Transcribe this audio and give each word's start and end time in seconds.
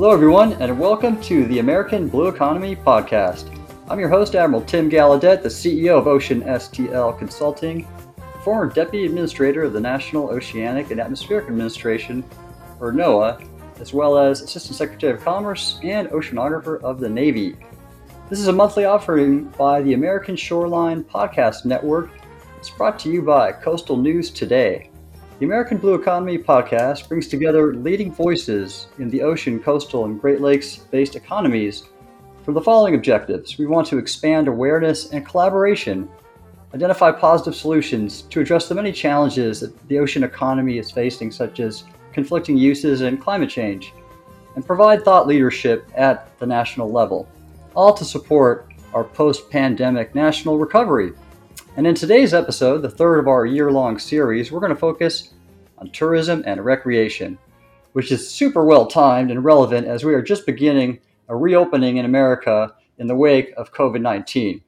Hello, 0.00 0.12
everyone, 0.12 0.54
and 0.54 0.80
welcome 0.80 1.20
to 1.20 1.44
the 1.44 1.58
American 1.58 2.08
Blue 2.08 2.28
Economy 2.28 2.74
Podcast. 2.74 3.54
I'm 3.86 4.00
your 4.00 4.08
host, 4.08 4.34
Admiral 4.34 4.62
Tim 4.62 4.88
Gallaudet, 4.90 5.42
the 5.42 5.50
CEO 5.50 5.98
of 5.98 6.06
Ocean 6.06 6.40
STL 6.40 7.18
Consulting, 7.18 7.86
former 8.42 8.72
Deputy 8.72 9.04
Administrator 9.04 9.64
of 9.64 9.74
the 9.74 9.80
National 9.80 10.30
Oceanic 10.30 10.90
and 10.90 11.02
Atmospheric 11.02 11.48
Administration, 11.48 12.24
or 12.80 12.94
NOAA, 12.94 13.46
as 13.78 13.92
well 13.92 14.16
as 14.16 14.40
Assistant 14.40 14.76
Secretary 14.76 15.12
of 15.12 15.22
Commerce 15.22 15.78
and 15.82 16.08
Oceanographer 16.08 16.80
of 16.82 16.98
the 16.98 17.10
Navy. 17.10 17.54
This 18.30 18.40
is 18.40 18.48
a 18.48 18.52
monthly 18.54 18.86
offering 18.86 19.50
by 19.58 19.82
the 19.82 19.92
American 19.92 20.34
Shoreline 20.34 21.04
Podcast 21.04 21.66
Network. 21.66 22.08
It's 22.56 22.70
brought 22.70 22.98
to 23.00 23.10
you 23.10 23.20
by 23.20 23.52
Coastal 23.52 23.98
News 23.98 24.30
Today. 24.30 24.89
The 25.40 25.46
American 25.46 25.78
Blue 25.78 25.94
Economy 25.94 26.36
podcast 26.36 27.08
brings 27.08 27.26
together 27.26 27.72
leading 27.74 28.12
voices 28.12 28.88
in 28.98 29.08
the 29.08 29.22
ocean, 29.22 29.58
coastal, 29.58 30.04
and 30.04 30.20
Great 30.20 30.42
Lakes 30.42 30.76
based 30.76 31.16
economies 31.16 31.84
for 32.44 32.52
the 32.52 32.60
following 32.60 32.94
objectives. 32.94 33.56
We 33.56 33.64
want 33.64 33.86
to 33.86 33.96
expand 33.96 34.48
awareness 34.48 35.12
and 35.12 35.24
collaboration, 35.24 36.10
identify 36.74 37.10
positive 37.10 37.54
solutions 37.54 38.20
to 38.28 38.42
address 38.42 38.68
the 38.68 38.74
many 38.74 38.92
challenges 38.92 39.60
that 39.60 39.88
the 39.88 39.98
ocean 39.98 40.24
economy 40.24 40.76
is 40.76 40.90
facing, 40.90 41.30
such 41.30 41.58
as 41.58 41.84
conflicting 42.12 42.58
uses 42.58 43.00
and 43.00 43.18
climate 43.18 43.48
change, 43.48 43.94
and 44.56 44.66
provide 44.66 45.02
thought 45.06 45.26
leadership 45.26 45.88
at 45.94 46.38
the 46.38 46.46
national 46.46 46.92
level 46.92 47.26
all 47.74 47.94
to 47.94 48.04
support 48.04 48.74
our 48.92 49.04
post 49.04 49.48
pandemic 49.48 50.14
national 50.14 50.58
recovery. 50.58 51.14
And 51.80 51.86
in 51.86 51.94
today's 51.94 52.34
episode, 52.34 52.82
the 52.82 52.90
third 52.90 53.20
of 53.20 53.26
our 53.26 53.46
year 53.46 53.72
long 53.72 53.98
series, 53.98 54.52
we're 54.52 54.60
going 54.60 54.68
to 54.68 54.78
focus 54.78 55.32
on 55.78 55.88
tourism 55.92 56.42
and 56.44 56.62
recreation, 56.62 57.38
which 57.94 58.12
is 58.12 58.30
super 58.30 58.66
well 58.66 58.86
timed 58.86 59.30
and 59.30 59.42
relevant 59.42 59.86
as 59.86 60.04
we 60.04 60.12
are 60.12 60.20
just 60.20 60.44
beginning 60.44 61.00
a 61.28 61.36
reopening 61.36 61.96
in 61.96 62.04
America 62.04 62.74
in 62.98 63.06
the 63.06 63.16
wake 63.16 63.54
of 63.56 63.72
COVID 63.72 64.02
19. 64.02 64.60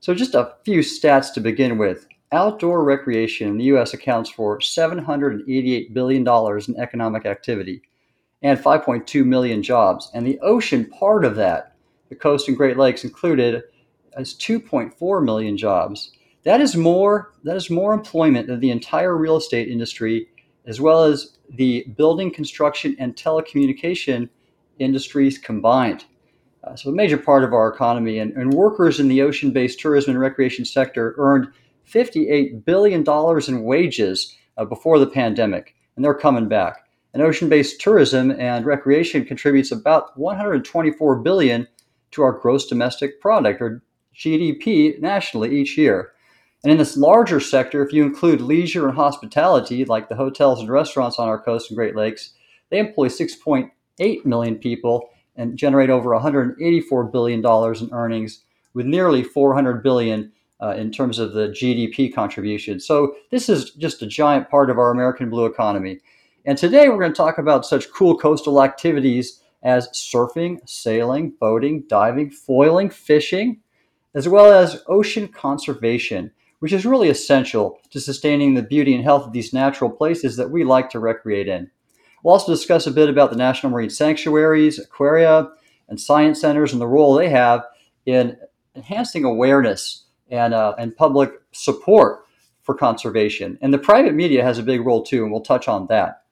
So, 0.00 0.14
just 0.14 0.34
a 0.34 0.54
few 0.64 0.80
stats 0.80 1.34
to 1.34 1.40
begin 1.42 1.76
with. 1.76 2.08
Outdoor 2.32 2.82
recreation 2.82 3.46
in 3.46 3.58
the 3.58 3.64
U.S. 3.64 3.92
accounts 3.92 4.30
for 4.30 4.58
$788 4.58 5.92
billion 5.92 6.26
in 6.26 6.80
economic 6.80 7.26
activity 7.26 7.82
and 8.40 8.58
5.2 8.58 9.26
million 9.26 9.62
jobs. 9.62 10.10
And 10.14 10.26
the 10.26 10.40
ocean 10.40 10.86
part 10.86 11.26
of 11.26 11.36
that 11.36 11.76
the 12.08 12.16
coast 12.16 12.48
and 12.48 12.56
Great 12.56 12.78
Lakes 12.78 13.04
included, 13.04 13.64
as 14.16 14.32
2.4 14.32 15.22
million 15.22 15.58
jobs. 15.58 16.12
That 16.44 16.60
is 16.60 16.76
more. 16.76 17.32
That 17.42 17.56
is 17.56 17.70
more 17.70 17.94
employment 17.94 18.46
than 18.46 18.60
the 18.60 18.70
entire 18.70 19.16
real 19.16 19.36
estate 19.36 19.68
industry, 19.68 20.28
as 20.66 20.80
well 20.80 21.04
as 21.04 21.38
the 21.50 21.84
building, 21.96 22.30
construction, 22.30 22.96
and 22.98 23.16
telecommunication 23.16 24.28
industries 24.78 25.38
combined. 25.38 26.04
Uh, 26.62 26.76
so, 26.76 26.90
a 26.90 26.94
major 26.94 27.18
part 27.18 27.44
of 27.44 27.52
our 27.52 27.68
economy, 27.68 28.18
and, 28.18 28.32
and 28.32 28.52
workers 28.52 29.00
in 29.00 29.08
the 29.08 29.22
ocean-based 29.22 29.78
tourism 29.78 30.12
and 30.12 30.20
recreation 30.20 30.64
sector 30.64 31.14
earned 31.18 31.48
58 31.84 32.64
billion 32.64 33.02
dollars 33.02 33.48
in 33.48 33.64
wages 33.64 34.36
uh, 34.56 34.64
before 34.64 34.98
the 34.98 35.06
pandemic, 35.06 35.74
and 35.96 36.04
they're 36.04 36.14
coming 36.14 36.48
back. 36.48 36.86
And 37.12 37.22
ocean-based 37.22 37.80
tourism 37.80 38.32
and 38.32 38.66
recreation 38.66 39.24
contributes 39.24 39.70
about 39.70 40.18
124 40.18 41.20
billion 41.20 41.68
to 42.10 42.22
our 42.22 42.32
gross 42.32 42.66
domestic 42.66 43.20
product 43.20 43.62
or 43.62 43.82
GDP 44.14 44.98
nationally 45.00 45.58
each 45.58 45.78
year. 45.78 46.13
And 46.64 46.72
in 46.72 46.78
this 46.78 46.96
larger 46.96 47.40
sector, 47.40 47.84
if 47.84 47.92
you 47.92 48.04
include 48.04 48.40
leisure 48.40 48.88
and 48.88 48.96
hospitality, 48.96 49.84
like 49.84 50.08
the 50.08 50.16
hotels 50.16 50.60
and 50.60 50.70
restaurants 50.70 51.18
on 51.18 51.28
our 51.28 51.38
coast 51.38 51.68
and 51.70 51.76
Great 51.76 51.94
Lakes, 51.94 52.32
they 52.70 52.78
employ 52.78 53.08
6.8 53.08 54.24
million 54.24 54.56
people 54.56 55.10
and 55.36 55.58
generate 55.58 55.90
over 55.90 56.08
$184 56.10 57.12
billion 57.12 57.44
in 57.44 57.92
earnings, 57.92 58.44
with 58.72 58.86
nearly 58.86 59.22
400 59.22 59.82
billion 59.82 60.32
uh, 60.62 60.70
in 60.70 60.90
terms 60.90 61.18
of 61.18 61.34
the 61.34 61.48
GDP 61.48 62.12
contribution. 62.12 62.80
So 62.80 63.14
this 63.30 63.50
is 63.50 63.72
just 63.72 64.00
a 64.00 64.06
giant 64.06 64.48
part 64.48 64.70
of 64.70 64.78
our 64.78 64.90
American 64.90 65.28
blue 65.28 65.44
economy. 65.44 66.00
And 66.46 66.56
today 66.56 66.88
we're 66.88 66.98
going 66.98 67.12
to 67.12 67.16
talk 67.16 67.36
about 67.36 67.66
such 67.66 67.92
cool 67.92 68.16
coastal 68.16 68.62
activities 68.62 69.42
as 69.62 69.88
surfing, 69.88 70.66
sailing, 70.66 71.34
boating, 71.38 71.84
diving, 71.88 72.30
foiling, 72.30 72.88
fishing, 72.88 73.60
as 74.14 74.28
well 74.28 74.50
as 74.50 74.82
ocean 74.86 75.28
conservation, 75.28 76.30
which 76.64 76.72
is 76.72 76.86
really 76.86 77.10
essential 77.10 77.78
to 77.90 78.00
sustaining 78.00 78.54
the 78.54 78.62
beauty 78.62 78.94
and 78.94 79.04
health 79.04 79.26
of 79.26 79.34
these 79.34 79.52
natural 79.52 79.90
places 79.90 80.36
that 80.36 80.50
we 80.50 80.64
like 80.64 80.88
to 80.88 80.98
recreate 80.98 81.46
in. 81.46 81.70
We'll 82.22 82.32
also 82.32 82.50
discuss 82.50 82.86
a 82.86 82.90
bit 82.90 83.10
about 83.10 83.28
the 83.28 83.36
National 83.36 83.70
Marine 83.70 83.90
Sanctuaries, 83.90 84.78
aquaria, 84.78 85.50
and 85.90 86.00
science 86.00 86.40
centers 86.40 86.72
and 86.72 86.80
the 86.80 86.86
role 86.86 87.12
they 87.12 87.28
have 87.28 87.66
in 88.06 88.38
enhancing 88.74 89.24
awareness 89.24 90.06
and, 90.30 90.54
uh, 90.54 90.74
and 90.78 90.96
public 90.96 91.32
support 91.52 92.24
for 92.62 92.74
conservation. 92.74 93.58
And 93.60 93.74
the 93.74 93.78
private 93.78 94.14
media 94.14 94.42
has 94.42 94.58
a 94.58 94.62
big 94.62 94.86
role 94.86 95.02
too, 95.02 95.22
and 95.22 95.30
we'll 95.30 95.42
touch 95.42 95.68
on 95.68 95.86
that. 95.88 96.22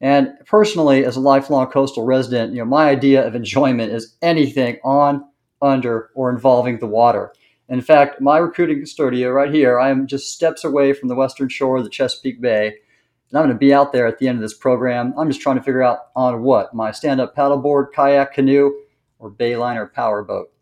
And 0.00 0.32
personally, 0.46 1.04
as 1.04 1.16
a 1.16 1.20
lifelong 1.20 1.66
coastal 1.66 2.06
resident, 2.06 2.54
you 2.54 2.60
know, 2.60 2.64
my 2.64 2.88
idea 2.88 3.26
of 3.26 3.34
enjoyment 3.34 3.92
is 3.92 4.16
anything 4.22 4.78
on, 4.82 5.26
under, 5.60 6.08
or 6.14 6.30
involving 6.30 6.78
the 6.78 6.86
water. 6.86 7.34
In 7.68 7.80
fact, 7.80 8.20
my 8.20 8.38
recruiting 8.38 8.84
studio 8.84 9.30
right 9.30 9.52
here, 9.52 9.80
I 9.80 9.90
am 9.90 10.06
just 10.06 10.34
steps 10.34 10.64
away 10.64 10.92
from 10.92 11.08
the 11.08 11.14
western 11.14 11.48
shore 11.48 11.78
of 11.78 11.84
the 11.84 11.90
Chesapeake 11.90 12.40
Bay. 12.40 12.66
And 12.66 13.38
I'm 13.38 13.44
going 13.44 13.54
to 13.54 13.58
be 13.58 13.72
out 13.72 13.92
there 13.92 14.06
at 14.06 14.18
the 14.18 14.28
end 14.28 14.36
of 14.36 14.42
this 14.42 14.56
program. 14.56 15.14
I'm 15.18 15.28
just 15.28 15.40
trying 15.40 15.56
to 15.56 15.62
figure 15.62 15.82
out 15.82 16.10
on 16.14 16.42
what 16.42 16.74
my 16.74 16.92
stand 16.92 17.20
up 17.20 17.34
paddleboard, 17.34 17.92
kayak, 17.94 18.34
canoe, 18.34 18.70
or 19.18 19.30
bayliner 19.30 19.90
powerboat. 19.90 20.52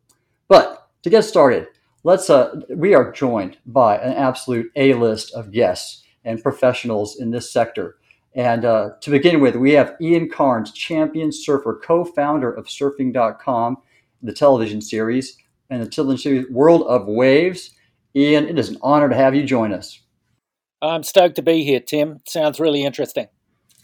But 0.46 0.88
to 1.02 1.10
get 1.10 1.24
started, 1.24 1.66
let's 2.04 2.30
uh, 2.30 2.60
we 2.70 2.94
are 2.94 3.10
joined 3.10 3.58
by 3.66 3.98
an 3.98 4.12
absolute 4.12 4.70
A 4.76 4.94
list 4.94 5.34
of 5.34 5.50
guests 5.50 6.04
and 6.24 6.42
professionals 6.42 7.18
in 7.18 7.30
this 7.30 7.52
sector. 7.52 7.96
And 8.34 8.64
uh, 8.64 8.90
to 9.00 9.10
begin 9.10 9.40
with, 9.40 9.56
we 9.56 9.72
have 9.72 9.96
Ian 10.00 10.30
Carnes, 10.30 10.72
champion 10.72 11.32
surfer, 11.32 11.80
co 11.84 12.04
founder 12.04 12.52
of 12.52 12.66
surfing.com, 12.66 13.78
the 14.22 14.32
television 14.32 14.80
series, 14.80 15.36
and 15.70 15.82
the 15.82 15.88
children's 15.88 16.22
series 16.22 16.48
World 16.50 16.82
of 16.82 17.06
Waves. 17.06 17.70
Ian, 18.14 18.48
it 18.48 18.58
is 18.58 18.68
an 18.68 18.78
honor 18.82 19.08
to 19.08 19.14
have 19.14 19.34
you 19.34 19.44
join 19.44 19.72
us. 19.72 20.00
I'm 20.82 21.02
stoked 21.02 21.36
to 21.36 21.42
be 21.42 21.64
here, 21.64 21.80
Tim. 21.80 22.20
Sounds 22.26 22.60
really 22.60 22.84
interesting. 22.84 23.28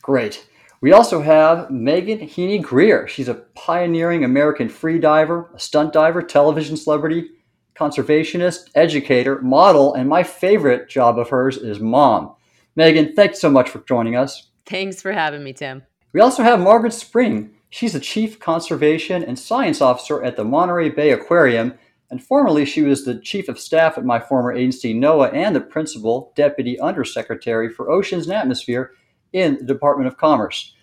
Great. 0.03 0.47
We 0.81 0.93
also 0.93 1.21
have 1.21 1.69
Mehgan 1.71 2.23
Heaney 2.23 2.63
Grier. 2.63 3.09
She's 3.09 3.29
a 3.29 3.35
pioneering 3.55 4.25
American 4.25 4.69
free 4.69 4.99
diver, 4.99 5.51
a 5.55 5.59
stunt 5.59 5.93
diver, 5.93 6.23
television 6.23 6.77
celebrity, 6.77 7.31
conservationist, 7.75 8.71
educator, 8.75 9.41
model, 9.41 9.95
and 9.95 10.09
my 10.09 10.23
favorite 10.23 10.89
job 10.89 11.19
of 11.19 11.31
hers 11.31 11.57
is 11.57 11.81
mom. 11.81 12.35
Mehgan, 12.77 13.15
thanks 13.15 13.41
so 13.41 13.51
much 13.51 13.71
for 13.71 13.81
joining 13.81 14.17
us. 14.17 14.51
Thanks 14.67 15.01
for 15.03 15.13
having 15.13 15.43
me, 15.43 15.53
Tim. 15.53 15.83
We 16.13 16.21
also 16.21 16.43
have 16.43 16.61
Margaret 16.61 16.93
Spring. 16.93 17.51
She's 17.71 17.93
the 17.93 18.01
Chief 18.01 18.39
Conservation 18.39 19.23
and 19.23 19.39
Science 19.39 19.81
Officer 19.81 20.23
at 20.23 20.37
the 20.37 20.45
Monterey 20.45 20.89
Bay 20.89 21.11
Aquarium, 21.11 21.75
and 22.11 22.23
formerly 22.23 22.65
she 22.65 22.83
was 22.83 23.05
the 23.05 23.19
Chief 23.21 23.49
of 23.49 23.59
Staff 23.59 23.99
at 23.99 24.05
my 24.05 24.19
former 24.19 24.53
agency, 24.53 24.95
NOAA, 24.95 25.33
and 25.35 25.55
the 25.55 25.61
Principal 25.61 26.33
Deputy 26.35 26.81
Undersecretary 26.81 27.69
for 27.69 27.91
Oceans 27.91 28.27
and 28.27 28.33
Atmosphere 28.33 28.93
in 29.33 29.59
the 29.59 29.65
Department 29.65 30.09
of 30.09 30.17
Commerce. 30.17 30.75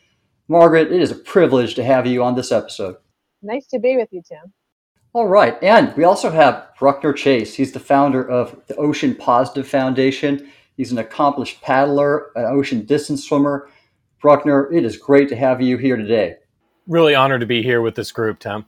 Margaret, 0.47 0.91
it 0.91 1.01
is 1.01 1.12
a 1.12 1.16
privilege 1.16 1.73
to 1.75 1.84
have 1.84 2.06
you 2.06 2.23
on 2.23 2.35
this 2.35 2.51
episode. 2.51 2.97
Nice 3.41 3.66
to 3.67 3.79
be 3.79 3.97
with 3.97 4.09
you, 4.12 4.22
Tim. 4.28 4.53
All 5.13 5.28
right, 5.28 5.62
and 5.63 5.96
we 5.96 6.03
also 6.03 6.29
have 6.29 6.67
Bruckner 6.78 7.13
Chase. 7.13 7.56
He's 7.56 7.72
the 7.72 7.79
founder 7.79 8.28
of 8.29 8.62
the 8.67 8.75
Ocean 8.75 9.16
Positive 9.16 9.67
Foundation 9.67 10.52
He's 10.78 10.91
an 10.91 10.97
accomplished 10.97 11.62
paddler, 11.62 12.31
an 12.35 12.46
ocean 12.46 12.85
distance 12.85 13.26
swimmer. 13.26 13.70
Bruckner, 14.20 14.72
it 14.72 14.84
is 14.84 14.97
great 14.97 15.29
to 15.29 15.35
have 15.35 15.61
you 15.61 15.78
here 15.78 15.96
today. 15.96 16.35
Really 16.87 17.16
honored 17.16 17.41
to 17.41 17.47
be 17.47 17.64
here 17.64 17.82
with 17.82 17.96
this 17.96 18.11
group, 18.11 18.37
Tom. 18.37 18.66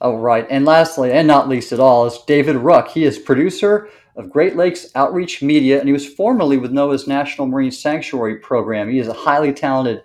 All 0.00 0.18
right. 0.18 0.46
And 0.48 0.64
lastly, 0.64 1.12
and 1.12 1.28
not 1.28 1.48
least 1.48 1.72
at 1.72 1.80
all, 1.80 2.06
is 2.06 2.18
David 2.26 2.56
Ruck. 2.56 2.88
He 2.88 3.04
is 3.04 3.18
producer 3.18 3.90
of 4.16 4.30
Great 4.30 4.56
Lakes 4.56 4.90
Outreach 4.94 5.42
Media, 5.42 5.78
and 5.78 5.86
he 5.86 5.92
was 5.92 6.06
formerly 6.06 6.56
with 6.56 6.72
NOAA's 6.72 7.06
National 7.06 7.46
Marine 7.46 7.70
Sanctuary 7.70 8.36
Program. 8.36 8.90
He 8.90 8.98
is 9.00 9.08
a 9.08 9.12
highly 9.12 9.52
talented 9.52 10.02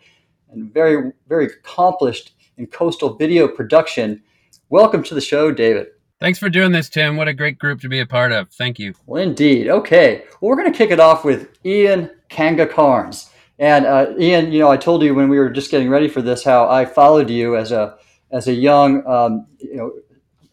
and 0.52 0.74
very, 0.74 1.14
very 1.30 1.46
accomplished 1.46 2.34
in 2.58 2.68
coastal 2.68 3.16
video 3.16 3.48
production. 3.48 4.22
Welcome 4.70 5.02
to 5.04 5.16
the 5.16 5.22
show, 5.22 5.52
David. 5.52 5.88
Thanks 6.20 6.40
for 6.40 6.50
doing 6.50 6.72
this, 6.72 6.90
Tim. 6.90 7.16
What 7.16 7.28
a 7.28 7.34
great 7.34 7.60
group 7.60 7.80
to 7.82 7.90
be 7.90 8.00
a 8.00 8.06
part 8.06 8.32
of. 8.32 8.50
Thank 8.50 8.78
you. 8.78 8.94
Well, 9.06 9.24
indeed. 9.24 9.70
Okay. 9.70 10.26
Well, 10.42 10.50
we're 10.50 10.58
going 10.58 10.72
to 10.72 10.78
kick 10.78 10.92
it 10.92 11.00
off 11.00 11.24
with 11.24 11.50
Ian 11.66 12.12
Kanga 12.30 12.68
Cairns. 12.68 13.30
And 13.60 13.86
uh, 13.86 14.14
Ian, 14.20 14.52
you 14.52 14.60
know, 14.60 14.70
I 14.70 14.78
told 14.78 15.04
you 15.04 15.14
when 15.14 15.30
we 15.30 15.38
were 15.38 15.50
just 15.50 15.72
getting 15.72 15.90
ready 15.90 16.08
for 16.08 16.22
this 16.22 16.44
how 16.44 16.70
I 16.70 16.86
followed 16.86 17.30
you 17.30 17.56
as 17.56 17.72
a 17.72 17.98
as 18.32 18.48
a 18.48 18.54
young, 18.54 19.06
um, 19.06 19.46
you 19.60 19.76
know, 19.76 19.94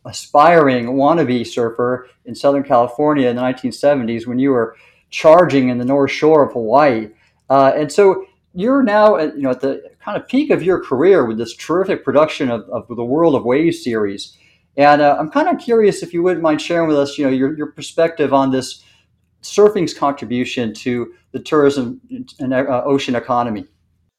aspiring 0.05 0.87
wannabe 0.87 1.47
surfer 1.47 2.09
in 2.27 2.35
Southern 2.35 2.63
California 2.63 3.29
in 3.29 3.37
the 3.37 3.43
1970s 3.43 4.27
when 4.27 4.39
you 4.39 4.51
were 4.51 4.77
charging 5.09 5.71
in 5.71 5.79
the 5.79 5.85
North 5.85 6.11
Shore 6.11 6.47
of 6.47 6.53
Hawaii. 6.53 7.09
Uh, 7.49 7.73
and 7.75 7.91
so 7.91 8.27
you're 8.55 8.83
now, 8.83 9.17
at, 9.17 9.35
you 9.35 9.43
know, 9.43 9.51
at 9.51 9.61
the 9.61 9.91
kind 10.03 10.17
of 10.17 10.29
peak 10.29 10.51
of 10.51 10.63
your 10.63 10.83
career 10.83 11.25
with 11.25 11.39
this 11.39 11.55
terrific 11.57 12.05
production 12.05 12.51
of, 12.51 12.69
of 12.69 12.87
the 12.89 13.05
World 13.05 13.35
of 13.35 13.45
Waves 13.45 13.83
series. 13.83 14.37
And 14.77 15.01
uh, 15.03 15.17
I'm 15.19 15.31
kind 15.31 15.49
of 15.49 15.59
curious 15.59 16.03
if 16.03 16.13
you 16.13 16.23
wouldn't 16.23 16.43
mind 16.43 16.61
sharing 16.61 16.89
with 16.89 16.99
us, 16.99 17.19
you 17.19 17.25
know, 17.25 17.31
your, 17.31 17.57
your 17.57 17.73
perspective 17.73 18.33
on 18.33 18.51
this 18.51 18.85
surfing's 19.43 19.95
contribution 19.95 20.75
to 20.75 21.13
the 21.33 21.39
tourism 21.39 22.01
and 22.39 22.53
uh, 22.53 22.83
ocean 22.85 23.15
economy. 23.15 23.67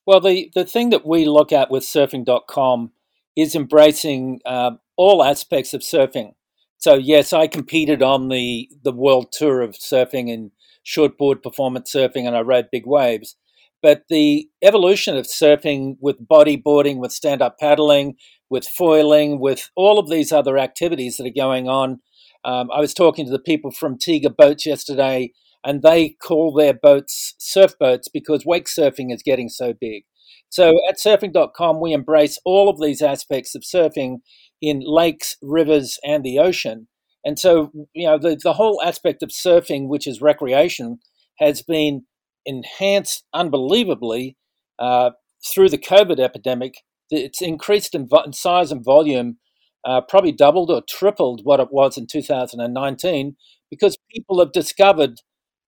Well, 0.06 0.20
the, 0.20 0.52
the 0.56 0.66
thing 0.66 0.90
that 0.90 1.06
we 1.06 1.26
look 1.26 1.52
at 1.52 1.70
with 1.70 1.84
surfing.com 1.84 2.92
is 3.36 3.56
embracing 3.56 4.42
uh, 4.46 4.72
all 4.98 5.24
aspects 5.24 5.74
of 5.74 5.82
surfing. 5.82 6.34
So, 6.78 6.96
yes, 6.96 7.32
I 7.32 7.48
competed 7.48 8.02
on 8.02 8.30
the, 8.30 8.70
the 8.84 8.92
world 8.92 9.32
tour 9.32 9.62
of 9.62 9.76
surfing 9.76 10.34
and 10.34 10.52
shortboard 10.86 11.44
performance 11.44 11.94
surfing, 11.94 12.26
and 12.26 12.36
I 12.36 12.42
rode 12.42 12.70
big 12.72 12.88
waves. 12.88 13.36
But 13.84 14.04
the 14.10 14.50
evolution 14.62 15.18
of 15.18 15.26
surfing 15.26 15.98
with 16.00 16.28
bodyboarding, 16.28 16.98
with 16.98 17.12
stand 17.12 17.42
up 17.42 17.60
paddling, 17.60 18.16
with 18.50 18.68
foiling, 18.68 19.40
with 19.40 19.70
all 19.76 19.98
of 19.98 20.10
these 20.10 20.32
other 20.32 20.58
activities 20.58 21.18
that 21.18 21.28
are 21.28 21.34
going 21.36 21.68
on. 21.68 22.00
Um, 22.44 22.70
I 22.72 22.80
was 22.80 22.94
talking 22.94 23.26
to 23.26 23.32
the 23.32 23.40
people 23.40 23.72
from 23.72 23.98
Tigé 23.98 24.36
Boats 24.36 24.66
yesterday, 24.66 25.32
and 25.64 25.82
they 25.82 26.10
call 26.10 26.54
their 26.54 26.74
boats 26.74 27.36
surf 27.38 27.78
boats 27.80 28.08
because 28.08 28.46
wake 28.46 28.68
surfing 28.68 29.14
is 29.14 29.22
getting 29.24 29.50
so 29.50 29.74
big. 29.80 30.04
So 30.50 30.80
at 30.90 30.98
surfing.com, 30.98 31.80
we 31.80 31.94
embrace 31.94 32.38
all 32.44 32.68
of 32.70 32.80
these 32.80 33.02
aspects 33.02 33.56
of 33.56 33.62
surfing 33.62 34.18
in 34.62 34.82
lakes, 34.84 35.38
rivers, 35.42 35.98
and 36.04 36.24
the 36.24 36.40
ocean. 36.40 36.88
And 37.24 37.40
so, 37.40 37.72
you 37.94 38.08
know, 38.08 38.18
the, 38.18 38.38
the 38.42 38.54
whole 38.54 38.82
aspect 38.84 39.24
of 39.24 39.30
surfing, 39.30 39.88
which 39.88 40.08
is 40.08 40.22
recreation, 40.22 41.00
has 41.40 41.62
been 41.62 42.04
enhanced 42.46 43.24
unbelievably 43.34 44.38
uh, 44.80 45.12
through 45.54 45.70
the 45.70 45.78
COVID 45.78 46.20
epidemic. 46.20 46.76
It's 47.10 47.42
increased 47.42 47.94
in, 47.94 48.08
vo- 48.08 48.24
in 48.24 48.34
size 48.34 48.72
and 48.72 48.84
volume, 48.84 49.38
uh, 49.86 50.02
probably 50.02 50.32
doubled 50.32 50.70
or 50.70 50.82
tripled 50.88 51.42
what 51.44 51.60
it 51.60 51.70
was 51.72 51.98
in 51.98 52.08
2019, 52.08 53.36
because 53.70 53.98
people 54.14 54.40
have 54.40 54.52
discovered 54.52 55.20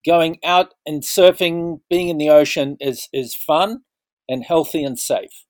going 0.05 0.37
out 0.43 0.73
and 0.85 1.03
surfing, 1.03 1.79
being 1.89 2.09
in 2.09 2.17
the 2.17 2.29
ocean 2.29 2.77
is 2.79 3.07
is 3.13 3.35
fun 3.35 3.81
and 4.29 4.43
healthy 4.43 4.83
and 4.83 4.99
safe. 4.99 5.45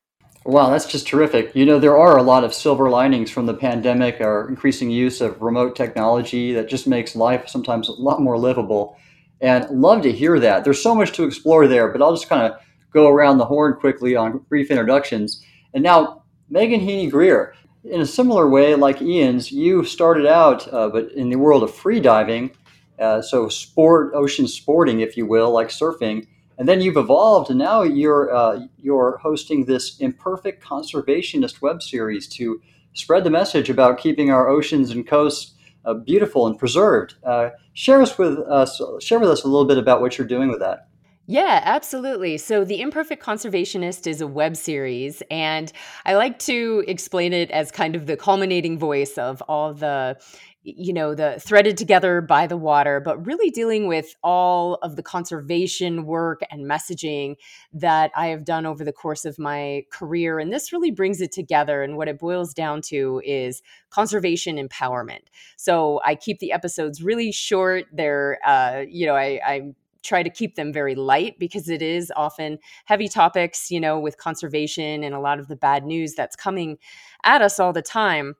Wow, 0.46 0.70
that's 0.70 0.86
just 0.86 1.08
terrific. 1.08 1.56
You 1.56 1.66
know, 1.66 1.80
there 1.80 1.98
are 1.98 2.18
a 2.18 2.24
lot 2.24 2.44
of 2.44 2.54
silver 2.54 2.90
linings 2.90 3.32
from 3.32 3.46
the 3.46 3.54
pandemic, 3.54 4.20
our 4.20 4.50
increasing 4.50 4.90
use 4.92 5.22
of 5.22 5.42
remote 5.42 5.74
technology 5.74 6.52
that 6.54 6.68
just 6.68 6.86
makes 6.86 7.16
life 7.16 7.48
sometimes 7.48 7.88
a 7.88 7.94
lot 7.94 8.22
more 8.22 8.38
livable. 8.38 8.98
And 9.40 9.70
love 9.70 10.02
to 10.04 10.12
hear 10.12 10.40
that. 10.40 10.64
There's 10.64 10.84
so 10.84 10.96
much 10.96 11.14
to 11.14 11.24
explore 11.24 11.68
there, 11.68 11.90
but 11.90 12.02
I'll 12.02 12.14
just 12.16 12.28
kind 12.28 12.44
of 12.44 12.60
go 12.94 13.08
around 13.08 13.38
the 13.38 13.46
horn 13.46 13.76
quickly 13.80 14.16
on 14.18 14.40
brief 14.50 14.70
introductions. 14.70 15.42
And 15.74 15.82
now, 15.82 16.24
Mehgan 16.52 16.82
Heaney 16.82 17.10
Grier, 17.10 17.54
in 17.84 18.02
a 18.02 18.06
similar 18.06 18.48
way, 18.48 18.76
like 18.76 19.02
Ian's, 19.02 19.52
you 19.52 19.84
started 19.84 20.26
out, 20.26 20.72
uh, 20.74 20.90
but 20.90 21.12
in 21.12 21.30
the 21.30 21.38
world 21.38 21.64
of 21.64 21.74
free 21.74 22.00
diving, 22.00 22.52
uh, 23.00 23.22
so 23.22 23.50
sport, 23.50 24.12
ocean 24.14 24.48
sporting, 24.48 25.02
if 25.02 25.18
you 25.18 25.26
will, 25.26 25.52
like 25.52 25.70
surfing. 25.70 26.28
And 26.58 26.70
then 26.70 26.82
you've 26.82 26.98
evolved, 26.98 27.50
and 27.50 27.60
now 27.60 27.82
you're 27.82 28.34
uh, 28.34 28.68
you're 28.78 29.18
hosting 29.18 29.66
this 29.66 29.98
imperfect 30.00 30.64
conservationist 30.64 31.62
web 31.62 31.82
series 31.82 32.28
to 32.30 32.62
spread 32.94 33.24
the 33.24 33.32
message 33.32 33.72
about 33.72 33.98
keeping 33.98 34.30
our 34.30 34.48
oceans 34.48 34.92
and 34.92 35.06
coasts 35.06 35.56
uh, 35.84 35.96
beautiful 35.96 36.46
and 36.46 36.58
preserved. 36.58 37.16
Uh, 37.24 37.50
share 37.74 38.02
us 38.04 38.18
with 38.20 38.38
us. 38.38 38.80
Share 39.00 39.20
with 39.20 39.32
us 39.32 39.44
a 39.44 39.48
little 39.48 39.66
bit 39.66 39.80
about 39.80 40.00
what 40.00 40.18
you're 40.18 40.28
doing 40.28 40.50
with 40.50 40.60
that. 40.60 40.88
Yeah, 41.26 41.62
absolutely. 41.64 42.38
So, 42.38 42.66
The 42.66 42.82
Imperfect 42.82 43.24
Conservationist 43.24 44.08
is 44.08 44.20
a 44.20 44.28
web 44.28 44.58
series, 44.58 45.24
and 45.32 45.72
I 46.06 46.16
like 46.16 46.38
to 46.40 46.84
explain 46.86 47.32
it 47.32 47.50
as 47.52 47.72
kind 47.72 47.96
of 47.96 48.08
the 48.08 48.18
culminating 48.18 48.78
voice 48.78 49.18
of 49.18 49.42
all 49.48 49.74
the 49.74 50.18
you 50.66 50.94
know 50.94 51.14
the 51.14 51.38
threaded 51.42 51.76
together 51.78 52.22
by 52.22 52.48
the 52.48 52.56
water 52.56 53.02
but 53.02 53.26
really 53.26 53.50
dealing 53.50 53.86
with 53.86 54.16
all 54.24 54.76
of 54.76 54.96
the 54.96 55.04
conservation 55.04 56.06
work 56.06 56.40
and 56.52 56.64
messaging 56.66 57.36
that 57.74 58.12
i 58.16 58.28
have 58.28 58.46
done 58.46 58.66
over 58.66 58.86
the 58.86 58.94
course 58.94 59.26
of 59.26 59.38
my 59.38 59.84
career 59.92 60.40
and 60.40 60.54
this 60.54 60.72
really 60.72 60.90
brings 60.90 61.20
it 61.20 61.34
together 61.34 61.84
and 61.84 61.98
what 61.98 62.08
it 62.08 62.18
boils 62.18 62.54
down 62.54 62.80
to 62.82 63.22
is 63.26 63.62
conservation 63.90 64.56
empowerment 64.56 65.24
so 65.58 66.00
i 66.06 66.16
keep 66.16 66.40
the 66.40 66.54
episodes 66.54 67.04
really 67.04 67.30
short 67.30 67.84
they're 67.92 68.40
uh, 68.48 68.86
you 68.88 69.06
know 69.06 69.16
i, 69.18 69.42
I 69.46 69.62
try 70.04 70.24
to 70.24 70.30
keep 70.30 70.56
them 70.56 70.74
very 70.74 70.96
light 70.96 71.40
because 71.40 71.70
it 71.70 71.82
is 71.82 72.12
often 72.16 72.58
heavy 72.86 73.08
topics 73.08 73.72
you 73.72 73.80
know 73.80 74.00
with 74.00 74.18
conservation 74.18 75.04
and 75.04 75.16
a 75.16 75.20
lot 75.20 75.40
of 75.40 75.48
the 75.48 75.56
bad 75.56 75.86
news 75.86 76.14
that's 76.14 76.36
coming 76.36 76.78
at 77.24 77.42
us 77.42 77.60
all 77.60 77.74
the 77.74 77.82
time 77.82 78.36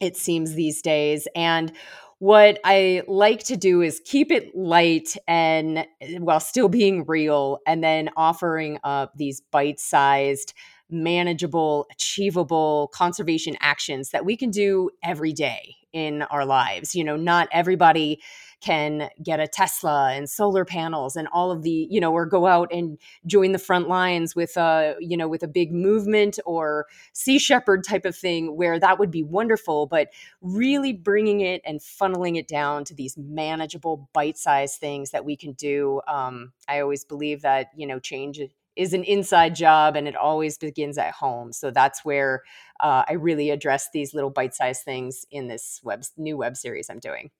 it 0.00 0.16
seems 0.16 0.54
these 0.54 0.82
days. 0.82 1.28
And 1.36 1.72
what 2.18 2.58
I 2.64 3.02
like 3.06 3.44
to 3.44 3.56
do 3.56 3.80
is 3.82 4.00
keep 4.04 4.30
it 4.32 4.54
light 4.54 5.16
and 5.28 5.86
eh, 6.00 6.18
while 6.18 6.40
still 6.40 6.68
being 6.68 7.04
real, 7.06 7.58
and 7.66 7.84
then 7.84 8.10
offering 8.16 8.78
up 8.82 9.12
these 9.16 9.40
bite 9.52 9.80
sized, 9.80 10.52
manageable, 10.90 11.86
achievable 11.90 12.90
conservation 12.92 13.56
actions 13.60 14.10
that 14.10 14.24
we 14.24 14.36
can 14.36 14.50
do 14.50 14.90
every 15.02 15.32
day 15.32 15.76
in 15.92 16.22
our 16.22 16.44
lives. 16.44 16.94
You 16.94 17.04
know, 17.04 17.16
not 17.16 17.48
everybody 17.52 18.20
can 18.60 19.08
get 19.22 19.40
a 19.40 19.48
Tesla 19.48 20.12
and 20.12 20.28
solar 20.28 20.64
panels 20.64 21.16
and 21.16 21.28
all 21.32 21.50
of 21.50 21.62
the, 21.62 21.88
you 21.90 22.00
know, 22.00 22.12
or 22.12 22.26
go 22.26 22.46
out 22.46 22.68
and 22.72 22.98
join 23.26 23.52
the 23.52 23.58
front 23.58 23.88
lines 23.88 24.36
with 24.36 24.56
a, 24.56 24.94
you 25.00 25.16
know, 25.16 25.28
with 25.28 25.42
a 25.42 25.48
big 25.48 25.72
movement 25.72 26.38
or 26.44 26.86
Sea 27.12 27.38
Shepherd 27.38 27.84
type 27.84 28.04
of 28.04 28.16
thing 28.16 28.56
where 28.56 28.78
that 28.78 28.98
would 28.98 29.10
be 29.10 29.22
wonderful, 29.22 29.86
but 29.86 30.08
really 30.40 30.92
bringing 30.92 31.40
it 31.40 31.62
and 31.64 31.80
funneling 31.80 32.36
it 32.36 32.48
down 32.48 32.84
to 32.84 32.94
these 32.94 33.16
manageable 33.16 34.08
bite-sized 34.12 34.78
things 34.78 35.10
that 35.10 35.24
we 35.24 35.36
can 35.36 35.52
do. 35.52 36.00
Um, 36.06 36.52
I 36.68 36.80
always 36.80 37.04
believe 37.04 37.42
that, 37.42 37.68
you 37.74 37.86
know, 37.86 37.98
change 37.98 38.40
is 38.76 38.92
an 38.92 39.04
inside 39.04 39.54
job 39.54 39.96
and 39.96 40.06
it 40.06 40.16
always 40.16 40.56
begins 40.56 40.96
at 40.96 41.12
home. 41.12 41.52
So 41.52 41.70
that's 41.70 42.04
where 42.04 42.42
uh, 42.80 43.04
I 43.08 43.14
really 43.14 43.50
address 43.50 43.88
these 43.92 44.14
little 44.14 44.30
bite 44.30 44.54
sized 44.54 44.84
things 44.84 45.26
in 45.30 45.48
this 45.48 45.80
web 45.82 46.02
new 46.16 46.36
web 46.36 46.56
series 46.56 46.88
I'm 46.88 47.00
doing. 47.00 47.30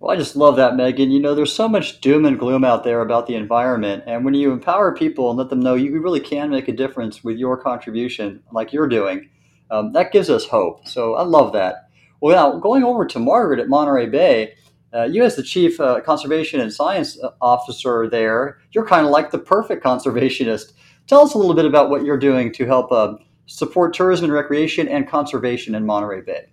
Well, 0.00 0.14
I 0.14 0.16
just 0.18 0.36
love 0.36 0.56
that, 0.56 0.74
Mehgan. 0.74 1.10
You 1.10 1.20
know, 1.20 1.34
there's 1.34 1.52
so 1.52 1.66
much 1.66 2.00
doom 2.00 2.26
and 2.26 2.38
gloom 2.38 2.62
out 2.62 2.84
there 2.84 3.00
about 3.00 3.26
the 3.26 3.36
environment. 3.36 4.04
And 4.06 4.24
when 4.24 4.34
you 4.34 4.52
empower 4.52 4.94
people 4.94 5.30
and 5.30 5.38
let 5.38 5.48
them 5.48 5.60
know 5.60 5.74
you 5.74 5.98
really 6.00 6.20
can 6.20 6.50
make 6.50 6.68
a 6.68 6.72
difference 6.72 7.24
with 7.24 7.38
your 7.38 7.56
contribution, 7.56 8.42
like 8.52 8.72
you're 8.72 8.86
doing, 8.86 9.30
um, 9.70 9.92
that 9.92 10.12
gives 10.12 10.28
us 10.28 10.46
hope. 10.46 10.86
So 10.86 11.14
I 11.14 11.22
love 11.22 11.54
that. 11.54 11.88
Well, 12.20 12.36
now 12.36 12.58
going 12.58 12.84
over 12.84 13.06
to 13.06 13.18
Margaret 13.18 13.60
at 13.60 13.68
Monterey 13.68 14.06
Bay, 14.06 14.54
uh, 14.94 15.04
you 15.04 15.24
as 15.24 15.36
the 15.36 15.42
chief 15.42 15.80
uh, 15.80 16.00
conservation 16.02 16.60
and 16.60 16.72
science 16.72 17.18
uh, 17.22 17.30
officer 17.40 18.08
there, 18.08 18.58
you're 18.72 18.86
kind 18.86 19.04
of 19.06 19.10
like 19.10 19.30
the 19.30 19.38
perfect 19.38 19.84
conservationist. 19.84 20.72
Tell 21.06 21.22
us 21.22 21.34
a 21.34 21.38
little 21.38 21.54
bit 21.54 21.64
about 21.64 21.90
what 21.90 22.04
you're 22.04 22.18
doing 22.18 22.52
to 22.52 22.66
help 22.66 22.92
uh, 22.92 23.14
support 23.46 23.94
tourism 23.94 24.24
and 24.24 24.32
recreation 24.32 24.86
and 24.86 25.08
conservation 25.08 25.74
in 25.74 25.84
Monterey 25.84 26.20
Bay. 26.20 26.46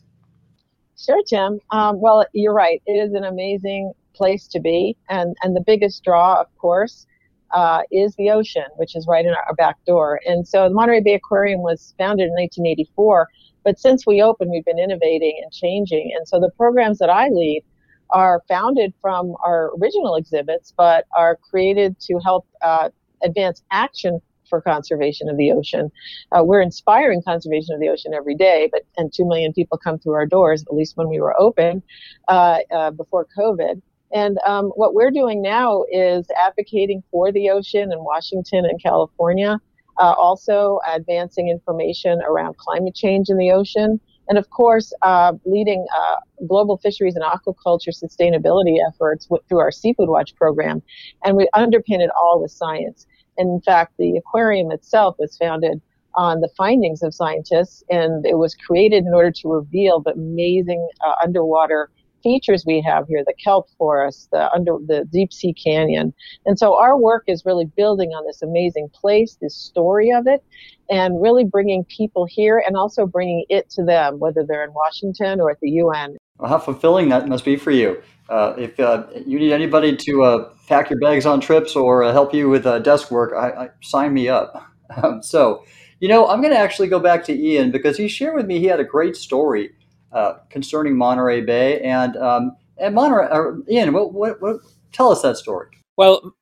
Sure, 1.04 1.22
Tim. 1.28 1.60
Um, 1.72 2.00
well, 2.00 2.26
you're 2.34 2.54
right. 2.54 2.82
It 2.86 2.94
is 2.94 3.14
an 3.14 3.24
amazing 3.24 3.94
place 4.14 4.48
to 4.50 4.60
be, 4.60 4.96
and 5.10 5.36
and 5.42 5.56
the 5.56 5.64
biggest 5.66 6.04
draw, 6.04 6.40
of 6.40 6.48
course, 6.58 7.08
uh, 7.52 7.82
is 7.92 8.14
the 8.16 8.30
ocean, 8.30 8.66
which 8.78 8.96
is 8.96 9.08
right 9.08 9.26
in 9.26 9.34
our 9.34 9.56
back 9.56 9.84
door. 9.86 10.20
And 10.26 10.48
so, 10.48 10.68
the 10.70 10.76
Monterey 10.76 11.02
Bay 11.02 11.16
Aquarium 11.16 11.62
was 11.62 11.96
founded 11.98 12.28
in 12.28 12.34
1984, 12.34 13.28
but 13.64 13.80
since 13.80 14.06
we 14.06 14.22
opened, 14.22 14.52
we've 14.52 14.66
been 14.66 14.80
innovating 14.80 15.40
and 15.42 15.52
changing. 15.52 16.12
And 16.16 16.28
so, 16.28 16.40
the 16.40 16.52
programs 16.56 17.00
that 17.00 17.10
I 17.10 17.30
lead 17.30 17.64
are 18.12 18.44
founded 18.48 18.94
from 19.02 19.36
our 19.44 19.72
original 19.82 20.16
exhibits, 20.16 20.72
but 20.78 21.06
are 21.16 21.38
created 21.50 22.00
to 22.02 22.20
help 22.20 22.46
uh, 22.62 22.90
advance 23.24 23.64
action 23.72 24.22
for 24.52 24.62
conservation 24.62 25.30
of 25.30 25.38
the 25.38 25.52
ocean. 25.52 25.92
Uh, 26.32 26.44
we're 26.44 26.62
inspiring 26.62 27.24
conservation 27.24 27.74
of 27.74 27.80
the 27.80 27.90
ocean 27.90 28.14
every 28.14 28.36
day, 28.36 28.70
but 28.72 28.84
and 28.98 29.12
two 29.12 29.26
million 29.26 29.52
people 29.54 29.78
come 29.80 29.98
through 29.98 30.14
our 30.14 30.28
doors, 30.28 30.64
at 30.70 30.76
least 30.76 30.98
when 30.98 31.10
we 31.10 31.20
were 31.20 31.36
open 31.40 31.82
uh, 32.28 32.60
uh, 32.78 32.92
before 32.92 33.26
COVID. 33.40 33.82
And 34.14 34.38
um, 34.46 34.66
what 34.76 34.94
we're 34.94 35.12
doing 35.22 35.42
now 35.42 35.86
is 35.90 36.28
advocating 36.48 37.02
for 37.12 37.32
the 37.32 37.50
ocean 37.50 37.92
in 37.92 38.04
Washington 38.04 38.66
and 38.66 38.78
California, 38.82 39.60
uh, 39.98 40.14
also 40.18 40.80
advancing 40.88 41.48
information 41.50 42.22
around 42.28 42.58
climate 42.58 42.94
change 42.94 43.30
in 43.30 43.38
the 43.38 43.52
ocean. 43.52 44.00
And 44.28 44.38
of 44.38 44.50
course, 44.50 44.94
uh, 45.02 45.34
leading 45.46 45.86
uh, 45.98 46.16
global 46.48 46.78
fisheries 46.78 47.16
and 47.16 47.24
aquaculture 47.24 47.94
sustainability 48.04 48.78
efforts 48.88 49.28
through 49.48 49.60
our 49.60 49.72
Seafood 49.72 50.10
Watch 50.10 50.36
program. 50.36 50.82
And 51.24 51.36
we 51.36 51.50
underpin 51.56 52.00
it 52.00 52.12
all 52.22 52.42
with 52.42 52.52
science. 52.52 53.08
In 53.50 53.62
fact, 53.62 53.94
the 53.98 54.18
aquarium 54.18 54.72
itself 54.72 55.16
was 55.20 55.38
founded 55.38 55.82
on 56.16 56.42
the 56.42 56.50
findings 56.58 57.02
of 57.02 57.14
scientists, 57.14 57.84
and 57.90 58.26
it 58.26 58.38
was 58.38 58.56
created 58.56 59.06
in 59.06 59.14
order 59.14 59.32
to 59.32 59.48
reveal 59.48 60.02
the 60.02 60.12
amazing 60.12 60.88
uh, 61.06 61.14
underwater 61.24 61.90
features 62.24 62.66
we 62.68 62.82
have 62.82 63.08
here 63.08 63.24
the 63.26 63.34
kelp 63.44 63.68
forest 63.80 64.30
the 64.32 64.52
under 64.54 64.74
the 64.86 65.08
deep 65.12 65.34
sea 65.34 65.54
canyon. 65.54 66.14
And 66.46 66.58
so 66.58 66.78
our 66.78 66.98
work 66.98 67.24
is 67.28 67.46
really 67.46 67.66
building 67.66 68.10
on 68.10 68.26
this 68.26 68.42
amazing 68.44 68.90
place 68.94 69.38
this 69.42 69.56
story 69.56 70.12
of 70.12 70.28
it 70.28 70.44
and 70.90 71.22
really 71.22 71.46
bringing 71.46 71.84
people 71.86 72.28
here 72.30 72.64
and 72.66 72.76
also 72.78 73.06
bringing 73.06 73.46
it 73.50 73.70
to 73.72 73.84
them 73.84 74.20
whether 74.20 74.44
they're 74.48 74.64
in 74.64 74.74
washington 74.74 75.42
or 75.42 75.50
at 75.50 75.60
the 75.62 75.70
un 75.70 76.18
well, 76.42 76.50
how 76.50 76.60
fulfilling 76.60 77.10
that 77.10 77.28
must 77.28 77.46
be 77.46 77.56
for 77.56 77.72
you 77.72 78.02
uh, 78.30 78.54
if 78.58 78.80
uh, 78.80 79.06
you 79.26 79.40
need 79.40 79.54
anybody 79.54 79.96
to 79.96 80.24
uh, 80.24 80.50
pack 80.68 80.90
your 80.90 81.00
bags 81.00 81.26
on 81.26 81.40
trips 81.40 81.76
or 81.76 82.04
uh, 82.04 82.12
help 82.12 82.34
you 82.34 82.50
with 82.50 82.66
uh, 82.66 82.80
desk 82.80 83.12
work 83.12 83.34
I, 83.34 83.66
I, 83.66 83.70
sign 83.82 84.14
me 84.14 84.28
up 84.28 84.66
um, 85.02 85.22
so 85.24 85.64
you 86.00 86.10
know 86.10 86.28
i'm 86.28 86.42
going 86.42 86.54
to 86.54 86.60
actually 86.60 86.90
go 86.90 87.00
back 87.00 87.24
to 87.26 87.34
ian 87.34 87.72
because 87.72 87.98
he 87.98 88.08
shared 88.08 88.36
with 88.36 88.46
me 88.48 88.60
he 88.60 88.66
had 88.66 88.80
a 88.80 88.86
great 88.86 89.16
story 89.16 89.72
uh, 90.12 90.34
concerning 90.50 90.98
Monterey 90.98 91.40
Bay. 91.40 91.80
And 91.80 92.18
um, 92.18 92.58
and 92.78 92.94
Monterey, 92.94 93.30
Ian, 93.70 93.94
what, 93.94 94.14
what, 94.14 94.42
what, 94.42 94.58
tell 94.92 95.10
us 95.10 95.22
that 95.22 95.38
story. 95.38 95.68
Well, 95.96 96.36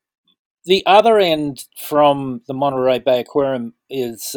the 0.64 0.82
other 0.86 1.18
end 1.18 1.66
from 1.78 2.40
the 2.48 2.54
Monterey 2.54 2.98
Bay 2.98 3.20
Aquarium 3.20 3.74
is 3.88 4.34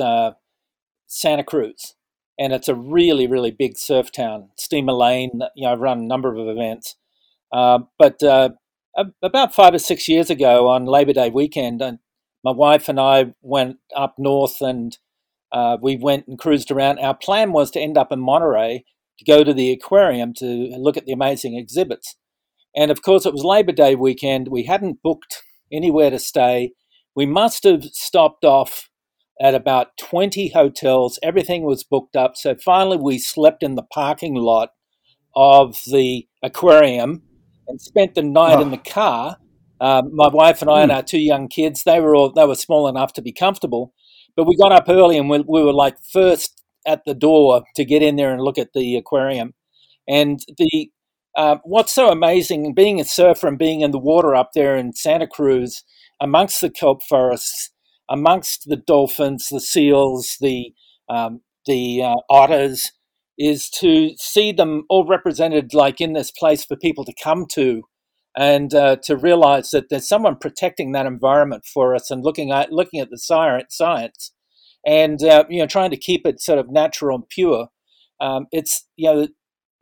Santa 1.07 1.43
Cruz, 1.43 1.95
and 2.39 2.53
it's 2.53 2.67
a 2.67 2.75
really, 2.75 3.27
really 3.27 3.51
big 3.51 3.77
surf 3.77 4.11
town. 4.11 4.49
Steamer 4.57 4.93
Lane, 4.93 5.41
you 5.55 5.65
know, 5.65 5.73
I've 5.73 5.79
run 5.79 5.99
a 5.99 6.03
number 6.03 6.35
of 6.35 6.47
events. 6.47 6.95
Uh, 7.51 7.79
but 7.99 8.21
uh, 8.23 8.49
about 9.21 9.53
five 9.53 9.73
or 9.73 9.79
six 9.79 10.07
years 10.07 10.29
ago 10.29 10.67
on 10.67 10.85
Labor 10.85 11.13
Day 11.13 11.29
weekend, 11.29 11.81
and 11.81 11.99
my 12.43 12.51
wife 12.51 12.89
and 12.89 12.99
I 12.99 13.33
went 13.41 13.77
up 13.95 14.15
north 14.17 14.61
and 14.61 14.97
uh, 15.51 15.77
we 15.81 15.95
went 15.95 16.27
and 16.27 16.39
cruised 16.39 16.71
around. 16.71 16.99
Our 16.99 17.15
plan 17.15 17.51
was 17.51 17.69
to 17.71 17.79
end 17.79 17.97
up 17.97 18.11
in 18.11 18.19
Monterey 18.19 18.83
to 19.19 19.25
go 19.25 19.43
to 19.43 19.53
the 19.53 19.71
aquarium 19.71 20.33
to 20.35 20.45
look 20.77 20.97
at 20.97 21.05
the 21.05 21.11
amazing 21.11 21.55
exhibits. 21.55 22.15
And 22.75 22.89
of 22.89 23.03
course, 23.03 23.25
it 23.25 23.33
was 23.33 23.43
Labor 23.43 23.71
Day 23.71 23.93
weekend. 23.93 24.47
We 24.47 24.63
hadn't 24.63 25.03
booked 25.03 25.43
anywhere 25.71 26.09
to 26.09 26.17
stay. 26.17 26.71
We 27.15 27.27
must 27.27 27.63
have 27.63 27.83
stopped 27.83 28.43
off 28.43 28.89
at 29.41 29.55
about 29.55 29.97
20 29.97 30.49
hotels. 30.49 31.19
Everything 31.23 31.63
was 31.63 31.83
booked 31.83 32.15
up. 32.15 32.35
So 32.35 32.55
finally, 32.55 32.97
we 32.97 33.17
slept 33.17 33.63
in 33.63 33.75
the 33.75 33.83
parking 33.83 34.35
lot 34.35 34.69
of 35.35 35.77
the 35.91 36.27
aquarium 36.41 37.23
and 37.67 37.81
spent 37.81 38.15
the 38.15 38.21
night 38.21 38.57
oh. 38.57 38.61
in 38.61 38.71
the 38.71 38.77
car. 38.77 39.37
Um, 39.81 40.15
my 40.15 40.27
wife 40.27 40.61
and 40.61 40.69
I 40.69 40.79
mm. 40.79 40.83
and 40.83 40.91
our 40.91 41.03
two 41.03 41.19
young 41.19 41.47
kids, 41.47 41.83
they 41.83 41.99
were 41.99 42.15
all 42.15 42.31
they 42.31 42.45
were 42.45 42.55
small 42.55 42.87
enough 42.87 43.13
to 43.13 43.21
be 43.21 43.33
comfortable, 43.33 43.93
but 44.35 44.45
we 44.45 44.55
got 44.55 44.71
up 44.71 44.85
early 44.87 45.17
and 45.17 45.29
we, 45.29 45.39
we 45.39 45.63
were 45.63 45.73
like 45.73 45.97
first 46.11 46.63
at 46.85 47.03
the 47.05 47.13
door 47.13 47.63
to 47.75 47.83
get 47.83 48.01
in 48.01 48.15
there 48.15 48.31
and 48.31 48.41
look 48.41 48.57
at 48.57 48.73
the 48.73 48.95
aquarium. 48.95 49.53
And 50.07 50.39
the 50.57 50.89
uh, 51.35 51.57
what's 51.63 51.93
so 51.93 52.09
amazing, 52.09 52.73
being 52.73 53.01
a 53.01 53.05
surfer 53.05 53.47
and 53.47 53.57
being 53.57 53.81
in 53.81 53.91
the 53.91 53.99
water 53.99 54.35
up 54.35 54.51
there 54.53 54.75
in 54.75 54.93
Santa 54.93 55.27
Cruz, 55.27 55.83
amongst 56.21 56.61
the 56.61 56.69
kelp 56.69 57.01
forests, 57.03 57.71
amongst 58.09 58.67
the 58.67 58.75
dolphins, 58.75 59.49
the 59.49 59.61
seals, 59.61 60.37
the 60.39 60.73
um, 61.09 61.41
the 61.65 62.01
uh, 62.01 62.15
otters, 62.29 62.91
is 63.37 63.69
to 63.69 64.11
see 64.17 64.51
them 64.51 64.83
all 64.89 65.05
represented 65.05 65.73
like 65.73 65.99
in 66.01 66.13
this 66.13 66.31
place 66.31 66.63
for 66.63 66.75
people 66.75 67.05
to 67.05 67.13
come 67.21 67.45
to, 67.53 67.83
and 68.37 68.73
uh, 68.73 68.97
to 69.03 69.15
realize 69.15 69.71
that 69.71 69.89
there's 69.89 70.07
someone 70.07 70.35
protecting 70.35 70.91
that 70.91 71.05
environment 71.05 71.65
for 71.65 71.95
us 71.95 72.11
and 72.11 72.23
looking 72.23 72.51
at 72.51 72.71
looking 72.71 72.99
at 72.99 73.09
the 73.09 73.17
science, 73.17 74.33
and 74.85 75.23
uh, 75.23 75.45
you 75.49 75.59
know 75.59 75.67
trying 75.67 75.91
to 75.91 75.97
keep 75.97 76.25
it 76.25 76.41
sort 76.41 76.59
of 76.59 76.71
natural 76.71 77.17
and 77.17 77.29
pure. 77.29 77.67
Um, 78.19 78.47
it's 78.51 78.87
you 78.95 79.11
know 79.11 79.27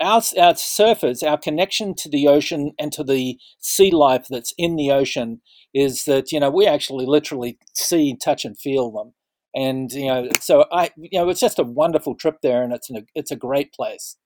our, 0.01 0.21
our 0.39 0.53
surfers, 0.53 1.27
our 1.27 1.37
connection 1.37 1.93
to 1.95 2.09
the 2.09 2.27
ocean 2.27 2.71
and 2.79 2.91
to 2.93 3.03
the 3.03 3.37
sea 3.59 3.91
life 3.91 4.25
that's 4.29 4.53
in 4.57 4.75
the 4.75 4.91
ocean 4.91 5.41
is 5.73 6.05
that 6.05 6.31
you 6.31 6.39
know 6.39 6.49
we 6.49 6.67
actually 6.67 7.05
literally 7.05 7.57
see, 7.73 8.17
touch, 8.23 8.45
and 8.45 8.57
feel 8.57 8.91
them. 8.91 9.13
And 9.53 9.91
you 9.91 10.07
know, 10.07 10.29
so 10.39 10.65
I 10.71 10.91
you 10.97 11.19
know 11.19 11.29
it's 11.29 11.39
just 11.39 11.59
a 11.59 11.63
wonderful 11.63 12.15
trip 12.15 12.37
there, 12.41 12.63
and 12.63 12.73
it's 12.73 12.89
an, 12.89 13.05
it's 13.15 13.31
a 13.31 13.35
great 13.35 13.73
place. 13.73 14.17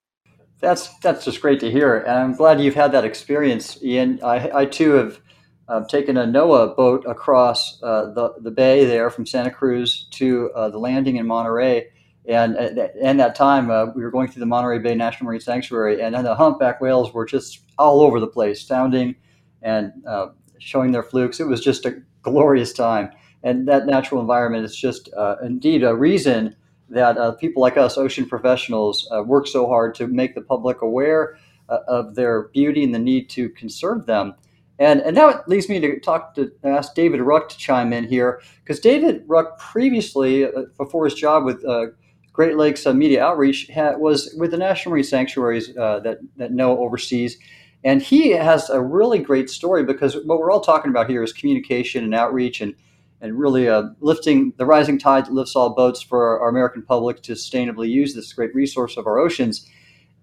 That's 0.62 0.98
that's 1.00 1.26
just 1.26 1.42
great 1.42 1.60
to 1.62 1.72
hear, 1.72 1.98
and 1.98 2.18
I'm 2.18 2.36
glad 2.36 2.62
you've 2.62 2.76
had 2.76 2.92
that 2.94 3.06
experience, 3.06 3.82
Ian. 3.84 4.20
I, 4.24 4.60
I 4.60 4.66
too 4.66 4.92
have 4.92 5.20
uh, 5.68 5.84
taken 5.86 6.18
a 6.18 6.26
NOAA 6.26 6.76
boat 6.76 7.04
across 7.08 7.82
uh, 7.82 8.12
the, 8.12 8.34
the 8.42 8.52
bay 8.52 8.86
there 8.86 9.10
from 9.10 9.26
Santa 9.26 9.50
Cruz 9.50 10.08
to 10.12 10.52
uh, 10.56 10.70
the 10.70 10.78
landing 10.78 11.16
in 11.16 11.26
Monterey. 11.26 11.88
And 12.28 12.58
at, 12.58 12.76
that 12.76 13.36
time, 13.36 13.70
uh, 13.70 13.88
we 13.96 14.02
were 14.02 14.10
going 14.10 14.28
through 14.28 14.40
the 14.40 14.48
Monterey 14.48 14.80
Bay 14.80 14.96
National 14.96 15.28
Marine 15.28 15.42
Sanctuary, 15.42 16.02
and 16.02 16.16
the 16.16 16.34
humpback 16.34 16.82
whales 16.82 17.14
were 17.14 17.26
just 17.26 17.60
all 17.78 18.02
over 18.02 18.20
the 18.20 18.28
place, 18.28 18.66
sounding 18.66 19.16
and 19.62 19.92
uh, 20.08 20.28
showing 20.60 20.92
their 20.92 21.04
flukes. 21.04 21.40
It 21.40 21.48
was 21.48 21.62
just 21.62 21.86
a 21.86 22.02
glorious 22.22 22.74
time. 22.74 23.12
And 23.44 23.68
that 23.68 23.86
natural 23.86 24.22
environment 24.22 24.66
is 24.66 24.76
just 24.76 25.10
uh, 25.16 25.36
indeed 25.44 25.84
a 25.84 25.96
reason 25.96 26.56
that 26.90 27.38
people 27.40 27.62
like 27.62 27.78
us, 27.78 27.98
ocean 27.98 28.28
professionals, 28.28 29.08
work 29.26 29.48
so 29.48 29.68
hard 29.68 29.96
to 29.96 30.08
make 30.08 30.36
the 30.36 30.42
public 30.42 30.82
aware 30.82 31.38
of 31.68 32.16
their 32.16 32.44
beauty 32.50 32.84
and 32.84 32.94
the 32.94 33.00
need 33.00 33.30
to 33.32 33.50
conserve 33.50 34.06
them. 34.06 34.36
And, 34.78 35.02
and 35.02 35.16
now 35.16 35.30
it 35.30 35.48
leads 35.48 35.70
me 35.70 35.80
to 35.80 36.00
talk 36.00 36.36
to 36.36 36.52
ask 36.64 36.96
David 36.96 37.22
Ruck 37.22 37.50
to 37.50 37.58
chime 37.58 37.94
in 37.94 38.06
here 38.06 38.42
because 38.64 38.80
David 38.80 39.24
Ruck 39.28 39.58
previously, 39.58 40.46
uh, 40.46 40.64
before 40.78 41.06
his 41.06 41.14
job 41.14 41.46
with 41.46 41.64
uh, 41.66 41.88
Great 42.34 42.58
Lakes 42.58 42.86
uh, 42.86 42.94
Media 42.94 43.24
Outreach, 43.24 43.68
had, 43.68 43.98
was 44.00 44.36
with 44.38 44.52
the 44.52 44.58
National 44.58 44.92
Marine 44.92 45.06
Sanctuaries 45.06 45.76
uh, 45.78 46.00
that 46.02 46.18
that 46.36 46.52
NOAA 46.52 46.78
oversees, 46.78 47.38
and 47.86 48.02
he 48.02 48.32
has 48.32 48.70
a 48.72 48.82
really 48.82 49.20
great 49.20 49.48
story 49.50 49.84
because 49.84 50.16
what 50.26 50.40
we're 50.40 50.52
all 50.52 50.60
talking 50.60 50.90
about 50.90 51.08
here 51.08 51.24
is 51.24 51.32
communication 51.32 52.04
and 52.04 52.16
outreach 52.16 52.60
and 52.60 52.76
and 53.22 53.40
really 53.40 53.70
uh, 53.70 53.84
lifting 54.02 54.54
the 54.58 54.66
rising 54.66 55.00
tide 55.00 55.26
that 55.26 55.34
lifts 55.34 55.56
all 55.56 55.74
boats 55.74 56.02
for 56.02 56.40
our 56.42 56.50
American 56.50 56.82
public 56.82 57.22
to 57.24 57.32
sustainably 57.32 57.90
use 57.90 58.14
this 58.14 58.34
great 58.34 58.54
resource 58.54 58.98
of 58.98 59.08
our 59.08 59.20
oceans. 59.20 59.70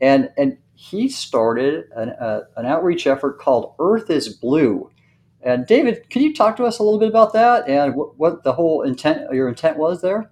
And 0.00 0.28
and 0.36 0.58
he 0.74 1.08
started 1.08 1.84
an, 1.96 2.10
uh, 2.10 2.40
an 2.56 2.66
outreach 2.66 3.06
effort 3.06 3.38
called 3.38 3.74
Earth 3.78 4.10
is 4.10 4.28
Blue. 4.28 4.90
And 5.40 5.66
David, 5.66 6.10
can 6.10 6.22
you 6.22 6.34
talk 6.34 6.56
to 6.56 6.64
us 6.64 6.80
a 6.80 6.82
little 6.82 6.98
bit 6.98 7.08
about 7.08 7.32
that 7.32 7.68
and 7.68 7.94
what, 7.94 8.18
what 8.18 8.44
the 8.44 8.52
whole 8.52 8.82
intent, 8.82 9.32
your 9.32 9.48
intent 9.48 9.76
was 9.76 10.02
there? 10.02 10.30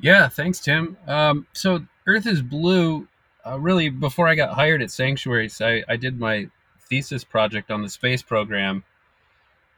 Yeah, 0.00 0.28
thanks, 0.28 0.60
Tim. 0.60 0.96
Um, 1.06 1.46
so 1.52 1.84
Earth 2.06 2.26
is 2.26 2.42
Blue, 2.42 3.06
uh, 3.44 3.58
really, 3.58 3.88
before 3.88 4.28
I 4.28 4.34
got 4.34 4.54
hired 4.54 4.82
at 4.82 4.90
Sanctuaries, 4.90 5.60
I, 5.60 5.84
I 5.88 5.96
did 5.96 6.18
my 6.18 6.48
thesis 6.88 7.24
project 7.24 7.70
on 7.70 7.82
the 7.82 7.88
space 7.88 8.22
program. 8.22 8.84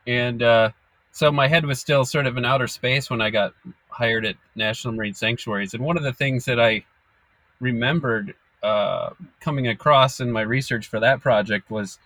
And 0.06 0.42
uh, 0.42 0.70
so 1.12 1.30
my 1.30 1.48
head 1.48 1.64
was 1.64 1.80
still 1.80 2.04
sort 2.04 2.26
of 2.26 2.36
in 2.36 2.44
outer 2.44 2.66
space 2.66 3.10
when 3.10 3.20
I 3.20 3.30
got 3.30 3.54
hired 3.88 4.26
at 4.26 4.36
National 4.54 4.94
Marine 4.94 5.14
Sanctuaries. 5.14 5.74
And 5.74 5.84
one 5.84 5.96
of 5.96 6.02
the 6.02 6.12
things 6.12 6.44
that 6.46 6.60
I 6.60 6.84
remembered 7.60 8.34
uh, 8.62 9.10
coming 9.40 9.68
across 9.68 10.20
in 10.20 10.32
my 10.32 10.40
research 10.40 10.88
for 10.88 10.98
that 11.00 11.20
project 11.20 11.70
was, 11.70 11.98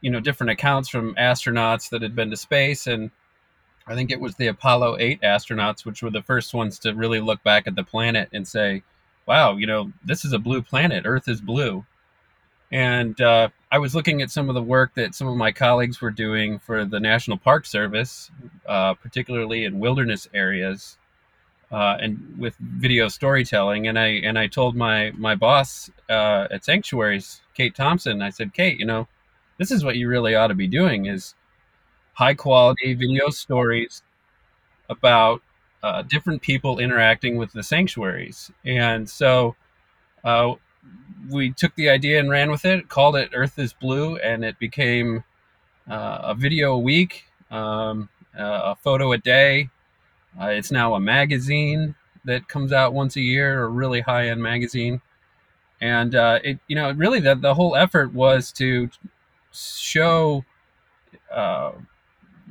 you 0.00 0.10
know, 0.10 0.20
different 0.20 0.50
accounts 0.50 0.88
from 0.88 1.14
astronauts 1.14 1.90
that 1.90 2.02
had 2.02 2.16
been 2.16 2.30
to 2.30 2.36
space, 2.36 2.86
and 2.86 3.10
I 3.86 3.94
think 3.94 4.10
it 4.10 4.20
was 4.20 4.34
the 4.36 4.46
Apollo 4.46 4.96
8 4.98 5.20
astronauts, 5.22 5.84
which 5.84 6.02
were 6.02 6.10
the 6.10 6.22
first 6.22 6.54
ones 6.54 6.78
to 6.80 6.94
really 6.94 7.20
look 7.20 7.42
back 7.42 7.66
at 7.66 7.74
the 7.74 7.84
planet 7.84 8.28
and 8.32 8.46
say, 8.46 8.82
"Wow, 9.26 9.56
you 9.56 9.66
know, 9.66 9.92
this 10.04 10.24
is 10.24 10.32
a 10.32 10.38
blue 10.38 10.62
planet. 10.62 11.04
Earth 11.06 11.28
is 11.28 11.40
blue." 11.40 11.84
And 12.70 13.20
uh, 13.20 13.48
I 13.72 13.78
was 13.78 13.94
looking 13.94 14.20
at 14.20 14.30
some 14.30 14.50
of 14.50 14.54
the 14.54 14.62
work 14.62 14.92
that 14.96 15.14
some 15.14 15.26
of 15.28 15.36
my 15.38 15.50
colleagues 15.50 16.02
were 16.02 16.10
doing 16.10 16.58
for 16.58 16.84
the 16.84 17.00
National 17.00 17.38
Park 17.38 17.64
Service, 17.64 18.30
uh, 18.68 18.92
particularly 18.92 19.64
in 19.64 19.80
wilderness 19.80 20.28
areas, 20.34 20.98
uh, 21.70 21.96
and 21.98 22.36
with 22.38 22.54
video 22.58 23.08
storytelling. 23.08 23.88
And 23.88 23.98
I 23.98 24.08
and 24.08 24.38
I 24.38 24.46
told 24.46 24.76
my 24.76 25.12
my 25.12 25.34
boss 25.34 25.90
uh, 26.10 26.48
at 26.50 26.66
Sanctuaries, 26.66 27.40
Kate 27.54 27.74
Thompson, 27.74 28.20
I 28.20 28.28
said, 28.28 28.52
Kate, 28.52 28.78
you 28.78 28.84
know, 28.84 29.08
this 29.56 29.70
is 29.70 29.82
what 29.82 29.96
you 29.96 30.06
really 30.06 30.34
ought 30.34 30.48
to 30.48 30.54
be 30.54 30.68
doing 30.68 31.06
is 31.06 31.34
high 32.12 32.34
quality 32.34 32.92
video 32.92 33.30
stories 33.30 34.02
about 34.90 35.40
uh, 35.82 36.02
different 36.02 36.42
people 36.42 36.78
interacting 36.78 37.38
with 37.38 37.52
the 37.52 37.62
sanctuaries. 37.62 38.50
And 38.66 39.08
so 39.08 39.56
uh, 40.24 40.56
we 41.30 41.52
took 41.52 41.74
the 41.74 41.88
idea 41.88 42.18
and 42.18 42.30
ran 42.30 42.50
with 42.50 42.64
it, 42.64 42.88
called 42.88 43.16
it 43.16 43.30
Earth 43.34 43.58
is 43.58 43.72
Blue, 43.72 44.16
and 44.16 44.44
it 44.44 44.58
became 44.58 45.24
uh, 45.90 46.18
a 46.22 46.34
video 46.34 46.72
a 46.74 46.78
week, 46.78 47.24
um, 47.50 48.08
a 48.34 48.74
photo 48.76 49.12
a 49.12 49.18
day, 49.18 49.70
uh, 50.40 50.46
it's 50.46 50.70
now 50.72 50.94
a 50.94 51.00
magazine 51.00 51.94
that 52.24 52.48
comes 52.48 52.72
out 52.72 52.94
once 52.94 53.16
a 53.16 53.20
year, 53.20 53.62
a 53.62 53.68
really 53.68 54.00
high 54.00 54.28
end 54.28 54.42
magazine. 54.42 55.00
And 55.80 56.14
uh, 56.14 56.38
it, 56.42 56.58
you 56.68 56.76
know, 56.76 56.92
really 56.92 57.20
the, 57.20 57.34
the 57.34 57.54
whole 57.54 57.74
effort 57.76 58.12
was 58.14 58.52
to 58.52 58.88
show 59.52 60.44
uh, 61.30 61.72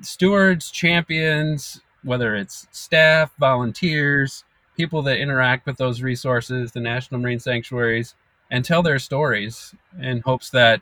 stewards, 0.02 0.70
champions, 0.70 1.82
whether 2.04 2.36
it's 2.36 2.68
staff, 2.72 3.32
volunteers, 3.40 4.44
people 4.76 5.02
that 5.04 5.20
interact 5.20 5.66
with 5.66 5.78
those 5.78 6.02
resources, 6.02 6.72
the 6.72 6.80
National 6.80 7.22
Marine 7.22 7.40
Sanctuaries, 7.40 8.16
and 8.52 8.66
tell 8.66 8.84
their 8.84 9.00
stories 9.00 9.74
in 10.00 10.20
hopes 10.20 10.52
that 10.52 10.82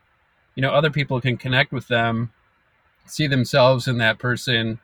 you 0.55 0.61
know 0.61 0.71
other 0.71 0.89
people 0.89 1.21
can 1.21 1.37
connect 1.37 1.71
with 1.71 1.87
them, 1.87 2.31
see 3.05 3.27
themselves 3.27 3.87
in 3.87 3.99
that 3.99 4.19
person, 4.19 4.79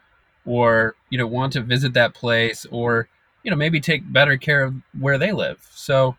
or 0.46 0.96
you 1.10 1.18
know 1.18 1.28
want 1.28 1.52
to 1.54 1.62
visit 1.62 1.94
that 1.94 2.14
place, 2.14 2.66
or 2.72 3.10
you 3.44 3.52
know 3.52 3.58
maybe 3.58 3.82
take 3.82 4.14
better 4.14 4.38
care 4.38 4.64
of 4.64 4.76
where 4.98 5.18
they 5.18 5.34
live. 5.34 5.68
So 5.72 6.16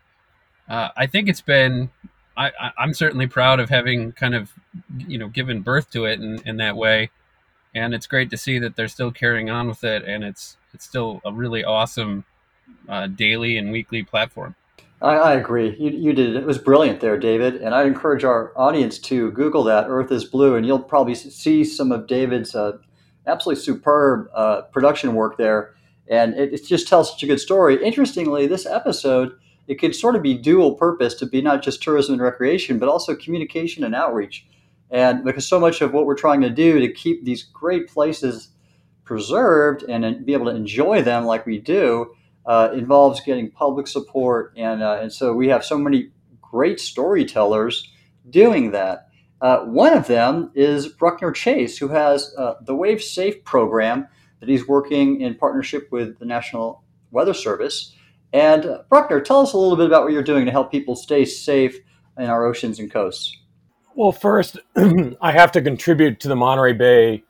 uh, 0.69 0.89
I 0.95 1.07
think 1.07 1.29
it's 1.29 1.41
been 1.41 1.89
I, 2.35 2.51
am 2.77 2.93
certainly 2.93 3.25
proud 3.25 3.59
of 3.59 3.69
having 3.69 4.11
kind 4.11 4.35
of 4.35 4.51
you 4.97 5.17
know 5.17 5.29
given 5.29 5.61
birth 5.61 5.89
to 5.91 6.05
it 6.05 6.19
in, 6.19 6.39
in 6.45 6.57
that 6.57 6.75
way, 6.75 7.09
and 7.73 7.93
it's 7.95 8.07
great 8.07 8.29
to 8.31 8.37
see 8.37 8.59
that 8.59 8.75
they're 8.75 8.87
still 8.89 9.11
carrying 9.11 9.49
on 9.49 9.67
with 9.67 9.83
it, 9.83 10.03
and 10.03 10.23
it's 10.23 10.57
it's 10.73 10.85
still 10.85 11.21
a 11.25 11.31
really 11.31 11.63
awesome 11.63 12.25
uh, 12.89 13.07
daily 13.07 13.57
and 13.57 13.71
weekly 13.71 14.03
platform. 14.03 14.55
I, 15.01 15.15
I 15.15 15.33
agree. 15.33 15.75
You, 15.77 15.91
you 15.91 16.13
did 16.13 16.35
it 16.35 16.45
was 16.45 16.57
brilliant 16.57 16.99
there, 16.99 17.17
David. 17.17 17.55
And 17.55 17.75
I 17.75 17.83
encourage 17.83 18.23
our 18.23 18.51
audience 18.57 18.97
to 18.99 19.31
Google 19.31 19.63
that 19.65 19.85
Earth 19.87 20.11
is 20.11 20.25
Blue, 20.25 20.55
and 20.55 20.65
you'll 20.65 20.79
probably 20.79 21.15
see 21.15 21.63
some 21.63 21.91
of 21.91 22.07
David's 22.07 22.55
uh, 22.55 22.77
absolutely 23.25 23.61
superb 23.63 24.29
uh, 24.33 24.63
production 24.63 25.13
work 25.13 25.37
there. 25.37 25.75
And 26.09 26.33
it, 26.35 26.53
it 26.53 26.65
just 26.65 26.87
tells 26.87 27.11
such 27.11 27.23
a 27.23 27.27
good 27.27 27.39
story. 27.39 27.83
Interestingly, 27.83 28.47
this 28.47 28.65
episode 28.65 29.37
it 29.67 29.79
could 29.79 29.93
sort 29.93 30.15
of 30.15 30.23
be 30.23 30.33
dual 30.33 30.75
purpose 30.75 31.13
to 31.15 31.25
be 31.25 31.41
not 31.41 31.61
just 31.61 31.83
tourism 31.83 32.13
and 32.13 32.21
recreation, 32.21 32.79
but 32.79 32.87
also 32.87 33.13
communication 33.15 33.83
and 33.83 33.93
outreach. 33.93 34.45
And 34.89 35.25
because 35.25 35.45
so 35.45 35.59
much 35.59 35.81
of 35.81 35.93
what 35.93 36.05
we're 36.05 36.15
trying 36.15 36.39
to 36.41 36.49
do 36.49 36.79
to 36.79 36.91
keep 36.91 37.25
these 37.25 37.43
great 37.43 37.89
places 37.89 38.49
preserved 39.03 39.83
and 39.83 40.25
be 40.25 40.31
able 40.31 40.45
to 40.45 40.55
enjoy 40.55 41.01
them 41.01 41.25
like 41.25 41.45
we 41.45 41.59
do 41.59 42.15
uh, 42.47 42.69
involves 42.73 43.19
getting 43.21 43.51
public 43.51 43.87
support. 43.87 44.53
And, 44.55 44.81
uh, 44.81 44.99
and 45.01 45.11
so 45.11 45.33
we 45.33 45.49
have 45.49 45.63
so 45.63 45.77
many 45.77 46.09
great 46.41 46.79
storytellers 46.79 47.91
doing 48.29 48.71
that. 48.71 49.09
Uh, 49.41 49.59
one 49.65 49.93
of 49.93 50.07
them 50.07 50.51
is 50.55 50.87
Bruckner 50.87 51.31
Chase, 51.31 51.77
who 51.77 51.89
has 51.89 52.33
uh, 52.37 52.55
the 52.61 52.73
Wave 52.73 53.03
Safe 53.03 53.43
program 53.43 54.07
that 54.39 54.49
he's 54.49 54.67
working 54.67 55.21
in 55.21 55.35
partnership 55.35 55.89
with 55.91 56.17
the 56.19 56.25
National 56.25 56.83
Weather 57.11 57.33
Service. 57.33 57.93
And 58.33 58.65
uh, 58.65 58.83
Bruckner, 58.89 59.21
tell 59.21 59.41
us 59.41 59.53
a 59.53 59.57
little 59.57 59.77
bit 59.77 59.85
about 59.85 60.03
what 60.03 60.13
you're 60.13 60.23
doing 60.23 60.45
to 60.45 60.51
help 60.51 60.71
people 60.71 60.95
stay 60.95 61.25
safe 61.25 61.77
in 62.17 62.25
our 62.25 62.45
oceans 62.45 62.79
and 62.79 62.91
coasts. 62.91 63.37
Well, 63.95 64.11
first, 64.11 64.57
I 65.21 65.31
have 65.31 65.51
to 65.53 65.61
contribute 65.61 66.19
to 66.21 66.27
the 66.27 66.35
Monterey 66.35 66.73
Bay, 66.73 67.23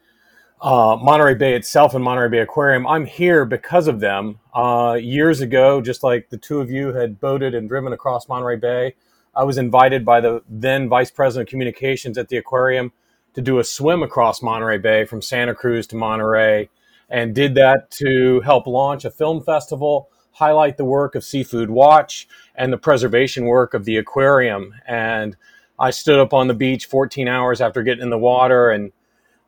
uh, 0.61 0.97
Monterey 1.01 1.35
Bay 1.35 1.55
itself 1.55 1.93
and 1.93 2.03
Monterey 2.03 2.29
Bay 2.29 2.39
Aquarium. 2.39 2.87
I'm 2.87 3.05
here 3.05 3.45
because 3.45 3.87
of 3.87 3.99
them. 3.99 4.39
Uh, 4.53 4.97
years 4.99 5.41
ago, 5.41 5.81
just 5.81 6.03
like 6.03 6.29
the 6.29 6.37
two 6.37 6.59
of 6.59 6.71
you 6.71 6.93
had 6.93 7.19
boated 7.19 7.53
and 7.53 7.69
driven 7.69 7.93
across 7.93 8.27
Monterey 8.27 8.55
Bay, 8.55 8.95
I 9.35 9.43
was 9.43 9.57
invited 9.57 10.03
by 10.03 10.19
the 10.19 10.41
then 10.49 10.89
Vice 10.89 11.11
President 11.11 11.47
of 11.47 11.51
Communications 11.51 12.17
at 12.17 12.29
the 12.29 12.37
aquarium 12.37 12.91
to 13.35 13.41
do 13.41 13.59
a 13.59 13.63
swim 13.63 14.01
across 14.01 14.41
Monterey 14.41 14.79
Bay 14.79 15.05
from 15.05 15.21
Santa 15.21 15.53
Cruz 15.53 15.85
to 15.87 15.95
Monterey, 15.95 16.69
and 17.09 17.35
did 17.35 17.53
that 17.55 17.91
to 17.91 18.41
help 18.41 18.65
launch 18.65 19.05
a 19.05 19.11
film 19.11 19.43
festival 19.43 20.09
highlight 20.37 20.77
the 20.77 20.85
work 20.85 21.15
of 21.15 21.23
Seafood 21.23 21.69
Watch 21.69 22.27
and 22.53 22.71
the 22.71 22.77
preservation 22.77 23.45
work 23.45 23.73
of 23.73 23.85
the 23.85 23.97
aquarium. 23.97 24.71
And 24.87 25.35
I 25.79 25.89
stood 25.89 26.19
up 26.19 26.31
on 26.31 26.47
the 26.47 26.53
beach 26.53 26.85
14 26.85 27.27
hours 27.27 27.59
after 27.59 27.81
getting 27.81 28.03
in 28.03 28.11
the 28.11 28.19
water 28.19 28.69
and 28.69 28.91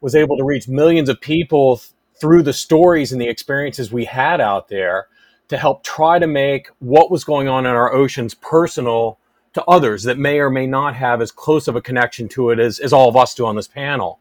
was 0.01 0.15
able 0.15 0.37
to 0.37 0.43
reach 0.43 0.67
millions 0.67 1.09
of 1.09 1.19
people 1.21 1.77
th- 1.77 1.91
through 2.19 2.43
the 2.43 2.53
stories 2.53 3.11
and 3.11 3.21
the 3.21 3.29
experiences 3.29 3.91
we 3.91 4.05
had 4.05 4.41
out 4.41 4.67
there 4.67 5.07
to 5.47 5.57
help 5.57 5.83
try 5.83 6.19
to 6.19 6.27
make 6.27 6.67
what 6.79 7.09
was 7.09 7.23
going 7.23 7.47
on 7.47 7.65
in 7.65 7.71
our 7.71 7.93
oceans 7.93 8.33
personal 8.33 9.17
to 9.53 9.63
others 9.65 10.03
that 10.03 10.17
may 10.17 10.39
or 10.39 10.49
may 10.49 10.67
not 10.67 10.95
have 10.95 11.21
as 11.21 11.31
close 11.31 11.67
of 11.67 11.75
a 11.75 11.81
connection 11.81 12.27
to 12.29 12.51
it 12.51 12.59
as, 12.59 12.79
as 12.79 12.93
all 12.93 13.09
of 13.09 13.15
us 13.15 13.33
do 13.33 13.45
on 13.45 13.55
this 13.55 13.67
panel. 13.67 14.19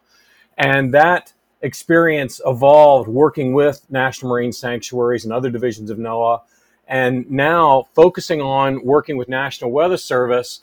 And 0.56 0.94
that 0.94 1.32
experience 1.60 2.40
evolved 2.46 3.08
working 3.08 3.52
with 3.52 3.84
National 3.90 4.30
Marine 4.30 4.52
Sanctuaries 4.52 5.24
and 5.24 5.32
other 5.32 5.50
divisions 5.50 5.90
of 5.90 5.98
NOAA 5.98 6.40
and 6.86 7.30
now 7.30 7.86
focusing 7.94 8.40
on 8.40 8.82
working 8.84 9.16
with 9.16 9.28
National 9.28 9.70
Weather 9.70 9.98
Service 9.98 10.60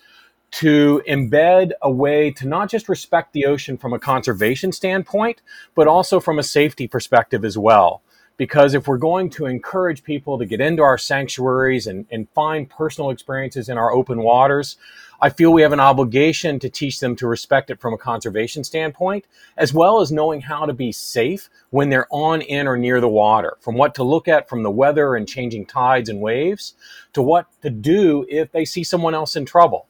to 0.56 1.02
embed 1.06 1.72
a 1.82 1.92
way 1.92 2.32
to 2.32 2.48
not 2.48 2.70
just 2.70 2.88
respect 2.88 3.34
the 3.34 3.46
ocean 3.46 3.78
from 3.78 3.92
a 3.92 4.00
conservation 4.00 4.72
standpoint, 4.72 5.42
but 5.76 5.86
also 5.86 6.22
from 6.22 6.40
a 6.40 6.44
safety 6.44 6.88
perspective 6.88 7.44
as 7.44 7.58
well. 7.58 8.02
Because 8.38 8.74
if 8.74 8.88
we're 8.88 8.98
going 8.98 9.30
to 9.32 9.48
encourage 9.48 10.04
people 10.04 10.38
to 10.40 10.46
get 10.46 10.62
into 10.62 10.82
our 10.82 10.98
sanctuaries 10.98 11.88
and, 11.88 12.06
and 12.10 12.30
find 12.30 12.70
personal 12.70 13.10
experiences 13.10 13.68
in 13.68 13.78
our 13.78 13.92
open 13.92 14.24
waters, 14.24 14.78
I 15.22 15.30
feel 15.30 15.52
we 15.52 15.62
have 15.62 15.74
an 15.74 15.82
obligation 15.82 16.58
to 16.60 16.70
teach 16.70 17.02
them 17.02 17.18
to 17.18 17.28
respect 17.28 17.70
it 17.70 17.82
from 17.82 17.94
a 17.94 17.98
conservation 17.98 18.64
standpoint, 18.64 19.26
as 19.58 19.74
well 19.74 20.00
as 20.00 20.10
knowing 20.10 20.40
how 20.40 20.66
to 20.66 20.74
be 20.74 20.94
safe 20.94 21.50
when 21.70 21.90
they're 21.90 22.08
on, 22.12 22.42
in, 22.42 22.66
or 22.66 22.78
near 22.78 23.02
the 23.02 23.10
water, 23.10 23.58
from 23.60 23.76
what 23.76 23.94
to 23.96 24.04
look 24.04 24.30
at 24.30 24.48
from 24.48 24.64
the 24.64 24.72
weather 24.72 25.16
and 25.16 25.28
changing 25.28 25.66
tides 25.66 26.08
and 26.08 26.22
waves 26.22 26.76
to 27.12 27.22
what 27.22 27.48
to 27.62 27.70
do 27.70 28.26
if 28.30 28.54
they 28.54 28.64
see 28.64 28.86
someone 28.86 29.14
else 29.14 29.36
in 29.36 29.46
trouble. 29.46 29.88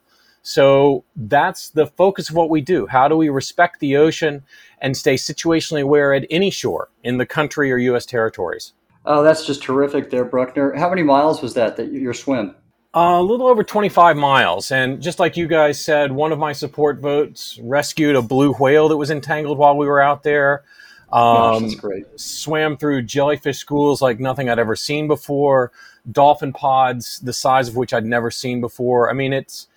So 0.47 1.03
that's 1.15 1.71
the 1.71 1.87
focus 1.87 2.29
of 2.29 2.35
what 2.35 2.51
we 2.51 2.61
do. 2.61 2.85
How 2.85 3.07
do 3.07 3.17
we 3.17 3.29
respect 3.29 3.79
the 3.79 3.97
ocean 3.97 4.43
and 4.79 4.95
stay 4.95 5.15
situationally 5.15 5.81
aware 5.81 6.13
at 6.13 6.27
any 6.29 6.51
shore 6.51 6.89
in 7.03 7.17
the 7.17 7.25
country 7.25 7.71
or 7.71 7.79
U.S. 7.79 8.05
territories? 8.05 8.73
Oh, 9.05 9.23
that's 9.23 9.47
just 9.47 9.63
terrific 9.63 10.11
there, 10.11 10.23
Bruckner. 10.23 10.75
How 10.75 10.87
many 10.87 11.01
miles 11.01 11.41
was 11.41 11.55
that, 11.55 11.77
that 11.77 11.91
your 11.91 12.13
swim? 12.13 12.53
Uh, 12.93 13.19
a 13.19 13.23
little 13.23 13.47
over 13.47 13.63
25 13.63 14.17
miles. 14.17 14.71
And 14.71 15.01
just 15.01 15.17
like 15.17 15.35
you 15.35 15.47
guys 15.47 15.83
said, 15.83 16.11
one 16.11 16.31
of 16.31 16.37
my 16.37 16.53
support 16.53 17.01
boats 17.01 17.59
rescued 17.63 18.15
a 18.15 18.21
blue 18.21 18.53
whale 18.53 18.87
that 18.89 18.97
was 18.97 19.09
entangled 19.09 19.57
while 19.57 19.75
we 19.75 19.87
were 19.87 19.99
out 19.99 20.21
there. 20.21 20.63
Um, 21.11 21.23
Gosh, 21.23 21.61
that's 21.61 21.75
great. 21.75 22.19
Swam 22.19 22.77
through 22.77 23.01
jellyfish 23.01 23.57
schools 23.57 23.99
like 23.99 24.19
nothing 24.19 24.47
I'd 24.47 24.59
ever 24.59 24.75
seen 24.75 25.07
before. 25.07 25.71
Dolphin 26.11 26.53
pods, 26.53 27.19
the 27.21 27.33
size 27.33 27.67
of 27.67 27.75
which 27.75 27.95
I'd 27.95 28.05
never 28.05 28.29
seen 28.29 28.61
before. 28.61 29.09
I 29.09 29.13
mean, 29.13 29.33
it's 29.33 29.67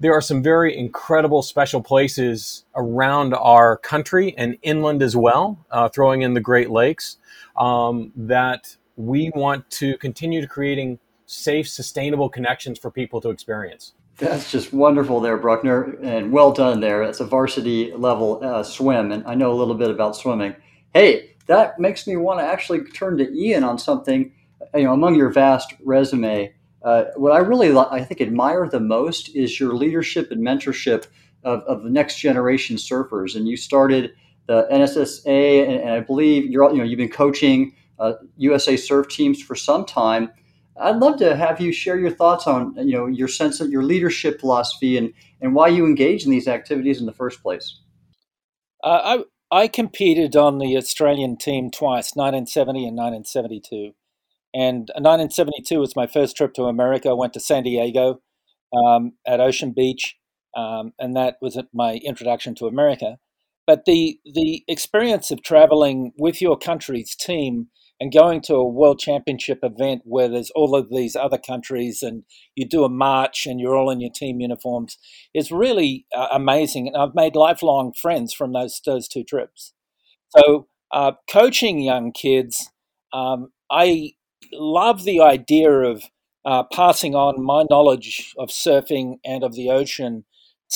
there 0.00 0.12
are 0.12 0.20
some 0.20 0.42
very 0.42 0.76
incredible 0.76 1.42
special 1.42 1.82
places 1.82 2.64
around 2.76 3.34
our 3.34 3.76
country 3.78 4.34
and 4.36 4.56
inland 4.62 5.02
as 5.02 5.16
well, 5.16 5.64
uh, 5.70 5.88
throwing 5.88 6.22
in 6.22 6.34
the 6.34 6.40
Great 6.40 6.70
Lakes, 6.70 7.18
um, 7.56 8.12
that 8.16 8.76
we 8.96 9.30
want 9.34 9.68
to 9.70 9.96
continue 9.98 10.40
to 10.40 10.46
creating 10.46 10.98
safe, 11.26 11.68
sustainable 11.68 12.28
connections 12.28 12.78
for 12.78 12.90
people 12.90 13.20
to 13.20 13.30
experience. 13.30 13.94
That's 14.16 14.50
just 14.50 14.72
wonderful 14.72 15.20
there, 15.20 15.36
Bruckner, 15.36 15.96
and 16.02 16.32
well 16.32 16.52
done 16.52 16.80
there. 16.80 17.04
That's 17.04 17.20
a 17.20 17.24
varsity 17.24 17.92
level 17.92 18.40
uh, 18.42 18.64
swim, 18.64 19.12
and 19.12 19.24
I 19.26 19.34
know 19.34 19.52
a 19.52 19.54
little 19.54 19.76
bit 19.76 19.90
about 19.90 20.16
swimming. 20.16 20.56
Hey, 20.92 21.36
that 21.46 21.78
makes 21.78 22.06
me 22.06 22.16
want 22.16 22.40
to 22.40 22.44
actually 22.44 22.84
turn 22.84 23.16
to 23.18 23.32
Ian 23.32 23.62
on 23.62 23.78
something. 23.78 24.32
You 24.74 24.84
know, 24.84 24.92
among 24.92 25.14
your 25.14 25.30
vast 25.30 25.74
resume, 25.84 26.52
uh, 26.82 27.04
what 27.16 27.32
I 27.32 27.38
really 27.38 27.76
I 27.76 28.04
think 28.04 28.20
admire 28.20 28.68
the 28.68 28.80
most 28.80 29.34
is 29.34 29.58
your 29.58 29.74
leadership 29.74 30.30
and 30.30 30.44
mentorship 30.44 31.06
of, 31.44 31.60
of 31.62 31.82
the 31.82 31.90
next 31.90 32.18
generation 32.18 32.76
surfers. 32.76 33.34
And 33.34 33.48
you 33.48 33.56
started 33.56 34.12
the 34.46 34.66
NSSA, 34.72 35.64
and, 35.64 35.80
and 35.80 35.90
I 35.90 36.00
believe 36.00 36.46
you're 36.46 36.70
you 36.70 36.78
know 36.78 36.84
you've 36.84 36.98
been 36.98 37.10
coaching 37.10 37.74
uh, 37.98 38.14
USA 38.36 38.76
surf 38.76 39.08
teams 39.08 39.42
for 39.42 39.54
some 39.54 39.84
time. 39.84 40.30
I'd 40.80 40.96
love 40.96 41.18
to 41.18 41.34
have 41.34 41.60
you 41.60 41.72
share 41.72 41.98
your 41.98 42.10
thoughts 42.10 42.46
on 42.46 42.74
you 42.76 42.96
know 42.96 43.06
your 43.06 43.28
sense 43.28 43.60
of 43.60 43.70
your 43.70 43.82
leadership 43.82 44.40
philosophy 44.40 44.96
and 44.96 45.12
and 45.40 45.54
why 45.54 45.68
you 45.68 45.84
engage 45.84 46.24
in 46.24 46.30
these 46.30 46.48
activities 46.48 47.00
in 47.00 47.06
the 47.06 47.12
first 47.12 47.42
place. 47.42 47.80
Uh, 48.82 49.24
I 49.50 49.62
I 49.62 49.68
competed 49.68 50.36
on 50.36 50.58
the 50.58 50.76
Australian 50.76 51.36
team 51.36 51.70
twice, 51.70 52.14
1970 52.14 52.86
and 52.86 52.96
1972. 52.96 53.94
And 54.54 54.88
1972 54.94 55.78
was 55.78 55.96
my 55.96 56.06
first 56.06 56.36
trip 56.36 56.54
to 56.54 56.64
America. 56.64 57.10
I 57.10 57.14
went 57.14 57.34
to 57.34 57.40
San 57.40 57.64
Diego 57.64 58.20
um, 58.72 59.12
at 59.26 59.40
Ocean 59.40 59.72
Beach, 59.72 60.16
um, 60.56 60.92
and 60.98 61.16
that 61.16 61.36
was 61.40 61.60
my 61.72 62.00
introduction 62.04 62.54
to 62.56 62.66
America. 62.66 63.18
But 63.66 63.84
the 63.84 64.18
the 64.24 64.64
experience 64.66 65.30
of 65.30 65.42
traveling 65.42 66.12
with 66.18 66.40
your 66.40 66.56
country's 66.56 67.14
team 67.14 67.68
and 68.00 68.12
going 68.12 68.40
to 68.42 68.54
a 68.54 68.68
world 68.68 68.98
championship 68.98 69.58
event 69.62 70.02
where 70.04 70.28
there's 70.28 70.50
all 70.50 70.76
of 70.76 70.88
these 70.88 71.16
other 71.16 71.38
countries 71.38 72.02
and 72.02 72.22
you 72.54 72.66
do 72.66 72.84
a 72.84 72.88
march 72.88 73.44
and 73.46 73.60
you're 73.60 73.76
all 73.76 73.90
in 73.90 74.00
your 74.00 74.12
team 74.14 74.40
uniforms 74.40 74.96
is 75.34 75.50
really 75.50 76.06
uh, 76.16 76.28
amazing. 76.30 76.86
And 76.88 76.96
I've 76.96 77.14
made 77.14 77.34
lifelong 77.34 77.92
friends 77.92 78.32
from 78.32 78.52
those 78.52 78.80
those 78.86 79.08
two 79.08 79.24
trips. 79.24 79.74
So 80.36 80.68
uh, 80.92 81.12
coaching 81.30 81.80
young 81.80 82.12
kids, 82.12 82.70
um, 83.12 83.50
I 83.70 84.12
love 84.52 85.04
the 85.04 85.20
idea 85.20 85.70
of 85.70 86.04
uh, 86.44 86.64
passing 86.72 87.14
on 87.14 87.42
my 87.42 87.64
knowledge 87.70 88.32
of 88.38 88.48
surfing 88.48 89.18
and 89.24 89.42
of 89.44 89.54
the 89.54 89.70
ocean 89.70 90.24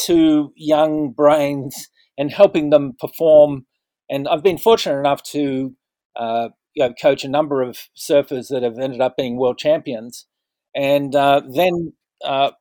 to 0.04 0.52
young 0.56 1.12
brains 1.12 1.88
and 2.18 2.30
helping 2.30 2.70
them 2.70 2.94
perform. 2.98 3.66
And 4.10 4.28
I've 4.28 4.42
been 4.42 4.58
fortunate 4.58 4.98
enough 4.98 5.22
to 5.24 5.74
uh, 6.16 6.48
you 6.74 6.84
know, 6.84 6.94
coach 7.00 7.24
a 7.24 7.28
number 7.28 7.62
of 7.62 7.88
surfers 7.96 8.48
that 8.48 8.62
have 8.62 8.78
ended 8.78 9.00
up 9.00 9.16
being 9.16 9.36
world 9.36 9.58
champions. 9.58 10.26
And 10.74 11.14
uh, 11.14 11.42
then 11.48 11.92
uh, 12.24 12.52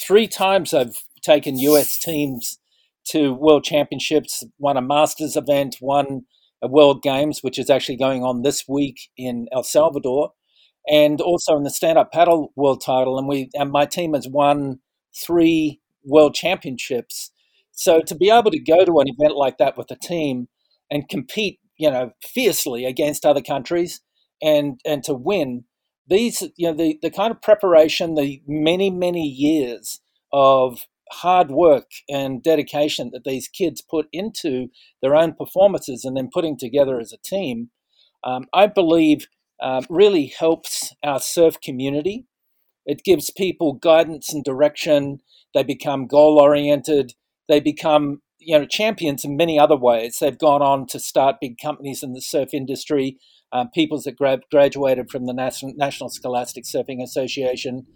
three 0.00 0.26
times 0.26 0.74
I've 0.74 0.96
taken 1.22 1.58
US 1.58 1.98
teams 1.98 2.58
to 3.08 3.32
World 3.32 3.64
Championships, 3.64 4.44
won 4.58 4.76
a 4.76 4.82
Masters 4.82 5.36
event, 5.36 5.76
won 5.80 6.22
a 6.62 6.68
World 6.68 7.02
Games, 7.02 7.42
which 7.42 7.58
is 7.58 7.68
actually 7.68 7.96
going 7.96 8.22
on 8.22 8.42
this 8.42 8.66
week 8.66 9.10
in 9.16 9.46
El 9.52 9.62
Salvador, 9.62 10.32
and 10.88 11.20
also 11.20 11.56
in 11.56 11.62
the 11.62 11.70
stand-up 11.70 12.12
paddle 12.12 12.52
world 12.56 12.82
title. 12.84 13.18
And 13.18 13.28
we 13.28 13.50
and 13.54 13.70
my 13.70 13.86
team 13.86 14.14
has 14.14 14.28
won 14.28 14.80
three 15.16 15.80
World 16.04 16.34
Championships. 16.34 17.30
So 17.72 18.00
to 18.02 18.14
be 18.14 18.30
able 18.30 18.50
to 18.50 18.58
go 18.60 18.84
to 18.84 19.00
an 19.00 19.08
event 19.08 19.36
like 19.36 19.58
that 19.58 19.76
with 19.76 19.90
a 19.90 19.96
team 19.96 20.48
and 20.90 21.08
compete, 21.08 21.58
you 21.76 21.90
know, 21.90 22.12
fiercely 22.22 22.84
against 22.84 23.24
other 23.26 23.42
countries 23.42 24.00
and 24.42 24.80
and 24.84 25.02
to 25.04 25.14
win 25.14 25.64
these, 26.06 26.42
you 26.56 26.68
know, 26.68 26.74
the 26.74 26.98
the 27.02 27.10
kind 27.10 27.30
of 27.30 27.40
preparation, 27.42 28.14
the 28.14 28.42
many 28.46 28.90
many 28.90 29.26
years 29.26 30.00
of 30.32 30.86
hard 31.12 31.50
work 31.50 31.90
and 32.08 32.42
dedication 32.42 33.10
that 33.12 33.24
these 33.24 33.48
kids 33.48 33.80
put 33.80 34.06
into 34.12 34.68
their 35.00 35.14
own 35.14 35.32
performances 35.32 36.04
and 36.04 36.16
then 36.16 36.28
putting 36.32 36.56
together 36.58 36.98
as 36.98 37.12
a 37.12 37.18
team, 37.18 37.70
um, 38.24 38.46
I 38.52 38.66
believe 38.66 39.26
uh, 39.60 39.82
really 39.88 40.32
helps 40.38 40.92
our 41.02 41.20
surf 41.20 41.56
community. 41.62 42.26
It 42.86 43.02
gives 43.04 43.30
people 43.30 43.74
guidance 43.74 44.32
and 44.32 44.44
direction. 44.44 45.20
They 45.54 45.62
become 45.62 46.06
goal 46.06 46.38
oriented. 46.38 47.14
They 47.48 47.60
become 47.60 48.20
you 48.38 48.58
know 48.58 48.66
champions 48.66 49.24
in 49.24 49.36
many 49.36 49.58
other 49.58 49.76
ways. 49.76 50.18
They've 50.20 50.38
gone 50.38 50.62
on 50.62 50.86
to 50.88 51.00
start 51.00 51.36
big 51.40 51.56
companies 51.62 52.02
in 52.02 52.12
the 52.12 52.20
surf 52.20 52.50
industry. 52.52 53.18
Um, 53.52 53.70
people 53.72 54.00
that 54.04 54.16
gra- 54.16 54.40
graduated 54.50 55.10
from 55.10 55.26
the 55.26 55.32
National, 55.32 55.72
National 55.76 56.10
Scholastic 56.10 56.64
Surfing 56.64 57.00
Association. 57.00 57.86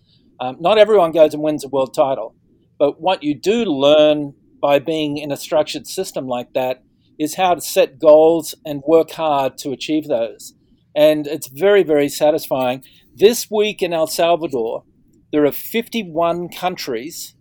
Um, 0.41 0.57
not 0.61 0.79
everyone 0.79 1.11
goes 1.11 1.35
and 1.35 1.43
wins 1.43 1.65
a 1.65 1.69
world 1.69 1.95
title, 1.95 2.37
but 2.79 3.01
what 3.01 3.25
you 3.25 3.35
do 3.35 3.65
learn 3.65 4.35
by 4.63 4.79
being 4.79 5.19
in 5.19 5.33
a 5.33 5.37
structured 5.37 5.89
system 5.89 6.29
like 6.29 6.53
that 6.55 6.85
is 7.19 7.35
how 7.35 7.55
to 7.55 7.61
set 7.61 7.99
goals 7.99 8.55
and 8.65 8.83
work 8.87 9.11
hard 9.11 9.59
to 9.59 9.73
achieve 9.73 10.07
those. 10.07 10.55
And 10.95 11.27
it's 11.27 11.49
very, 11.49 11.83
very 11.83 12.09
satisfying. 12.09 12.83
This 13.15 13.51
week 13.51 13.83
in 13.83 13.93
El 13.93 14.07
Salvador, 14.07 14.85
there 15.33 15.45
are 15.45 15.53
51 15.53 16.49
countries 16.49 17.35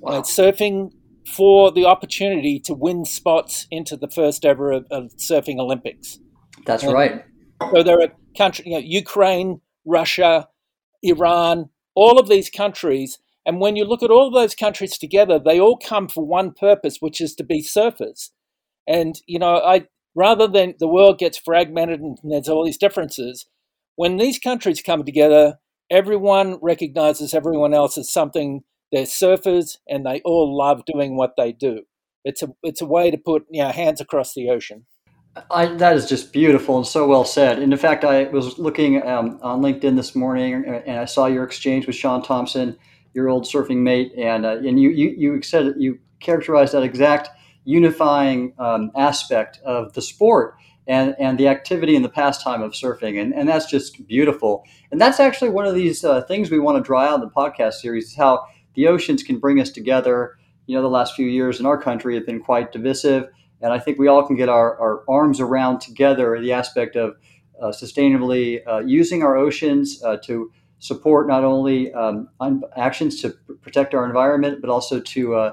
wow. 0.00 0.18
uh, 0.18 0.22
surfing 0.22 0.92
for 1.26 1.70
the 1.70 1.84
opportunity 1.84 2.58
to 2.60 2.74
win 2.74 3.04
spots 3.04 3.66
into 3.70 3.96
the 3.96 4.08
first 4.08 4.44
ever 4.44 4.72
of, 4.72 4.86
of 4.90 5.12
surfing 5.16 5.58
Olympics. 5.58 6.18
That's 6.66 6.82
and 6.82 6.92
right. 6.92 7.24
So 7.72 7.82
there 7.82 8.00
are 8.00 8.08
countries, 8.36 8.66
you 8.66 8.72
know, 8.72 8.84
Ukraine, 8.84 9.60
Russia, 9.86 10.48
Iran, 11.02 11.70
all 11.94 12.18
of 12.18 12.28
these 12.28 12.50
countries 12.50 13.18
and 13.44 13.60
when 13.60 13.76
you 13.76 13.84
look 13.84 14.02
at 14.02 14.10
all 14.10 14.30
those 14.30 14.54
countries 14.54 14.96
together, 14.96 15.38
they 15.38 15.58
all 15.58 15.76
come 15.76 16.08
for 16.08 16.24
one 16.24 16.52
purpose, 16.52 16.98
which 17.00 17.20
is 17.20 17.34
to 17.36 17.44
be 17.44 17.62
surfers. 17.62 18.30
And, 18.86 19.16
you 19.26 19.38
know, 19.38 19.56
I 19.56 19.86
rather 20.14 20.46
than 20.46 20.74
the 20.78 20.88
world 20.88 21.18
gets 21.18 21.38
fragmented 21.38 22.00
and 22.00 22.18
there's 22.24 22.48
all 22.48 22.64
these 22.64 22.78
differences, 22.78 23.46
when 23.96 24.16
these 24.16 24.38
countries 24.38 24.82
come 24.82 25.04
together, 25.04 25.58
everyone 25.90 26.58
recognizes 26.62 27.34
everyone 27.34 27.74
else 27.74 27.98
as 27.98 28.10
something. 28.10 28.62
They're 28.90 29.04
surfers 29.04 29.78
and 29.88 30.04
they 30.04 30.20
all 30.24 30.56
love 30.56 30.82
doing 30.86 31.16
what 31.16 31.34
they 31.36 31.52
do. 31.52 31.82
It's 32.24 32.42
a 32.42 32.48
it's 32.62 32.80
a 32.80 32.86
way 32.86 33.10
to 33.10 33.18
put 33.18 33.44
you 33.50 33.62
know, 33.62 33.70
hands 33.70 34.00
across 34.00 34.34
the 34.34 34.48
ocean. 34.50 34.86
I, 35.50 35.66
that 35.76 35.96
is 35.96 36.06
just 36.06 36.32
beautiful 36.32 36.76
and 36.76 36.86
so 36.86 37.06
well 37.06 37.24
said. 37.24 37.58
And 37.58 37.72
in 37.72 37.78
fact, 37.78 38.04
I 38.04 38.24
was 38.24 38.58
looking 38.58 39.06
um, 39.06 39.38
on 39.42 39.62
LinkedIn 39.62 39.96
this 39.96 40.14
morning 40.14 40.64
and 40.66 40.98
I 40.98 41.06
saw 41.06 41.24
your 41.26 41.42
exchange 41.42 41.86
with 41.86 41.96
Shaun 41.96 42.22
Tomson, 42.22 42.76
your 43.14 43.30
old 43.30 43.44
surfing 43.44 43.78
mate, 43.78 44.12
and 44.16 44.44
uh, 44.44 44.58
and 44.58 44.80
you, 44.80 44.90
you 44.90 45.14
you 45.16 45.42
said 45.42 45.74
you 45.78 45.98
characterized 46.20 46.74
that 46.74 46.82
exact 46.82 47.30
unifying 47.64 48.54
um, 48.58 48.90
aspect 48.96 49.60
of 49.64 49.92
the 49.94 50.02
sport 50.02 50.54
and 50.86 51.14
and 51.18 51.38
the 51.38 51.48
activity 51.48 51.94
and 51.94 52.04
the 52.04 52.08
pastime 52.08 52.62
of 52.62 52.72
surfing, 52.72 53.20
and 53.20 53.32
and 53.34 53.48
that's 53.48 53.66
just 53.66 54.06
beautiful. 54.06 54.64
And 54.90 55.00
that's 55.00 55.20
actually 55.20 55.50
one 55.50 55.66
of 55.66 55.74
these 55.74 56.04
uh, 56.04 56.22
things 56.22 56.50
we 56.50 56.58
want 56.58 56.76
to 56.76 56.82
draw 56.82 57.02
out 57.02 57.14
in 57.14 57.20
the 57.20 57.30
podcast 57.30 57.74
series 57.74 58.06
is 58.06 58.16
how 58.16 58.44
the 58.74 58.88
oceans 58.88 59.22
can 59.22 59.38
bring 59.38 59.60
us 59.60 59.70
together. 59.70 60.38
You 60.66 60.76
know, 60.76 60.82
the 60.82 60.88
last 60.88 61.14
few 61.14 61.26
years 61.26 61.60
in 61.60 61.66
our 61.66 61.80
country 61.80 62.14
have 62.14 62.26
been 62.26 62.40
quite 62.40 62.72
divisive, 62.72 63.28
and 63.60 63.72
I 63.72 63.78
think 63.78 63.98
we 63.98 64.08
all 64.08 64.26
can 64.26 64.36
get 64.36 64.48
our, 64.48 64.78
our 64.80 65.04
arms 65.08 65.40
around 65.40 65.80
together 65.80 66.40
the 66.40 66.52
aspect 66.52 66.96
of 66.96 67.14
uh, 67.60 67.68
sustainably 67.68 68.60
uh, 68.66 68.78
using 68.80 69.22
our 69.22 69.36
oceans 69.36 70.02
uh, 70.02 70.16
to 70.24 70.50
support 70.78 71.28
not 71.28 71.44
only 71.44 71.92
um, 71.94 72.28
actions 72.76 73.20
to 73.20 73.30
protect 73.60 73.94
our 73.94 74.04
environment, 74.04 74.60
but 74.60 74.68
also 74.68 74.98
to 75.00 75.52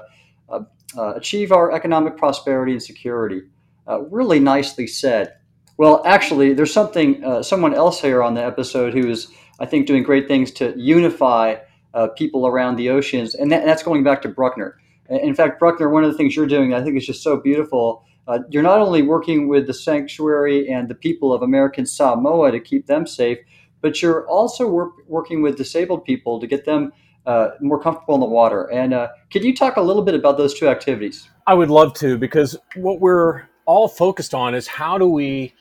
uh, 0.96 1.00
uh, 1.00 1.02
uh, 1.02 1.14
achieve 1.14 1.52
our 1.52 1.72
economic 1.72 2.16
prosperity 2.16 2.72
and 2.72 2.82
security. 2.82 3.42
Uh, 3.88 4.02
really 4.02 4.38
nicely 4.38 4.86
said. 4.86 5.34
Well, 5.76 6.02
actually, 6.04 6.52
there's 6.52 6.72
something, 6.72 7.24
uh, 7.24 7.42
someone 7.42 7.74
else 7.74 8.00
here 8.00 8.22
on 8.22 8.34
the 8.34 8.44
episode 8.44 8.92
who 8.92 9.08
is, 9.08 9.28
I 9.58 9.66
think, 9.66 9.86
doing 9.86 10.02
great 10.02 10.28
things 10.28 10.50
to 10.52 10.74
unify 10.76 11.56
uh, 11.94 12.08
people 12.08 12.46
around 12.46 12.76
the 12.76 12.90
oceans, 12.90 13.34
and, 13.34 13.50
that, 13.50 13.64
that's 13.64 13.82
going 13.82 14.04
back 14.04 14.22
to 14.22 14.28
Bruckner. 14.28 14.78
In 15.08 15.34
fact, 15.34 15.58
Bruckner, 15.58 15.88
one 15.88 16.04
of 16.04 16.12
the 16.12 16.16
things 16.16 16.36
you're 16.36 16.46
doing, 16.46 16.74
I 16.74 16.84
think, 16.84 16.96
is 16.96 17.06
just 17.06 17.22
so 17.22 17.36
beautiful. 17.36 18.04
you're 18.50 18.62
not 18.62 18.78
only 18.78 19.02
working 19.02 19.48
with 19.48 19.66
the 19.66 19.74
sanctuary 19.74 20.70
and 20.70 20.88
the 20.88 20.94
people 20.94 21.32
of 21.32 21.42
American 21.42 21.86
Samoa 21.86 22.52
to 22.52 22.60
keep 22.60 22.86
them 22.86 23.06
safe, 23.06 23.38
but 23.80 24.02
you're 24.02 24.28
also 24.28 24.68
work, 24.68 24.92
working 25.08 25.42
with 25.42 25.56
disabled 25.56 26.04
people 26.04 26.38
to 26.38 26.46
get 26.46 26.64
them 26.64 26.92
uh, 27.26 27.50
more 27.60 27.80
comfortable 27.80 28.14
in 28.14 28.20
the 28.20 28.26
water. 28.26 28.70
And 28.72 28.94
uh, 28.94 29.08
could 29.30 29.44
you 29.44 29.54
talk 29.54 29.76
a 29.76 29.82
little 29.82 30.02
bit 30.02 30.14
about 30.14 30.38
those 30.38 30.58
two 30.58 30.68
activities? 30.68 31.28
I 31.46 31.54
would 31.54 31.70
love 31.70 31.94
to 31.94 32.16
because 32.16 32.56
what 32.76 33.00
we're 33.00 33.42
all 33.66 33.88
focused 33.88 34.34
on 34.34 34.54
is 34.54 34.66
how 34.66 34.98
do 34.98 35.06
we 35.06 35.54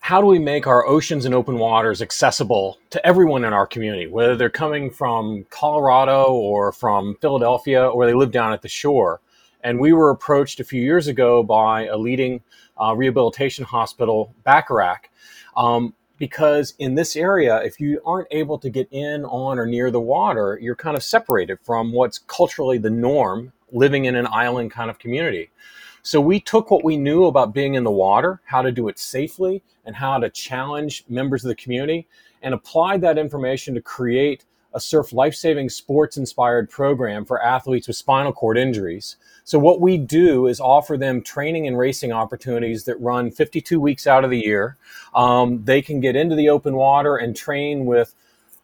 how 0.00 0.20
do 0.20 0.26
we 0.26 0.40
make 0.40 0.66
our 0.66 0.84
oceans 0.84 1.24
and 1.26 1.34
open 1.34 1.58
waters 1.58 2.02
accessible 2.02 2.76
to 2.90 3.06
everyone 3.06 3.44
in 3.44 3.52
our 3.52 3.68
community, 3.68 4.08
whether 4.08 4.34
they're 4.34 4.50
coming 4.50 4.90
from 4.90 5.46
Colorado 5.48 6.32
or 6.32 6.72
from 6.72 7.16
Philadelphia 7.20 7.86
or 7.86 8.04
they 8.04 8.12
live 8.12 8.32
down 8.32 8.52
at 8.52 8.62
the 8.62 8.68
shore? 8.68 9.20
And 9.62 9.78
we 9.78 9.92
were 9.92 10.10
approached 10.10 10.58
a 10.58 10.64
few 10.64 10.82
years 10.82 11.06
ago 11.06 11.44
by 11.44 11.86
a 11.86 11.96
leading 11.96 12.40
uh, 12.80 12.96
rehabilitation 12.96 13.64
hospital, 13.64 14.34
Bacharach, 14.42 15.08
um, 15.56 15.94
because 16.18 16.74
in 16.78 16.94
this 16.94 17.16
area, 17.16 17.58
if 17.62 17.80
you 17.80 18.00
aren't 18.04 18.28
able 18.30 18.58
to 18.58 18.70
get 18.70 18.88
in, 18.90 19.24
on, 19.24 19.58
or 19.58 19.66
near 19.66 19.90
the 19.90 20.00
water, 20.00 20.58
you're 20.60 20.76
kind 20.76 20.96
of 20.96 21.02
separated 21.02 21.58
from 21.62 21.92
what's 21.92 22.18
culturally 22.18 22.78
the 22.78 22.90
norm 22.90 23.52
living 23.72 24.04
in 24.04 24.14
an 24.14 24.26
island 24.30 24.70
kind 24.70 24.90
of 24.90 24.98
community. 24.98 25.50
So 26.02 26.20
we 26.20 26.40
took 26.40 26.70
what 26.70 26.84
we 26.84 26.96
knew 26.96 27.26
about 27.26 27.54
being 27.54 27.74
in 27.74 27.84
the 27.84 27.90
water, 27.90 28.40
how 28.44 28.62
to 28.62 28.72
do 28.72 28.88
it 28.88 28.98
safely, 28.98 29.62
and 29.84 29.94
how 29.94 30.18
to 30.18 30.30
challenge 30.30 31.04
members 31.08 31.44
of 31.44 31.48
the 31.48 31.54
community, 31.54 32.08
and 32.42 32.54
applied 32.54 33.00
that 33.02 33.18
information 33.18 33.74
to 33.74 33.80
create 33.80 34.44
a 34.74 34.80
surf 34.80 35.12
life 35.12 35.34
saving 35.34 35.68
sports 35.68 36.16
inspired 36.16 36.70
program 36.70 37.24
for 37.24 37.42
athletes 37.42 37.86
with 37.86 37.96
spinal 37.96 38.32
cord 38.32 38.58
injuries. 38.58 39.16
So, 39.44 39.58
what 39.58 39.80
we 39.80 39.98
do 39.98 40.46
is 40.46 40.60
offer 40.60 40.96
them 40.96 41.22
training 41.22 41.66
and 41.66 41.78
racing 41.78 42.12
opportunities 42.12 42.84
that 42.84 43.00
run 43.00 43.30
52 43.30 43.80
weeks 43.80 44.06
out 44.06 44.24
of 44.24 44.30
the 44.30 44.38
year. 44.38 44.76
Um, 45.14 45.64
they 45.64 45.82
can 45.82 46.00
get 46.00 46.16
into 46.16 46.36
the 46.36 46.48
open 46.48 46.74
water 46.74 47.16
and 47.16 47.34
train 47.36 47.86
with 47.86 48.14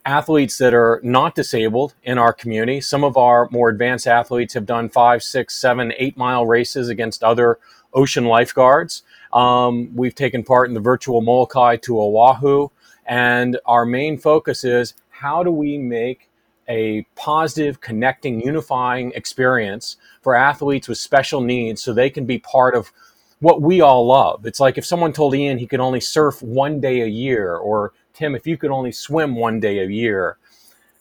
athletes 0.04 0.56
that 0.58 0.72
are 0.72 1.00
not 1.02 1.34
disabled 1.34 1.94
in 2.02 2.16
our 2.16 2.32
community. 2.32 2.80
Some 2.80 3.04
of 3.04 3.16
our 3.16 3.48
more 3.50 3.68
advanced 3.68 4.06
athletes 4.06 4.54
have 4.54 4.64
done 4.64 4.88
five, 4.88 5.22
six, 5.22 5.54
seven, 5.54 5.92
eight 5.98 6.16
mile 6.16 6.46
races 6.46 6.88
against 6.88 7.22
other 7.22 7.58
ocean 7.92 8.24
lifeguards. 8.24 9.02
Um, 9.32 9.94
we've 9.94 10.14
taken 10.14 10.44
part 10.44 10.68
in 10.68 10.74
the 10.74 10.80
virtual 10.80 11.20
Molokai 11.20 11.76
to 11.78 12.00
Oahu. 12.00 12.68
And 13.04 13.58
our 13.64 13.84
main 13.84 14.18
focus 14.18 14.64
is 14.64 14.94
how 15.20 15.42
do 15.42 15.50
we 15.50 15.76
make 15.76 16.30
a 16.68 17.02
positive, 17.16 17.80
connecting, 17.80 18.40
unifying 18.40 19.10
experience 19.16 19.96
for 20.22 20.36
athletes 20.36 20.86
with 20.86 20.98
special 20.98 21.40
needs 21.40 21.82
so 21.82 21.92
they 21.92 22.08
can 22.08 22.24
be 22.24 22.38
part 22.38 22.76
of 22.76 22.92
what 23.40 23.60
we 23.60 23.80
all 23.80 24.06
love. 24.06 24.46
It's 24.46 24.60
like 24.60 24.78
if 24.78 24.86
someone 24.86 25.12
told 25.12 25.34
Ian 25.34 25.58
he 25.58 25.66
could 25.66 25.80
only 25.80 26.00
surf 26.00 26.40
one 26.40 26.80
day 26.80 27.00
a 27.00 27.06
year, 27.06 27.56
or 27.56 27.94
Tim, 28.12 28.36
if 28.36 28.46
you 28.46 28.56
could 28.56 28.70
only 28.70 28.92
swim 28.92 29.34
one 29.34 29.58
day 29.58 29.80
a 29.80 29.88
year, 29.88 30.38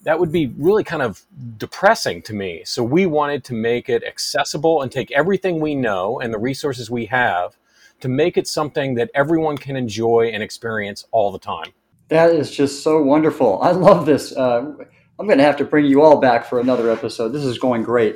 that 0.01 0.19
would 0.19 0.32
be 0.32 0.47
really 0.58 0.84
kind 0.84 1.03
of 1.03 1.23
depressing 1.58 2.23
to 2.23 2.34
me. 2.34 2.63
So 2.65 2.84
we 2.84 3.06
wanted 3.06 3.43
to 3.45 3.53
make 3.53 3.88
it 3.88 4.03
accessible 4.03 4.82
and 4.82 4.91
take 4.91 5.12
everything 5.12 5.60
we 5.60 5.75
know 5.75 6.19
and 6.19 6.34
the 6.34 6.39
resources 6.39 6.89
we 6.89 7.06
have 7.08 7.56
to 7.99 8.08
make 8.08 8.36
it 8.36 8.47
something 8.47 8.95
that 8.95 9.12
everyone 9.13 9.58
can 9.58 9.75
enjoy 9.75 10.32
and 10.34 10.41
experience 10.41 11.06
all 11.12 11.32
the 11.32 11.39
time. 11.39 11.73
That 12.10 12.32
is 12.32 12.50
just 12.50 12.84
so 12.84 13.02
wonderful. 13.02 13.62
I 13.62 13.72
love 13.72 14.06
this. 14.06 14.36
Uh, 14.36 14.74
I'm 15.20 15.26
going 15.26 15.39
to 15.39 15.43
have 15.43 15.58
to 15.58 15.65
bring 15.65 15.86
you 15.86 16.02
all 16.02 16.20
back 16.20 16.46
for 16.46 16.60
another 16.60 16.89
episode. 16.89 17.30
This 17.30 17.43
is 17.43 17.58
going 17.58 17.84
great. 17.84 18.15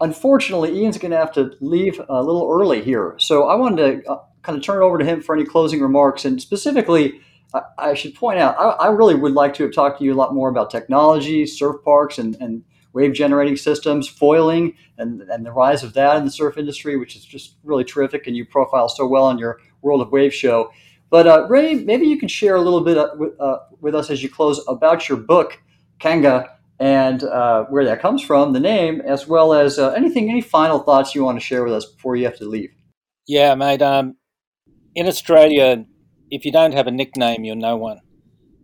Unfortunately, 0.00 0.78
Ian's 0.80 0.98
going 0.98 1.10
to 1.12 1.16
have 1.16 1.32
to 1.32 1.52
leave 1.60 2.00
a 2.08 2.22
little 2.22 2.48
early 2.50 2.82
here. 2.82 3.14
So 3.18 3.48
I 3.48 3.54
wanted 3.54 4.04
to 4.04 4.10
uh, 4.10 4.22
kind 4.42 4.56
of 4.56 4.64
turn 4.64 4.82
it 4.82 4.84
over 4.84 4.98
to 4.98 5.04
him 5.04 5.22
for 5.22 5.34
any 5.34 5.44
closing 5.44 5.80
remarks. 5.80 6.24
And 6.24 6.40
specifically, 6.40 7.20
I, 7.78 7.94
should 7.94 8.14
point 8.14 8.38
out, 8.38 8.56
I, 8.58 8.86
I, 8.86 8.88
really 8.88 9.14
would 9.14 9.32
like 9.32 9.54
to 9.54 9.64
have 9.64 9.74
talked 9.74 9.98
to 9.98 10.04
you 10.04 10.14
a 10.14 10.16
lot 10.16 10.34
more 10.34 10.48
about 10.48 10.70
technology, 10.70 11.46
surf 11.46 11.76
parks, 11.84 12.18
and, 12.18 12.34
and 12.40 12.64
wave 12.94 13.12
generating 13.12 13.56
systems, 13.56 14.08
foiling, 14.08 14.74
and, 14.96 15.22
and 15.22 15.44
the 15.44 15.52
rise 15.52 15.82
of 15.82 15.92
that 15.94 16.16
in 16.16 16.24
the 16.24 16.30
surf 16.30 16.56
industry, 16.56 16.96
which 16.96 17.14
is 17.14 17.24
just 17.24 17.56
really 17.62 17.84
terrific. 17.84 18.26
And 18.26 18.36
you 18.36 18.46
profile 18.46 18.88
so 18.88 19.06
well 19.06 19.24
on 19.24 19.38
your 19.38 19.58
World 19.82 20.00
of 20.00 20.12
Wave 20.12 20.32
show. 20.32 20.70
But 21.12 21.26
uh, 21.26 21.46
Ray, 21.46 21.74
maybe 21.74 22.06
you 22.06 22.18
can 22.18 22.28
share 22.28 22.56
a 22.56 22.60
little 22.62 22.80
bit 22.80 22.96
uh, 22.96 23.10
with, 23.16 23.38
uh, 23.38 23.58
with 23.82 23.94
us 23.94 24.08
as 24.08 24.22
you 24.22 24.30
close 24.30 24.64
about 24.66 25.10
your 25.10 25.18
book, 25.18 25.58
Kanga, 25.98 26.48
and 26.80 27.22
uh, 27.22 27.64
where 27.64 27.84
that 27.84 28.00
comes 28.00 28.22
from, 28.24 28.54
the 28.54 28.60
name, 28.60 29.02
as 29.02 29.28
well 29.28 29.52
as 29.52 29.78
uh, 29.78 29.90
anything, 29.90 30.30
any 30.30 30.40
final 30.40 30.78
thoughts 30.78 31.14
you 31.14 31.22
want 31.22 31.38
to 31.38 31.44
share 31.44 31.64
with 31.64 31.74
us 31.74 31.84
before 31.84 32.16
you 32.16 32.24
have 32.24 32.38
to 32.38 32.46
leave. 32.46 32.70
Yeah, 33.28 33.54
mate. 33.54 33.82
Um, 33.82 34.16
in 34.94 35.06
Australia, 35.06 35.84
if 36.30 36.46
you 36.46 36.50
don't 36.50 36.72
have 36.72 36.86
a 36.86 36.90
nickname, 36.90 37.44
you're 37.44 37.56
no 37.56 37.76
one. 37.76 38.00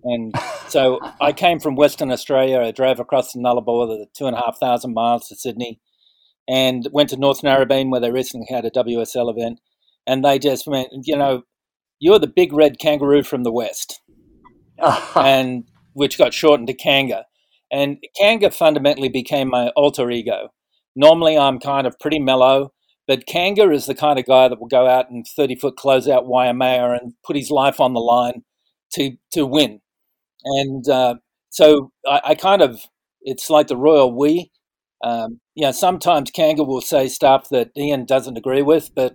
And 0.03 0.35
so 0.69 1.01
I 1.21 1.35
came 1.35 1.61
from 1.61 1.77
Western 1.77 2.11
Australia. 2.11 2.61
I 2.61 2.71
drove 2.71 2.99
across 2.99 3.31
the 3.35 3.41
Nullarbor, 3.41 3.89
the 3.89 4.07
two 4.17 4.27
and 4.27 4.35
a 4.35 4.41
half 4.41 4.59
thousand 4.59 4.95
miles 4.95 5.29
to 5.29 5.37
Sydney, 5.37 5.81
and 6.49 6.89
went 6.93 7.11
to 7.11 7.19
North 7.19 7.43
Narrabeen 7.43 7.91
where 7.91 8.01
they 8.01 8.11
recently 8.11 8.47
had 8.49 8.65
a 8.65 8.71
WSL 8.71 9.31
event. 9.37 9.61
And 10.07 10.25
they 10.25 10.39
just 10.39 10.67
went, 10.67 10.89
you 11.03 11.15
know, 11.15 11.43
you're 12.01 12.19
the 12.19 12.27
big 12.27 12.53
red 12.53 12.79
kangaroo 12.79 13.23
from 13.23 13.43
the 13.43 13.53
West, 13.53 14.01
and 15.15 15.65
which 15.95 16.19
got 16.19 16.35
shortened 16.35 16.69
to 16.69 16.75
Kanga. 16.75 17.27
And 17.71 17.99
Kanga 18.17 18.51
fundamentally 18.51 19.09
became 19.09 19.49
my 19.49 19.69
alter 19.71 20.11
ego. 20.11 20.51
Normally, 20.97 21.37
I'm 21.37 21.59
kind 21.59 21.87
of 21.87 21.99
pretty 21.99 22.19
mellow, 22.19 22.73
but 23.07 23.27
Kanga 23.27 23.71
is 23.71 23.87
the 23.87 23.95
kind 23.95 24.19
of 24.19 24.27
guy 24.27 24.49
that 24.49 24.61
will 24.61 24.69
go 24.69 24.87
out 24.87 25.11
and 25.11 25.27
30 25.27 25.57
foot 25.57 25.77
close 25.77 26.09
out 26.09 26.27
Waimea 26.27 26.93
and 26.93 27.15
put 27.25 27.37
his 27.37 27.51
life 27.51 27.81
on 27.81 27.95
the 27.95 28.01
line 28.01 28.43
to, 28.95 29.17
to 29.33 29.47
win. 29.47 29.81
And 30.45 30.89
uh, 30.89 31.15
so 31.51 31.93
I, 32.07 32.21
I, 32.25 32.35
kind 32.35 32.63
of, 32.63 32.81
it's 33.23 33.51
like 33.51 33.67
the 33.67 33.77
royal 33.77 34.17
we. 34.17 34.51
Um, 35.05 35.41
you 35.55 35.65
know, 35.65 35.73
sometimes 35.73 36.31
Kanga 36.31 36.65
will 36.65 36.81
say 36.81 37.09
stuff 37.09 37.49
that 37.51 37.71
Ian 37.77 38.05
doesn't 38.05 38.37
agree 38.37 38.63
with, 38.63 38.91
but, 38.95 39.15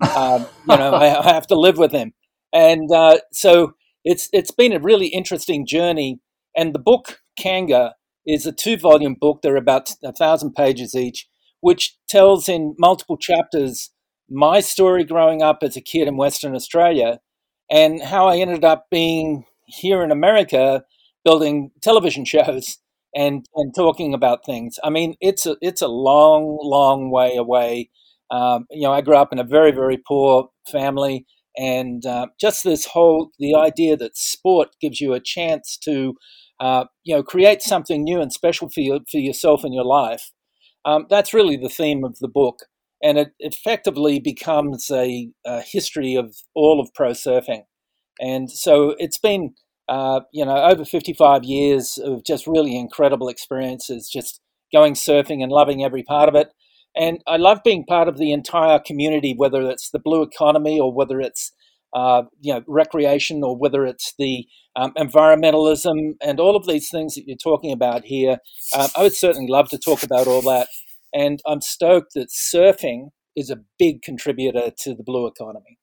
um, 0.16 0.46
you 0.68 0.76
know, 0.76 0.92
I, 0.92 1.20
I, 1.20 1.32
have 1.32 1.46
to 1.48 1.54
live 1.54 1.76
with 1.76 1.92
him. 1.92 2.12
And 2.52 2.90
uh, 2.92 3.18
so 3.32 3.74
it's 4.04 4.28
it's 4.32 4.50
been 4.50 4.72
a 4.72 4.80
really 4.80 5.08
interesting 5.08 5.66
journey. 5.66 6.20
And 6.56 6.74
the 6.74 6.78
book 6.80 7.20
Kanga 7.38 7.94
is 8.26 8.46
a 8.46 8.52
two 8.52 8.76
volume 8.76 9.14
book. 9.18 9.40
They're 9.42 9.56
about 9.56 9.90
a 10.02 10.12
thousand 10.12 10.54
pages 10.54 10.94
each, 10.94 11.28
which 11.60 11.96
tells 12.08 12.48
in 12.48 12.74
multiple 12.78 13.16
chapters 13.16 13.90
my 14.28 14.60
story 14.60 15.04
growing 15.04 15.42
up 15.42 15.58
as 15.62 15.76
a 15.76 15.80
kid 15.80 16.06
in 16.06 16.16
Western 16.16 16.54
Australia 16.54 17.18
and 17.70 18.02
how 18.02 18.26
I 18.28 18.38
ended 18.38 18.64
up 18.64 18.86
being 18.90 19.44
here 19.66 20.02
in 20.02 20.10
America 20.10 20.84
building 21.24 21.70
television 21.82 22.24
shows 22.26 22.78
and, 23.14 23.44
and 23.54 23.74
talking 23.74 24.14
about 24.14 24.44
things. 24.44 24.78
I 24.84 24.90
mean, 24.90 25.16
it's 25.20 25.46
a, 25.46 25.56
it's 25.60 25.82
a 25.82 25.88
long, 25.88 26.58
long 26.62 27.10
way 27.10 27.36
away. 27.36 27.90
Um, 28.30 28.66
you 28.70 28.82
know, 28.82 28.92
I 28.92 29.00
grew 29.00 29.16
up 29.16 29.32
in 29.32 29.40
a 29.40 29.44
very, 29.44 29.72
very 29.72 29.96
poor 29.96 30.50
family. 30.70 31.26
And 31.56 32.06
uh, 32.06 32.28
just 32.40 32.64
this 32.64 32.86
whole 32.86 33.30
the 33.38 33.54
idea 33.54 33.96
that 33.96 34.16
sport 34.16 34.68
gives 34.80 35.00
you 35.00 35.12
a 35.12 35.20
chance 35.20 35.76
to 35.84 36.14
uh, 36.60 36.84
you 37.04 37.16
know, 37.16 37.22
create 37.22 37.62
something 37.62 38.04
new 38.04 38.20
and 38.20 38.32
special 38.32 38.68
for 38.68 38.80
you, 38.80 39.00
for 39.10 39.18
yourself 39.18 39.64
and 39.64 39.74
your 39.74 39.84
life. 39.84 40.30
Um, 40.84 41.06
that's 41.08 41.34
really 41.34 41.56
the 41.56 41.70
theme 41.70 42.04
of 42.04 42.18
the 42.20 42.28
book, 42.28 42.60
and 43.02 43.18
it 43.18 43.32
effectively 43.40 44.20
becomes 44.20 44.90
a, 44.90 45.30
a 45.44 45.62
history 45.62 46.14
of 46.14 46.36
all 46.54 46.80
of 46.80 46.92
pro 46.94 47.10
surfing. 47.10 47.62
And 48.20 48.50
so 48.50 48.94
it's 48.98 49.18
been, 49.18 49.54
uh, 49.88 50.20
you 50.32 50.44
know, 50.44 50.56
over 50.56 50.84
55 50.84 51.44
years 51.44 51.98
of 51.98 52.24
just 52.24 52.46
really 52.46 52.76
incredible 52.76 53.28
experiences, 53.28 54.10
just 54.12 54.40
going 54.72 54.94
surfing 54.94 55.42
and 55.42 55.50
loving 55.50 55.82
every 55.82 56.02
part 56.02 56.28
of 56.28 56.34
it. 56.34 56.48
And 56.96 57.20
I 57.26 57.36
love 57.36 57.60
being 57.64 57.84
part 57.84 58.08
of 58.08 58.18
the 58.18 58.32
entire 58.32 58.78
community, 58.78 59.34
whether 59.36 59.62
it's 59.68 59.90
the 59.90 59.98
blue 59.98 60.22
economy 60.22 60.78
or 60.80 60.92
whether 60.92 61.20
it's 61.20 61.52
uh, 61.92 62.22
you 62.40 62.54
know, 62.54 62.62
recreation 62.66 63.42
or 63.42 63.56
whether 63.56 63.84
it's 63.84 64.14
the 64.18 64.46
um, 64.76 64.92
environmentalism 64.96 66.12
and 66.22 66.38
all 66.38 66.56
of 66.56 66.66
these 66.66 66.88
things 66.88 67.14
that 67.14 67.26
you're 67.26 67.36
talking 67.36 67.72
about 67.72 68.04
here. 68.04 68.38
Um, 68.76 68.88
I 68.96 69.02
would 69.02 69.14
certainly 69.14 69.50
love 69.50 69.68
to 69.70 69.78
talk 69.78 70.02
about 70.02 70.26
all 70.26 70.42
that. 70.42 70.68
And 71.12 71.40
I'm 71.46 71.60
stoked 71.60 72.14
that 72.14 72.28
surfing 72.30 73.08
is 73.34 73.50
a 73.50 73.58
big 73.78 74.02
contributor 74.02 74.70
to 74.84 74.94
the 74.94 75.02
blue 75.02 75.26
economy. 75.26 75.78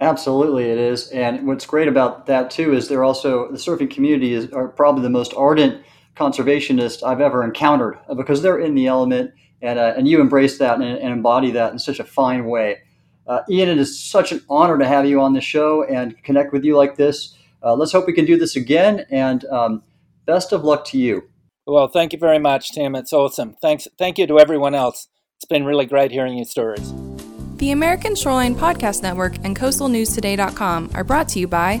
Absolutely, 0.00 0.64
it 0.64 0.78
is. 0.78 1.08
And 1.08 1.46
what's 1.46 1.66
great 1.66 1.88
about 1.88 2.26
that 2.26 2.50
too 2.50 2.72
is 2.72 2.88
they're 2.88 3.04
also 3.04 3.50
the 3.50 3.58
surfing 3.58 3.90
community 3.90 4.32
is 4.32 4.50
are 4.52 4.68
probably 4.68 5.02
the 5.02 5.10
most 5.10 5.34
ardent 5.34 5.82
conservationist 6.16 7.02
I've 7.02 7.20
ever 7.20 7.44
encountered 7.44 7.98
because 8.16 8.42
they're 8.42 8.58
in 8.58 8.74
the 8.74 8.86
element 8.86 9.32
and 9.62 9.78
uh, 9.78 9.94
and 9.96 10.08
you 10.08 10.20
embrace 10.20 10.58
that 10.58 10.76
and, 10.76 10.84
and 10.84 11.12
embody 11.12 11.50
that 11.52 11.72
in 11.72 11.78
such 11.78 12.00
a 12.00 12.04
fine 12.04 12.46
way. 12.46 12.78
Uh, 13.26 13.42
Ian, 13.48 13.68
it 13.68 13.78
is 13.78 14.02
such 14.02 14.32
an 14.32 14.42
honor 14.48 14.78
to 14.78 14.86
have 14.86 15.06
you 15.06 15.20
on 15.20 15.34
the 15.34 15.40
show 15.40 15.84
and 15.84 16.20
connect 16.24 16.52
with 16.52 16.64
you 16.64 16.76
like 16.76 16.96
this. 16.96 17.36
Uh, 17.62 17.74
let's 17.74 17.92
hope 17.92 18.06
we 18.06 18.12
can 18.12 18.24
do 18.24 18.36
this 18.36 18.56
again. 18.56 19.06
And 19.10 19.44
um, 19.46 19.82
best 20.26 20.52
of 20.52 20.64
luck 20.64 20.84
to 20.86 20.98
you. 20.98 21.28
Well, 21.66 21.88
thank 21.88 22.12
you 22.12 22.18
very 22.18 22.38
much, 22.38 22.72
Tim. 22.72 22.96
It's 22.96 23.12
awesome. 23.12 23.54
Thanks. 23.60 23.86
Thank 23.98 24.18
you 24.18 24.26
to 24.26 24.40
everyone 24.40 24.74
else. 24.74 25.08
It's 25.36 25.44
been 25.44 25.64
really 25.64 25.86
great 25.86 26.10
hearing 26.10 26.36
your 26.36 26.46
stories. 26.46 26.92
The 27.56 27.70
American 27.70 28.16
Shoreline 28.16 28.54
Podcast 28.54 29.02
Network 29.02 29.36
and 29.44 29.56
CoastalNewsToday.com 29.56 30.90
are 30.94 31.04
brought 31.04 31.28
to 31.28 31.38
you 31.38 31.46
by 31.46 31.80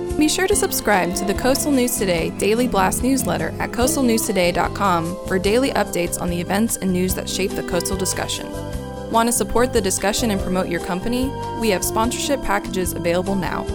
Be 0.17 0.27
sure 0.27 0.47
to 0.47 0.55
subscribe 0.55 1.15
to 1.15 1.25
the 1.25 1.33
Coastal 1.33 1.71
News 1.71 1.97
Today 1.97 2.29
Daily 2.37 2.67
Blast 2.67 3.01
newsletter 3.01 3.49
at 3.59 3.71
coastalnewstoday.com 3.71 5.27
for 5.27 5.39
daily 5.39 5.71
updates 5.71 6.21
on 6.21 6.29
the 6.29 6.39
events 6.39 6.77
and 6.77 6.93
news 6.93 7.15
that 7.15 7.27
shape 7.27 7.51
the 7.51 7.63
coastal 7.63 7.97
discussion. 7.97 8.51
Want 9.11 9.27
to 9.27 9.33
support 9.33 9.73
the 9.73 9.81
discussion 9.81 10.31
and 10.31 10.39
promote 10.39 10.69
your 10.69 10.79
company? 10.81 11.31
We 11.59 11.69
have 11.69 11.83
sponsorship 11.83 12.41
packages 12.43 12.93
available 12.93 13.35
now. 13.35 13.65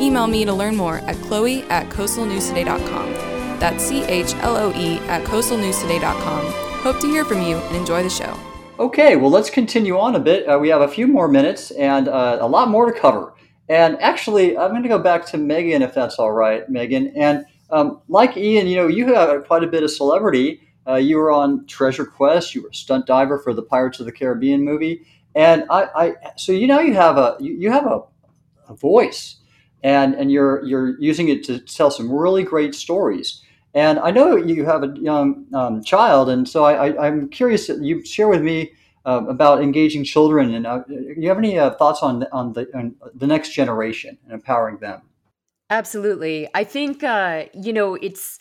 Email 0.00 0.26
me 0.26 0.44
to 0.44 0.52
learn 0.52 0.76
more 0.76 0.98
at 0.98 1.16
chloe 1.22 1.62
at 1.64 1.88
coastalnewstoday.com. 1.90 3.12
That's 3.60 3.84
C 3.84 4.02
H 4.02 4.34
L 4.36 4.56
O 4.56 4.70
E 4.72 4.98
at 5.08 5.24
coastalnewstoday.com. 5.24 6.52
Hope 6.82 7.00
to 7.00 7.06
hear 7.06 7.24
from 7.24 7.42
you 7.42 7.56
and 7.56 7.76
enjoy 7.76 8.02
the 8.02 8.10
show. 8.10 8.36
Okay, 8.78 9.14
well, 9.14 9.30
let's 9.30 9.50
continue 9.50 9.96
on 9.96 10.16
a 10.16 10.18
bit. 10.18 10.48
Uh, 10.48 10.58
we 10.58 10.68
have 10.68 10.80
a 10.80 10.88
few 10.88 11.06
more 11.06 11.28
minutes 11.28 11.70
and 11.70 12.08
uh, 12.08 12.38
a 12.40 12.48
lot 12.48 12.68
more 12.68 12.90
to 12.90 12.98
cover. 12.98 13.34
And 13.72 13.98
actually, 14.02 14.58
I'm 14.58 14.72
going 14.72 14.82
to 14.82 14.88
go 14.90 14.98
back 14.98 15.24
to 15.28 15.38
Mehgan, 15.38 15.80
if 15.80 15.94
that's 15.94 16.18
all 16.18 16.32
right, 16.32 16.70
Mehgan. 16.70 17.10
And 17.16 17.46
um, 17.70 18.02
like 18.06 18.36
Ian, 18.36 18.66
you 18.66 18.76
know, 18.76 18.86
you 18.86 19.14
have 19.14 19.46
quite 19.46 19.64
a 19.64 19.66
bit 19.66 19.82
of 19.82 19.90
celebrity. 19.90 20.60
Uh, 20.86 20.96
you 20.96 21.16
were 21.16 21.32
on 21.32 21.64
Treasure 21.64 22.04
Quest. 22.04 22.54
You 22.54 22.64
were 22.64 22.68
a 22.68 22.74
stunt 22.74 23.06
diver 23.06 23.38
for 23.38 23.54
the 23.54 23.62
Pirates 23.62 23.98
of 23.98 24.04
the 24.04 24.12
Caribbean 24.12 24.62
movie, 24.62 25.06
and 25.34 25.64
I, 25.70 25.88
I 25.96 26.12
so 26.36 26.52
you 26.52 26.66
know 26.66 26.80
you 26.80 26.92
have 26.92 27.16
a 27.16 27.38
you, 27.40 27.54
you 27.54 27.70
have 27.70 27.86
a, 27.86 28.02
a 28.68 28.74
voice 28.74 29.36
and 29.82 30.14
and 30.16 30.30
you're 30.30 30.62
you're 30.66 31.00
using 31.00 31.30
it 31.30 31.42
to 31.44 31.58
tell 31.58 31.90
some 31.90 32.12
really 32.12 32.42
great 32.42 32.74
stories. 32.74 33.40
And 33.72 33.98
I 34.00 34.10
know 34.10 34.36
you 34.36 34.66
have 34.66 34.82
a 34.82 34.92
young 35.00 35.46
um, 35.54 35.82
child, 35.82 36.28
and 36.28 36.46
so 36.46 36.64
I, 36.64 37.06
am 37.06 37.30
curious 37.30 37.68
that 37.68 37.80
you 37.80 38.04
share 38.04 38.28
with 38.28 38.42
me 38.42 38.72
uh, 39.04 39.24
about 39.28 39.62
engaging 39.62 40.04
children. 40.04 40.54
And 40.54 40.66
uh, 40.66 40.82
you 40.88 41.28
have 41.28 41.38
any 41.38 41.58
uh, 41.58 41.70
thoughts 41.70 42.02
on 42.02 42.24
on 42.32 42.52
the 42.52 42.68
on 42.74 42.96
the 43.14 43.26
next 43.26 43.52
generation 43.52 44.18
and 44.24 44.32
empowering 44.32 44.78
them? 44.78 45.02
Absolutely, 45.70 46.48
I 46.54 46.64
think 46.64 47.02
uh, 47.02 47.46
you 47.54 47.72
know 47.72 47.94
it's. 47.94 48.38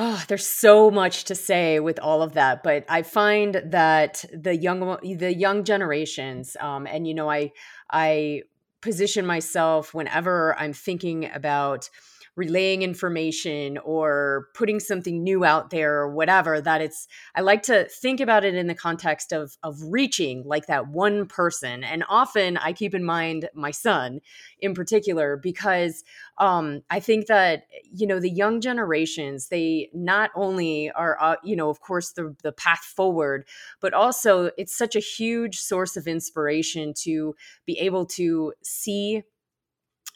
Oh, 0.00 0.22
there's 0.28 0.46
so 0.46 0.92
much 0.92 1.24
to 1.24 1.34
say 1.34 1.80
with 1.80 1.98
all 1.98 2.22
of 2.22 2.34
that, 2.34 2.62
but 2.62 2.84
I 2.88 3.02
find 3.02 3.60
that 3.64 4.24
the 4.32 4.54
young 4.54 4.98
the 5.02 5.34
young 5.34 5.64
generations, 5.64 6.56
um, 6.60 6.86
and 6.86 7.06
you 7.06 7.14
know, 7.14 7.28
I 7.28 7.52
I 7.90 8.42
position 8.80 9.26
myself 9.26 9.94
whenever 9.94 10.56
I'm 10.58 10.72
thinking 10.72 11.30
about 11.32 11.90
relaying 12.38 12.82
information 12.82 13.76
or 13.78 14.46
putting 14.54 14.78
something 14.78 15.24
new 15.24 15.44
out 15.44 15.70
there 15.70 15.96
or 15.96 16.14
whatever 16.14 16.60
that 16.60 16.80
it's 16.80 17.08
i 17.34 17.40
like 17.40 17.62
to 17.62 17.84
think 17.88 18.20
about 18.20 18.44
it 18.44 18.54
in 18.54 18.68
the 18.68 18.74
context 18.74 19.32
of 19.32 19.58
of 19.64 19.76
reaching 19.82 20.44
like 20.46 20.66
that 20.66 20.86
one 20.88 21.26
person. 21.26 21.82
And 21.82 22.04
often 22.08 22.56
i 22.58 22.72
keep 22.72 22.94
in 22.94 23.04
mind 23.04 23.48
my 23.54 23.72
son 23.72 24.20
in 24.60 24.72
particular 24.72 25.36
because 25.36 26.04
um, 26.38 26.82
i 26.90 27.00
think 27.00 27.26
that 27.26 27.64
you 27.92 28.06
know 28.06 28.20
the 28.20 28.30
young 28.30 28.60
generations 28.60 29.48
they 29.48 29.90
not 29.92 30.30
only 30.36 30.92
are 30.92 31.16
uh, 31.20 31.36
you 31.42 31.56
know 31.56 31.70
of 31.70 31.80
course 31.80 32.12
the 32.12 32.36
the 32.44 32.52
path 32.52 32.84
forward 32.96 33.48
but 33.80 33.92
also 33.92 34.50
it's 34.56 34.76
such 34.76 34.94
a 34.94 35.00
huge 35.00 35.58
source 35.58 35.96
of 35.96 36.06
inspiration 36.06 36.94
to 36.94 37.34
be 37.66 37.76
able 37.80 38.06
to 38.06 38.52
see 38.62 39.24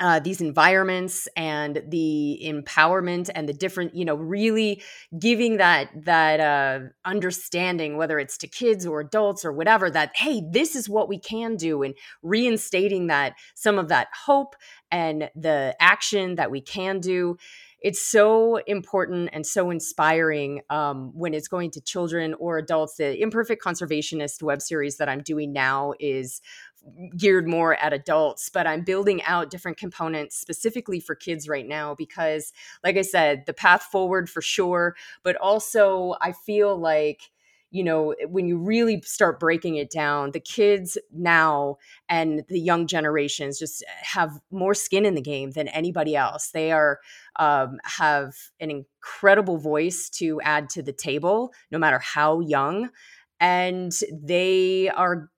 uh, 0.01 0.19
these 0.19 0.41
environments 0.41 1.29
and 1.37 1.83
the 1.89 2.41
empowerment 2.45 3.31
and 3.35 3.49
the 3.49 3.53
different 3.53 3.95
you 3.95 4.05
know 4.05 4.15
really 4.15 4.83
giving 5.19 5.59
that 5.59 5.89
that 5.95 6.41
uh, 6.41 6.81
understanding 7.05 7.97
whether 7.97 8.19
it's 8.19 8.37
to 8.39 8.47
kids 8.47 8.87
or 8.87 9.01
adults 9.01 9.45
or 9.45 9.53
whatever 9.53 9.91
that 9.91 10.11
hey 10.17 10.43
this 10.51 10.75
is 10.75 10.89
what 10.89 11.09
we 11.09 11.19
can 11.19 11.57
do 11.57 11.83
and 11.83 11.95
reinstating 12.23 13.07
that 13.07 13.35
some 13.55 13.79
of 13.79 13.89
that 13.89 14.09
hope 14.25 14.57
and 14.91 15.31
the 15.37 15.77
action 15.79 16.35
that 16.37 16.51
we 16.51 16.61
can 16.61 16.99
do 16.99 17.37
it's 17.83 18.01
so 18.01 18.59
important 18.67 19.31
and 19.33 19.45
so 19.45 19.71
inspiring 19.71 20.63
um, 20.71 21.11
when 21.15 21.35
it's 21.35 21.49
going 21.49 21.71
to 21.73 21.81
children 21.81 22.35
or 22.35 22.59
adults. 22.59 22.97
The 22.97 23.21
Imperfect 23.21 23.63
Conservationist 23.63 24.41
web 24.43 24.63
series 24.63 24.99
that 24.99 25.09
I'm 25.09 25.23
doing 25.23 25.53
now 25.53 25.93
is 25.99 26.41
geared 27.17 27.49
more 27.49 27.77
at 27.77 27.93
adults, 27.93 28.49
but 28.49 28.67
I'm 28.67 28.83
building 28.83 29.23
out 29.23 29.51
different 29.51 29.79
components 29.79 30.37
specifically 30.37 31.01
for 31.01 31.15
kids 31.15 31.49
right 31.49 31.67
now 31.67 31.95
because, 31.95 32.53
like 32.83 32.97
I 32.97 33.03
said, 33.03 33.45
the 33.47 33.55
path 33.55 33.83
forward 33.85 34.29
for 34.29 34.43
sure, 34.43 34.97
but 35.23 35.37
also 35.37 36.17
I 36.21 36.33
feel 36.33 36.77
like 36.77 37.31
you 37.73 37.83
know, 37.83 38.15
when 38.29 38.47
you 38.47 38.59
really 38.59 39.01
start 39.01 39.41
breaking 39.41 39.77
it 39.77 39.91
down, 39.91 40.33
the 40.33 40.41
kids 40.41 40.99
now 41.11 41.79
and 42.07 42.45
the 42.49 42.61
young 42.61 42.87
generations 42.87 43.59
just 43.59 43.83
have 44.03 44.39
more 44.51 44.75
skin 44.75 45.07
in 45.07 45.15
the 45.15 45.23
game 45.23 45.53
than 45.53 45.69
anybody 45.69 46.15
else. 46.15 46.51
They 46.51 46.71
are 46.71 47.01
um, 47.37 47.79
have 47.85 48.35
an 48.61 48.71
incredible 48.71 49.57
voice 49.57 50.11
to 50.11 50.39
add 50.43 50.69
to 50.71 50.83
the 50.83 50.93
table, 50.93 51.55
no 51.71 51.79
matter 51.79 51.99
how 51.99 52.41
young, 52.41 52.91
and 53.41 53.93
they 54.13 54.91
are 54.91 55.31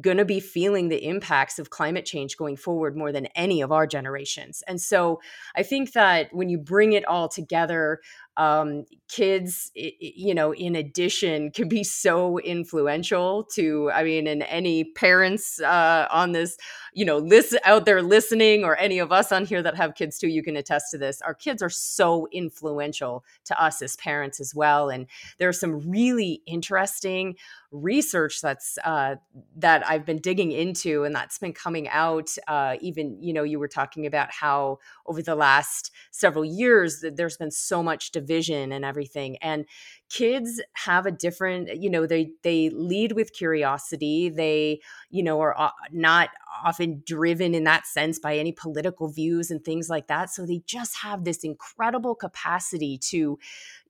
going 0.00 0.16
to 0.16 0.24
be 0.24 0.40
feeling 0.40 0.88
the 0.88 1.04
impacts 1.04 1.58
of 1.58 1.70
climate 1.70 2.04
change 2.04 2.36
going 2.36 2.56
forward 2.56 2.96
more 2.96 3.12
than 3.12 3.26
any 3.34 3.60
of 3.60 3.72
our 3.72 3.86
generations. 3.86 4.62
And 4.66 4.80
so 4.80 5.20
I 5.56 5.62
think 5.62 5.92
that 5.92 6.28
when 6.32 6.48
you 6.48 6.58
bring 6.58 6.92
it 6.92 7.04
all 7.06 7.28
together, 7.28 8.00
um, 8.36 8.84
kids, 9.08 9.70
you 9.74 10.34
know, 10.34 10.54
in 10.54 10.74
addition, 10.74 11.50
can 11.50 11.68
be 11.68 11.84
so 11.84 12.38
influential 12.38 13.44
to, 13.54 13.90
I 13.92 14.04
mean, 14.04 14.26
and 14.26 14.42
any 14.44 14.84
parents 14.84 15.60
uh, 15.60 16.06
on 16.10 16.32
this, 16.32 16.56
you 16.94 17.04
know, 17.04 17.18
listen 17.18 17.58
out 17.64 17.84
there 17.84 18.02
listening, 18.02 18.64
or 18.64 18.76
any 18.76 18.98
of 18.98 19.12
us 19.12 19.32
on 19.32 19.44
here 19.44 19.62
that 19.62 19.76
have 19.76 19.94
kids 19.94 20.18
too, 20.18 20.28
you 20.28 20.42
can 20.42 20.56
attest 20.56 20.86
to 20.92 20.98
this. 20.98 21.20
Our 21.20 21.34
kids 21.34 21.62
are 21.62 21.70
so 21.70 22.26
influential 22.32 23.24
to 23.44 23.62
us 23.62 23.82
as 23.82 23.96
parents 23.96 24.40
as 24.40 24.54
well. 24.54 24.88
And 24.88 25.06
there's 25.38 25.60
some 25.60 25.90
really 25.90 26.42
interesting 26.46 27.36
research 27.70 28.42
that's 28.42 28.78
uh, 28.84 29.16
that 29.56 29.86
I've 29.86 30.04
been 30.04 30.18
digging 30.18 30.52
into, 30.52 31.04
and 31.04 31.14
that's 31.14 31.38
been 31.38 31.54
coming 31.54 31.88
out. 31.88 32.28
Uh, 32.46 32.76
even, 32.80 33.22
you 33.22 33.32
know, 33.32 33.42
you 33.42 33.58
were 33.58 33.68
talking 33.68 34.06
about 34.06 34.30
how 34.30 34.78
over 35.06 35.22
the 35.22 35.34
last 35.34 35.90
several 36.10 36.44
years, 36.44 37.00
that 37.00 37.16
there's 37.16 37.38
been 37.38 37.50
so 37.50 37.82
much 37.82 38.10
division 38.22 38.72
and 38.72 38.84
everything 38.84 39.36
and 39.38 39.64
kids 40.08 40.60
have 40.74 41.06
a 41.06 41.10
different 41.10 41.68
you 41.82 41.90
know 41.90 42.06
they 42.06 42.30
they 42.42 42.70
lead 42.70 43.12
with 43.12 43.32
curiosity 43.32 44.28
they 44.28 44.80
you 45.10 45.22
know 45.22 45.40
are 45.40 45.72
not 45.90 46.28
often 46.64 47.02
driven 47.06 47.54
in 47.54 47.64
that 47.64 47.86
sense 47.86 48.18
by 48.18 48.36
any 48.36 48.52
political 48.52 49.08
views 49.08 49.50
and 49.50 49.64
things 49.64 49.88
like 49.88 50.06
that 50.06 50.30
so 50.30 50.46
they 50.46 50.62
just 50.66 50.98
have 51.02 51.24
this 51.24 51.44
incredible 51.44 52.14
capacity 52.14 52.98
to 52.98 53.38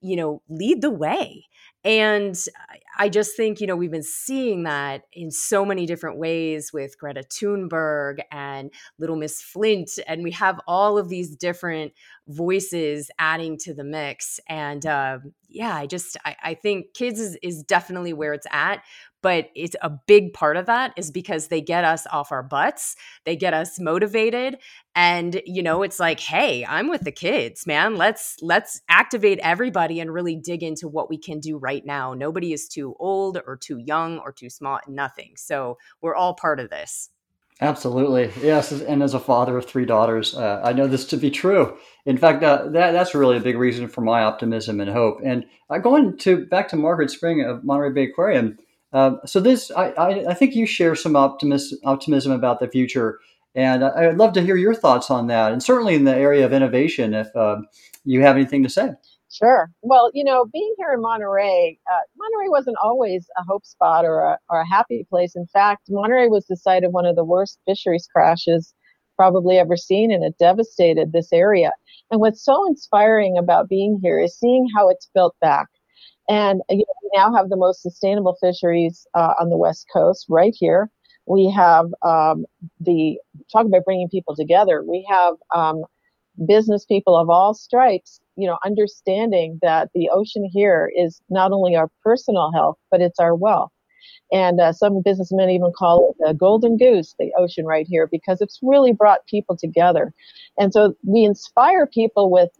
you 0.01 0.17
know 0.17 0.43
lead 0.49 0.81
the 0.81 0.91
way 0.91 1.45
and 1.85 2.37
I 2.99 3.09
just 3.09 3.37
think, 3.37 3.61
you 3.61 3.67
know, 3.67 3.75
we've 3.75 3.91
been 3.91 4.03
seeing 4.03 4.65
that 4.65 5.03
in 5.13 5.31
so 5.31 5.65
many 5.65 5.87
different 5.87 6.19
ways 6.19 6.73
with 6.73 6.99
Greta 6.99 7.23
Thunberg 7.23 8.19
and 8.31 8.71
Little 8.99 9.17
Miss 9.17 9.43
Flint. 9.43 9.91
And 10.07 10.23
we 10.23 10.31
have 10.33 10.61
all 10.67 10.99
of 10.99 11.09
these 11.09 11.35
different 11.35 11.93
voices 12.29 13.11
adding 13.19 13.57
to 13.59 13.75
the 13.75 13.85
mix. 13.85 14.39
And 14.49 14.85
uh, 14.87 15.19
yeah, 15.49 15.75
I 15.75 15.87
just, 15.87 16.17
I, 16.25 16.37
I 16.43 16.55
think 16.55 16.95
kids 16.95 17.19
is, 17.19 17.37
is 17.43 17.63
definitely 17.63 18.13
where 18.13 18.35
it's 18.35 18.47
at 18.53 18.85
but 19.23 19.51
it's 19.55 19.77
a 19.83 19.91
big 19.91 20.33
part 20.35 20.57
of 20.57 20.67
that 20.67 20.93
is 20.97 21.11
because 21.11 21.49
they 21.49 21.61
get 21.61 21.85
us 21.85 22.07
off 22.13 22.33
our 22.33 22.43
butts 22.43 22.97
they 23.25 23.37
get 23.37 23.55
us 23.55 23.79
motivated 23.81 24.59
and 24.95 25.41
you 25.47 25.63
know 25.63 25.83
it's 25.83 25.99
like 25.99 26.21
hey 26.21 26.65
i'm 26.67 26.89
with 26.89 27.03
the 27.03 27.13
kids 27.13 27.67
man 27.67 27.97
let's 27.97 28.37
let's 28.43 28.83
activate 28.89 29.39
everybody 29.43 30.01
and 30.01 30.13
really 30.13 30.37
dig 30.37 30.63
into 30.63 30.89
what 30.89 31.09
we 31.09 31.17
can 31.17 31.41
do 31.41 31.57
right 31.57 31.87
now 31.87 32.13
nobody 32.13 32.53
is 32.53 32.69
too 32.69 32.95
old 32.99 33.39
or 33.47 33.57
too 33.57 33.79
young 33.79 34.19
or 34.19 34.33
too 34.33 34.51
small 34.51 34.79
nothing 34.87 35.33
so 35.37 35.79
we're 36.01 36.15
all 36.15 36.35
part 36.35 36.61
of 36.61 36.71
this 36.71 37.11
Absolutely, 37.63 38.29
yes. 38.43 38.73
And 38.73 39.05
as 39.05 39.15
a 39.15 39.21
father 39.21 39.57
of 39.57 39.67
three 39.67 39.85
daughters, 39.85 40.35
uh, 40.35 40.61
I 40.65 40.73
know 40.73 40.89
this 40.89 41.05
to 41.07 41.17
be 41.17 41.31
true. 41.31 41.79
In 42.07 42.19
fact, 42.19 42.43
uh, 42.43 42.69
that 42.71 42.91
that's 42.91 43.15
really 43.15 43.37
a 43.37 43.41
big 43.41 43.57
reason 43.57 43.87
for 43.87 44.01
my 44.01 44.25
optimism 44.25 44.81
and 44.81 44.91
hope. 44.91 45.21
And 45.25 45.47
uh, 45.71 45.79
going 45.79 46.17
to 46.19 46.45
back 46.47 46.69
to 46.71 46.77
Margaret 46.77 47.13
Spring 47.13 47.41
of 47.45 47.63
Monterey 47.63 47.93
Bay 47.93 48.11
Aquarium, 48.11 48.59
um, 48.93 49.21
so 49.25 49.41
this, 49.41 49.71
I, 49.71 49.91
I, 49.93 50.09
I, 50.31 50.35
think 50.35 50.55
you 50.55 50.67
share 50.67 50.95
some 50.95 51.15
optimis, 51.15 51.73
optimism 51.85 52.33
about 52.33 52.61
the 52.61 52.69
future, 52.69 53.21
and 53.55 53.85
I, 53.85 54.09
would 54.09 54.19
love 54.19 54.33
to 54.35 54.43
hear 54.43 54.57
your 54.57 54.75
thoughts 54.75 55.11
on 55.11 55.29
that, 55.29 55.53
and 55.53 55.63
certainly 55.63 55.95
in 55.95 56.05
the 56.05 56.15
area 56.15 56.45
of 56.45 56.53
innovation, 56.53 57.15
if 57.15 57.35
um, 57.35 57.67
you 58.05 58.21
have 58.21 58.37
anything 58.37 58.63
to 58.63 58.69
say. 58.69 58.91
Sure. 59.31 59.71
Well, 59.81 60.11
you 60.13 60.25
know, 60.25 60.45
being 60.53 60.75
here 60.77 60.93
in 60.93 61.01
Monterey, 61.01 61.79
uh, 61.91 62.01
Monterey 62.19 62.51
wasn't 62.51 62.77
always 62.83 63.27
a 63.39 63.45
hope 63.45 63.65
spot 63.65 64.05
or 64.05 64.21
a, 64.21 64.39
or 64.51 64.61
a 64.61 64.69
happy 64.69 65.07
place. 65.09 65.35
In 65.35 65.47
fact, 65.47 65.85
Monterey 65.89 66.29
was 66.29 66.47
the 66.47 66.57
site 66.57 66.85
of 66.85 66.93
one 66.93 67.07
of 67.07 67.17
the 67.17 67.25
worst 67.25 67.59
fisheries 67.67 68.07
crashes 68.15 68.75
probably 69.17 69.59
ever 69.59 69.77
seen, 69.77 70.13
and 70.13 70.23
it 70.23 70.37
devastated 70.39 71.13
this 71.13 71.33
area. 71.33 71.71
And 72.11 72.21
what's 72.21 72.45
so 72.45 72.67
inspiring 72.67 73.39
about 73.39 73.71
being 73.71 73.99
here 74.03 74.21
is 74.21 74.39
seeing 74.39 74.67
how 74.77 74.91
it's 74.91 75.09
built 75.15 75.35
back. 75.41 75.69
And 76.29 76.63
you 76.69 76.79
know, 76.79 76.95
we 77.03 77.11
now 77.15 77.35
have 77.35 77.49
the 77.49 77.57
most 77.57 77.83
sustainable 77.83 78.37
fisheries 78.41 79.07
uh, 79.15 79.35
on 79.41 79.51
the 79.51 79.57
West 79.57 79.87
Coast 79.93 80.27
right 80.29 80.55
here. 80.57 80.91
We 81.27 81.53
have 81.57 81.87
um, 82.03 82.47
the, 82.81 83.19
talk 83.53 83.67
about 83.67 83.85
bringing 83.85 84.09
people 84.09 84.35
together. 84.35 84.83
We 84.83 85.07
have 85.09 85.35
um, 85.55 85.85
business 86.47 86.85
people 86.85 87.17
of 87.17 87.31
all 87.31 87.55
stripes, 87.55 88.21
you 88.37 88.47
know, 88.47 88.59
understanding 88.65 89.59
that 89.63 89.91
the 89.95 90.09
ocean 90.13 90.49
here 90.53 90.91
is 90.97 91.21
not 91.29 91.53
only 91.53 91.77
our 91.77 91.89
personal 92.03 92.51
health, 92.53 92.79
but 92.91 93.01
it's 93.01 93.21
our 93.21 93.35
wealth. 93.35 93.71
And 94.33 94.61
uh, 94.61 94.73
some 94.73 95.03
businessmen 95.03 95.51
even 95.51 95.73
call 95.77 96.11
it 96.11 96.27
the 96.27 96.35
golden 96.35 96.77
goose, 96.79 97.15
the 97.19 97.33
ocean 97.37 97.67
right 97.67 97.87
here, 97.87 98.09
because 98.11 98.41
it's 98.41 98.59
really 98.63 98.93
brought 98.93 99.27
people 99.27 99.57
together. 99.57 100.13
And 100.59 100.73
so 100.73 100.95
we 101.07 101.25
inspire 101.25 101.87
people 101.87 102.31
with 102.31 102.51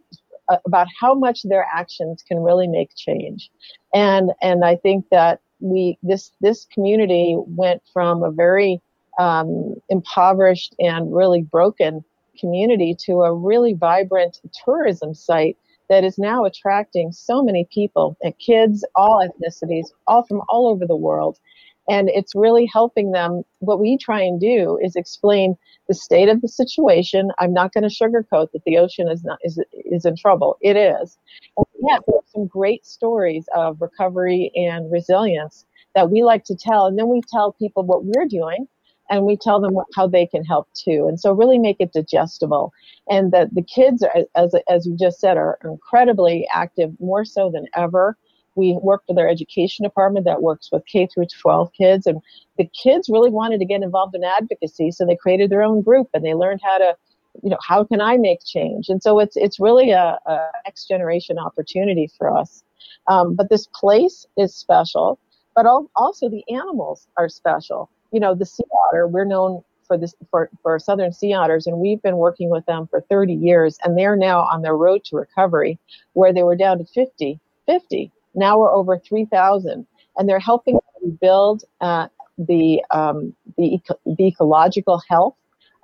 about 0.65 0.87
how 0.99 1.13
much 1.13 1.43
their 1.43 1.67
actions 1.73 2.23
can 2.27 2.39
really 2.39 2.67
make 2.67 2.95
change. 2.95 3.49
And 3.93 4.31
and 4.41 4.65
I 4.65 4.75
think 4.75 5.05
that 5.11 5.39
we 5.59 5.97
this 6.03 6.31
this 6.41 6.65
community 6.65 7.37
went 7.37 7.81
from 7.91 8.23
a 8.23 8.31
very 8.31 8.81
um, 9.19 9.75
impoverished 9.89 10.75
and 10.79 11.15
really 11.15 11.41
broken 11.41 12.03
community 12.39 12.95
to 13.05 13.21
a 13.21 13.33
really 13.33 13.73
vibrant 13.73 14.39
tourism 14.65 15.13
site 15.13 15.57
that 15.89 16.03
is 16.03 16.17
now 16.17 16.45
attracting 16.45 17.11
so 17.11 17.43
many 17.43 17.67
people, 17.71 18.17
and 18.21 18.37
kids, 18.39 18.85
all 18.95 19.25
ethnicities, 19.25 19.87
all 20.07 20.23
from 20.23 20.41
all 20.49 20.67
over 20.67 20.87
the 20.87 20.95
world 20.95 21.37
and 21.89 22.09
it's 22.09 22.33
really 22.35 22.65
helping 22.71 23.11
them. 23.11 23.43
What 23.59 23.79
we 23.79 23.97
try 23.97 24.21
and 24.21 24.39
do 24.39 24.79
is 24.81 24.95
explain 24.95 25.55
the 25.87 25.93
state 25.93 26.29
of 26.29 26.41
the 26.41 26.47
situation. 26.47 27.31
I'm 27.39 27.53
not 27.53 27.73
going 27.73 27.87
to 27.87 27.89
sugarcoat 27.89 28.51
that 28.53 28.63
the 28.65 28.77
ocean 28.77 29.09
is 29.09 29.23
not 29.23 29.39
is 29.43 29.59
is 29.73 30.05
in 30.05 30.15
trouble. 30.15 30.57
It 30.61 30.77
is. 30.77 31.17
And 31.57 31.65
yet 31.87 32.01
there 32.07 32.17
are 32.17 32.31
some 32.33 32.47
great 32.47 32.85
stories 32.85 33.45
of 33.55 33.81
recovery 33.81 34.51
and 34.55 34.91
resilience 34.91 35.65
that 35.95 36.09
we 36.09 36.23
like 36.23 36.43
to 36.45 36.55
tell, 36.55 36.85
and 36.87 36.97
then 36.97 37.09
we 37.09 37.21
tell 37.31 37.53
people 37.53 37.83
what 37.83 38.03
we're 38.05 38.27
doing, 38.27 38.67
and 39.09 39.25
we 39.25 39.37
tell 39.37 39.59
them 39.61 39.73
what, 39.73 39.85
how 39.95 40.07
they 40.07 40.25
can 40.25 40.43
help 40.43 40.67
too. 40.73 41.05
And 41.07 41.19
so 41.19 41.31
really 41.33 41.59
make 41.59 41.77
it 41.79 41.93
digestible. 41.93 42.71
And 43.09 43.31
that 43.31 43.53
the 43.53 43.61
kids, 43.61 44.01
are, 44.01 44.23
as 44.35 44.55
as 44.69 44.85
you 44.85 44.95
just 44.97 45.19
said, 45.19 45.37
are 45.37 45.59
incredibly 45.63 46.47
active, 46.53 46.93
more 46.99 47.25
so 47.25 47.51
than 47.51 47.67
ever. 47.75 48.17
We 48.55 48.77
work 48.81 49.03
with 49.07 49.17
our 49.17 49.27
education 49.27 49.83
department 49.83 50.25
that 50.25 50.41
works 50.41 50.69
with 50.71 50.85
K 50.85 51.07
through 51.07 51.27
12 51.41 51.71
kids, 51.73 52.05
and 52.07 52.21
the 52.57 52.69
kids 52.81 53.09
really 53.09 53.31
wanted 53.31 53.59
to 53.59 53.65
get 53.65 53.81
involved 53.81 54.15
in 54.15 54.23
advocacy, 54.23 54.91
so 54.91 55.05
they 55.05 55.15
created 55.15 55.49
their 55.49 55.63
own 55.63 55.81
group 55.81 56.07
and 56.13 56.23
they 56.23 56.33
learned 56.33 56.61
how 56.63 56.77
to 56.77 56.95
you 57.41 57.49
know, 57.49 57.57
how 57.67 57.83
can 57.83 57.99
I 57.99 58.17
make 58.17 58.39
change? 58.45 58.89
And 58.89 59.01
so 59.01 59.19
it's 59.19 59.35
it's 59.35 59.59
really 59.59 59.91
a, 59.91 60.19
a 60.25 60.47
next 60.65 60.87
generation 60.87 61.39
opportunity 61.39 62.09
for 62.17 62.35
us. 62.35 62.63
Um, 63.07 63.35
but 63.35 63.49
this 63.49 63.67
place 63.73 64.25
is 64.37 64.55
special, 64.55 65.19
but 65.55 65.65
also 65.95 66.29
the 66.29 66.43
animals 66.53 67.07
are 67.17 67.29
special. 67.29 67.89
You 68.11 68.19
know, 68.19 68.35
the 68.35 68.45
sea 68.45 68.63
otter, 68.89 69.07
we're 69.07 69.25
known 69.25 69.63
for 69.87 69.97
this 69.97 70.13
for, 70.29 70.49
for 70.61 70.77
southern 70.79 71.11
sea 71.11 71.33
otters, 71.33 71.65
and 71.65 71.77
we've 71.77 72.01
been 72.01 72.17
working 72.17 72.49
with 72.49 72.65
them 72.65 72.87
for 72.87 73.01
30 73.09 73.33
years, 73.33 73.77
and 73.83 73.97
they're 73.97 74.15
now 74.15 74.41
on 74.41 74.61
their 74.61 74.77
road 74.77 75.03
to 75.05 75.15
recovery, 75.15 75.79
where 76.13 76.33
they 76.33 76.43
were 76.43 76.55
down 76.55 76.77
to 76.77 76.85
50, 76.85 77.39
50. 77.65 78.11
Now 78.35 78.59
we're 78.59 78.71
over 78.71 78.97
3,000, 78.97 79.85
and 80.17 80.29
they're 80.29 80.39
helping 80.39 80.79
rebuild 81.01 81.63
uh, 81.81 82.07
the 82.37 82.83
um, 82.91 83.33
the, 83.57 83.75
eco- 83.75 83.99
the 84.05 84.27
ecological 84.27 85.01
health 85.07 85.35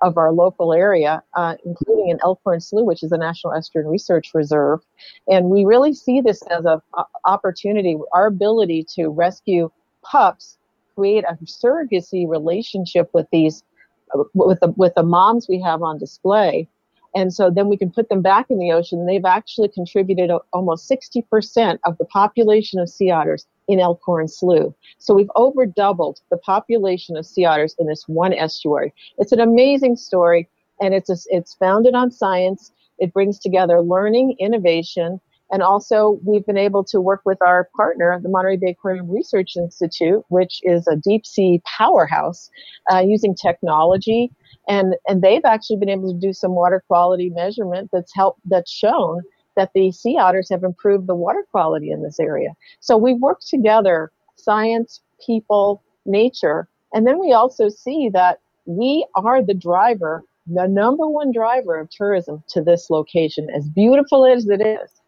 of 0.02 0.16
our 0.16 0.32
local 0.32 0.72
area, 0.72 1.22
uh, 1.34 1.56
including 1.64 2.08
in 2.08 2.18
Elkhorn 2.22 2.60
Slough, 2.60 2.86
which 2.86 3.02
is 3.02 3.12
a 3.12 3.18
National 3.18 3.52
Estuarine 3.52 3.90
Research 3.90 4.30
Reserve. 4.34 4.80
And 5.28 5.50
we 5.50 5.64
really 5.64 5.92
see 5.92 6.20
this 6.20 6.42
as 6.50 6.64
an 6.64 6.80
opportunity, 7.24 7.98
our 8.12 8.26
ability 8.26 8.86
to 8.94 9.08
rescue 9.08 9.70
pups, 10.02 10.56
create 10.96 11.24
a 11.24 11.36
surrogacy 11.44 12.28
relationship 12.28 13.10
with 13.12 13.26
these, 13.30 13.62
with 14.34 14.60
the, 14.60 14.68
with 14.76 14.94
the 14.94 15.02
moms 15.02 15.48
we 15.48 15.60
have 15.60 15.82
on 15.82 15.98
display. 15.98 16.66
And 17.14 17.34
so 17.34 17.50
then 17.50 17.68
we 17.68 17.76
can 17.76 17.90
put 17.90 18.08
them 18.08 18.22
back 18.22 18.46
in 18.50 18.58
the 18.58 18.72
ocean. 18.72 19.06
They've 19.06 19.24
actually 19.24 19.68
contributed 19.68 20.30
almost 20.52 20.88
60% 20.88 21.78
of 21.84 21.98
the 21.98 22.04
population 22.04 22.78
of 22.78 22.88
sea 22.88 23.10
otters 23.10 23.46
in 23.68 23.80
Elkhorn 23.80 24.28
Slough. 24.28 24.74
So 24.98 25.14
we've 25.14 25.30
over 25.36 25.66
doubled 25.66 26.20
the 26.30 26.36
population 26.36 27.16
of 27.16 27.26
sea 27.26 27.44
otters 27.44 27.74
in 27.78 27.86
this 27.86 28.04
one 28.06 28.32
estuary. 28.32 28.92
It's 29.18 29.32
an 29.32 29.40
amazing 29.40 29.96
story, 29.96 30.48
and 30.80 30.94
it's 30.94 31.10
a, 31.10 31.16
it's 31.26 31.54
founded 31.54 31.94
on 31.94 32.10
science. 32.10 32.72
It 32.98 33.12
brings 33.12 33.38
together 33.38 33.80
learning, 33.80 34.36
innovation, 34.38 35.20
and 35.50 35.62
also 35.62 36.18
we've 36.24 36.46
been 36.46 36.56
able 36.56 36.84
to 36.84 37.00
work 37.00 37.22
with 37.24 37.38
our 37.42 37.68
partner, 37.76 38.18
the 38.22 38.28
Monterey 38.28 38.56
Bay 38.56 38.70
Aquarium 38.70 39.10
Research 39.10 39.56
Institute, 39.56 40.24
which 40.28 40.60
is 40.62 40.86
a 40.86 40.96
deep 40.96 41.26
sea 41.26 41.60
powerhouse, 41.64 42.50
uh, 42.92 43.00
using 43.00 43.34
technology. 43.34 44.30
And, 44.68 44.94
and 45.08 45.22
they've 45.22 45.44
actually 45.44 45.76
been 45.76 45.88
able 45.88 46.12
to 46.12 46.18
do 46.18 46.32
some 46.32 46.54
water 46.54 46.82
quality 46.86 47.30
measurement 47.30 47.90
that's 47.92 48.14
helped 48.14 48.40
that's 48.44 48.70
shown 48.70 49.22
that 49.56 49.70
the 49.74 49.90
sea 49.90 50.16
otters 50.16 50.48
have 50.50 50.62
improved 50.62 51.06
the 51.06 51.14
water 51.14 51.44
quality 51.50 51.90
in 51.90 52.02
this 52.02 52.20
area. 52.20 52.50
So 52.78 52.96
we 52.96 53.14
work 53.14 53.40
together, 53.40 54.12
science, 54.36 55.00
people, 55.24 55.82
nature, 56.06 56.68
and 56.92 57.06
then 57.06 57.18
we 57.18 57.32
also 57.32 57.68
see 57.68 58.08
that 58.12 58.38
we 58.66 59.06
are 59.14 59.42
the 59.42 59.54
driver, 59.54 60.24
the 60.46 60.66
number 60.66 61.08
one 61.08 61.32
driver 61.32 61.78
of 61.78 61.90
tourism 61.90 62.42
to 62.48 62.62
this 62.62 62.90
location, 62.90 63.48
as 63.54 63.68
beautiful 63.68 64.26
as 64.26 64.48
it 64.48 64.60
is. 64.60 64.99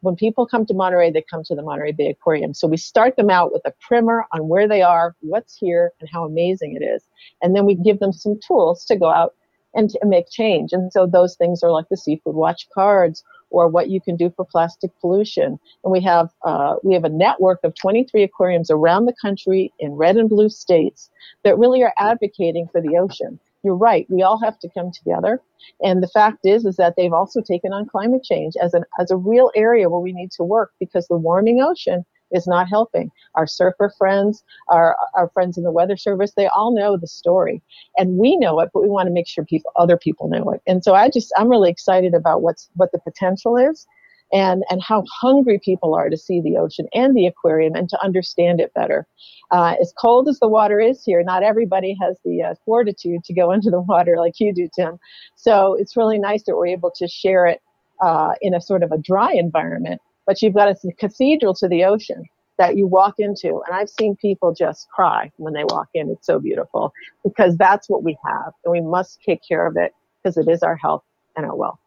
When 0.00 0.14
people 0.14 0.46
come 0.46 0.64
to 0.66 0.74
Monterey, 0.74 1.10
they 1.10 1.24
come 1.28 1.42
to 1.44 1.54
the 1.54 1.62
Monterey 1.62 1.92
Bay 1.92 2.08
Aquarium. 2.10 2.54
So 2.54 2.68
we 2.68 2.76
start 2.76 3.16
them 3.16 3.30
out 3.30 3.52
with 3.52 3.62
a 3.64 3.72
primer 3.80 4.24
on 4.32 4.48
where 4.48 4.68
they 4.68 4.82
are, 4.82 5.16
what's 5.20 5.56
here, 5.56 5.92
and 6.00 6.08
how 6.12 6.24
amazing 6.24 6.78
it 6.80 6.84
is. 6.84 7.02
And 7.42 7.56
then 7.56 7.66
we 7.66 7.74
give 7.74 7.98
them 7.98 8.12
some 8.12 8.38
tools 8.46 8.84
to 8.86 8.96
go 8.96 9.10
out 9.10 9.34
and 9.74 9.90
to 9.90 9.98
make 10.04 10.30
change. 10.30 10.72
And 10.72 10.92
so 10.92 11.06
those 11.06 11.36
things 11.36 11.62
are 11.62 11.70
like 11.70 11.86
the 11.90 11.96
Seafood 11.96 12.34
Watch 12.34 12.68
cards 12.72 13.24
or 13.50 13.68
what 13.68 13.90
you 13.90 14.00
can 14.00 14.16
do 14.16 14.30
for 14.30 14.44
plastic 14.44 14.90
pollution. 15.00 15.58
And 15.84 15.92
we 15.92 16.00
have 16.02 16.30
uh, 16.44 16.76
we 16.82 16.94
have 16.94 17.04
a 17.04 17.10
network 17.10 17.60
of 17.64 17.74
23 17.74 18.22
aquariums 18.22 18.70
around 18.70 19.06
the 19.06 19.14
country 19.20 19.72
in 19.78 19.92
red 19.92 20.16
and 20.16 20.28
blue 20.28 20.48
states 20.48 21.10
that 21.44 21.58
really 21.58 21.82
are 21.82 21.94
advocating 21.98 22.68
for 22.70 22.80
the 22.80 22.96
ocean. 22.98 23.38
You're 23.68 23.76
right. 23.76 24.06
We 24.08 24.22
all 24.22 24.40
have 24.42 24.58
to 24.60 24.68
come 24.70 24.90
together. 24.90 25.42
And 25.84 26.02
the 26.02 26.08
fact 26.08 26.38
is, 26.44 26.64
is 26.64 26.76
that 26.76 26.94
they've 26.96 27.12
also 27.12 27.42
taken 27.42 27.74
on 27.74 27.84
climate 27.84 28.22
change 28.22 28.54
as 28.62 28.72
an 28.72 28.84
as 28.98 29.10
a 29.10 29.16
real 29.16 29.50
area 29.54 29.90
where 29.90 30.00
we 30.00 30.14
need 30.14 30.30
to 30.38 30.42
work 30.42 30.72
because 30.80 31.06
the 31.06 31.18
warming 31.18 31.60
ocean 31.60 32.06
is 32.32 32.46
not 32.46 32.66
helping. 32.66 33.10
Our 33.34 33.46
surfer 33.46 33.92
friends, 33.98 34.42
our, 34.68 34.96
our 35.14 35.28
friends 35.34 35.58
in 35.58 35.64
the 35.64 35.70
weather 35.70 35.98
service, 35.98 36.32
they 36.34 36.46
all 36.46 36.74
know 36.74 36.96
the 36.96 37.06
story. 37.06 37.62
And 37.98 38.16
we 38.16 38.38
know 38.38 38.58
it, 38.60 38.70
but 38.72 38.82
we 38.82 38.88
want 38.88 39.06
to 39.08 39.12
make 39.12 39.28
sure 39.28 39.44
people, 39.44 39.70
other 39.76 39.98
people 39.98 40.30
know 40.30 40.50
it. 40.52 40.62
And 40.66 40.82
so 40.82 40.94
I 40.94 41.10
just, 41.10 41.30
I'm 41.36 41.50
really 41.50 41.70
excited 41.70 42.14
about 42.14 42.40
what's, 42.40 42.70
what 42.74 42.92
the 42.92 43.00
potential 43.00 43.58
is 43.58 43.86
and, 44.32 44.64
and 44.70 44.82
how 44.82 45.04
hungry 45.20 45.60
people 45.62 45.94
are 45.94 46.10
to 46.10 46.16
see 46.16 46.40
the 46.40 46.56
ocean 46.56 46.86
and 46.94 47.16
the 47.16 47.26
aquarium 47.26 47.74
and 47.74 47.88
to 47.88 48.02
understand 48.04 48.60
it 48.60 48.72
better. 48.74 49.06
Uh, 49.50 49.74
as 49.80 49.92
cold 50.00 50.28
as 50.28 50.38
the 50.40 50.48
water 50.48 50.80
is 50.80 51.02
here, 51.04 51.22
not 51.22 51.42
everybody 51.42 51.96
has 52.00 52.18
the 52.24 52.42
uh, 52.42 52.54
fortitude 52.64 53.24
to 53.24 53.34
go 53.34 53.50
into 53.52 53.70
the 53.70 53.80
water 53.80 54.16
like 54.18 54.34
you 54.38 54.52
do, 54.54 54.68
Tim. 54.74 54.98
So 55.36 55.74
it's 55.74 55.96
really 55.96 56.18
nice 56.18 56.44
that 56.44 56.56
we're 56.56 56.66
able 56.66 56.92
to 56.96 57.08
share 57.08 57.46
it 57.46 57.60
uh, 58.02 58.32
in 58.42 58.54
a 58.54 58.60
sort 58.60 58.82
of 58.82 58.92
a 58.92 58.98
dry 58.98 59.32
environment 59.32 60.00
but 60.28 60.42
you've 60.42 60.54
got 60.54 60.68
a 60.68 60.92
cathedral 60.98 61.54
to 61.54 61.66
the 61.66 61.84
ocean 61.84 62.22
that 62.58 62.76
you 62.76 62.86
walk 62.86 63.14
into. 63.18 63.62
And 63.66 63.74
I've 63.74 63.88
seen 63.88 64.14
people 64.14 64.52
just 64.52 64.86
cry 64.90 65.32
when 65.38 65.54
they 65.54 65.64
walk 65.64 65.88
in. 65.94 66.10
It's 66.10 66.26
so 66.26 66.38
beautiful 66.38 66.92
because 67.24 67.56
that's 67.56 67.88
what 67.88 68.04
we 68.04 68.16
have. 68.26 68.52
And 68.64 68.72
we 68.72 68.82
must 68.82 69.22
take 69.24 69.40
care 69.48 69.66
of 69.66 69.76
it 69.78 69.94
because 70.22 70.36
it 70.36 70.46
is 70.46 70.62
our 70.62 70.76
health 70.76 71.02
and 71.34 71.46
our 71.46 71.56
wealth. 71.56 71.78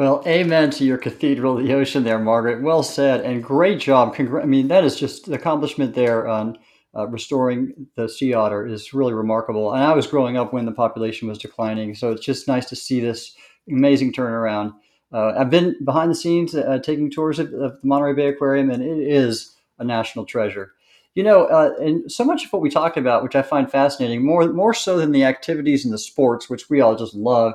Well, 0.00 0.22
amen 0.26 0.70
to 0.70 0.84
your 0.86 0.96
cathedral 0.96 1.58
of 1.58 1.62
the 1.62 1.74
ocean 1.74 2.04
there, 2.04 2.18
Margaret. 2.18 2.62
Well 2.62 2.82
said 2.82 3.20
and 3.20 3.44
great 3.44 3.78
job. 3.78 4.14
Congra- 4.16 4.42
I 4.42 4.46
mean, 4.46 4.68
that 4.68 4.82
is 4.82 4.98
just 4.98 5.26
the 5.26 5.34
accomplishment 5.34 5.94
there 5.94 6.26
on 6.26 6.56
uh, 6.96 7.06
restoring 7.08 7.86
the 7.96 8.08
sea 8.08 8.32
otter 8.32 8.66
is 8.66 8.94
really 8.94 9.12
remarkable. 9.12 9.74
And 9.74 9.84
I 9.84 9.92
was 9.92 10.06
growing 10.06 10.38
up 10.38 10.54
when 10.54 10.64
the 10.64 10.72
population 10.72 11.28
was 11.28 11.36
declining, 11.36 11.94
so 11.94 12.12
it's 12.12 12.24
just 12.24 12.48
nice 12.48 12.64
to 12.70 12.76
see 12.76 13.00
this 13.00 13.36
amazing 13.68 14.14
turnaround. 14.14 14.72
Uh, 15.12 15.34
I've 15.36 15.50
been 15.50 15.76
behind 15.84 16.10
the 16.10 16.14
scenes 16.14 16.54
uh, 16.54 16.78
taking 16.82 17.10
tours 17.10 17.38
of, 17.38 17.52
of, 17.52 17.78
the 17.82 17.86
Monterey 17.86 18.14
Bay 18.14 18.28
Aquarium, 18.28 18.70
and 18.70 18.82
it 18.82 19.06
is 19.06 19.54
a 19.78 19.84
national 19.84 20.24
treasure. 20.24 20.72
You 21.14 21.24
know, 21.24 21.44
uh, 21.44 21.74
and 21.78 22.10
so 22.10 22.24
much 22.24 22.46
of 22.46 22.52
what 22.54 22.62
we 22.62 22.70
talked 22.70 22.96
about, 22.96 23.22
which 23.22 23.36
I 23.36 23.42
find 23.42 23.70
fascinating, 23.70 24.24
more 24.24 24.50
more 24.50 24.72
so 24.72 24.96
than 24.96 25.12
the 25.12 25.24
activities 25.24 25.84
and 25.84 25.92
the 25.92 25.98
sports, 25.98 26.48
which 26.48 26.70
we 26.70 26.80
all 26.80 26.96
just 26.96 27.14
love, 27.14 27.52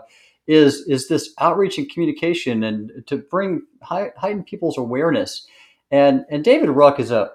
is 0.47 0.81
is 0.87 1.07
this 1.07 1.33
outreach 1.39 1.77
and 1.77 1.89
communication, 1.89 2.63
and 2.63 3.03
to 3.07 3.17
bring 3.17 3.63
heighten 3.81 4.43
people's 4.43 4.77
awareness. 4.77 5.47
And 5.91 6.25
and 6.29 6.43
David 6.43 6.69
Ruck 6.69 6.99
is 6.99 7.11
a 7.11 7.31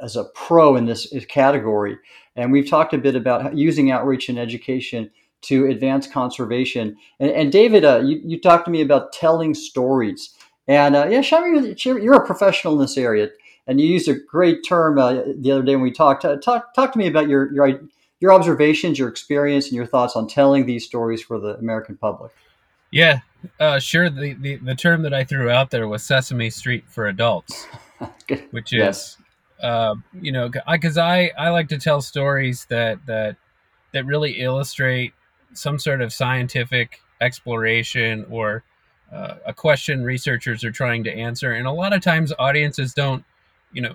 as 0.00 0.16
a 0.16 0.24
pro 0.34 0.76
in 0.76 0.86
this 0.86 1.06
category, 1.26 1.98
and 2.36 2.52
we've 2.52 2.68
talked 2.68 2.94
a 2.94 2.98
bit 2.98 3.16
about 3.16 3.56
using 3.56 3.90
outreach 3.90 4.28
and 4.28 4.38
education 4.38 5.10
to 5.42 5.66
advance 5.66 6.06
conservation. 6.06 6.96
And, 7.18 7.30
and 7.30 7.52
David, 7.52 7.84
uh, 7.84 7.98
you, 7.98 8.20
you 8.24 8.40
talked 8.40 8.64
to 8.66 8.70
me 8.70 8.80
about 8.80 9.12
telling 9.12 9.54
stories. 9.54 10.34
And 10.68 10.94
uh, 10.94 11.08
yeah, 11.10 11.20
Shami, 11.20 11.84
you're 11.84 12.14
a 12.14 12.26
professional 12.26 12.74
in 12.74 12.80
this 12.80 12.96
area, 12.96 13.30
and 13.66 13.80
you 13.80 13.88
used 13.88 14.08
a 14.08 14.14
great 14.14 14.64
term 14.66 14.98
uh, 14.98 15.22
the 15.36 15.50
other 15.50 15.62
day 15.62 15.74
when 15.74 15.82
we 15.82 15.90
talked. 15.90 16.24
Uh, 16.24 16.36
talk, 16.36 16.72
talk 16.74 16.92
to 16.92 16.98
me 16.98 17.08
about 17.08 17.28
your, 17.28 17.52
your 17.52 17.80
your 18.20 18.32
observations, 18.32 19.00
your 19.00 19.08
experience, 19.08 19.66
and 19.66 19.74
your 19.74 19.84
thoughts 19.84 20.14
on 20.14 20.28
telling 20.28 20.64
these 20.64 20.84
stories 20.84 21.20
for 21.20 21.40
the 21.40 21.56
American 21.56 21.96
public. 21.96 22.30
Yeah, 22.92 23.20
uh, 23.58 23.78
sure. 23.78 24.10
The, 24.10 24.34
the 24.34 24.56
the 24.56 24.74
term 24.74 25.02
that 25.02 25.14
I 25.14 25.24
threw 25.24 25.50
out 25.50 25.70
there 25.70 25.88
was 25.88 26.02
Sesame 26.04 26.50
Street 26.50 26.84
for 26.88 27.08
adults, 27.08 27.66
which 28.50 28.72
is, 28.72 28.78
yes. 28.78 29.16
uh, 29.62 29.94
you 30.20 30.30
know, 30.30 30.50
because 30.70 30.98
I, 30.98 31.32
I 31.38 31.48
like 31.48 31.68
to 31.68 31.78
tell 31.78 32.02
stories 32.02 32.66
that 32.68 33.04
that 33.06 33.36
that 33.92 34.04
really 34.06 34.40
illustrate 34.40 35.14
some 35.54 35.78
sort 35.78 36.02
of 36.02 36.12
scientific 36.12 37.00
exploration 37.20 38.26
or 38.30 38.62
uh, 39.12 39.36
a 39.46 39.54
question 39.54 40.04
researchers 40.04 40.64
are 40.64 40.72
trying 40.72 41.04
to 41.04 41.12
answer. 41.12 41.52
And 41.52 41.66
a 41.66 41.72
lot 41.72 41.92
of 41.92 42.02
times, 42.02 42.32
audiences 42.38 42.94
don't, 42.94 43.24
you 43.72 43.82
know, 43.82 43.94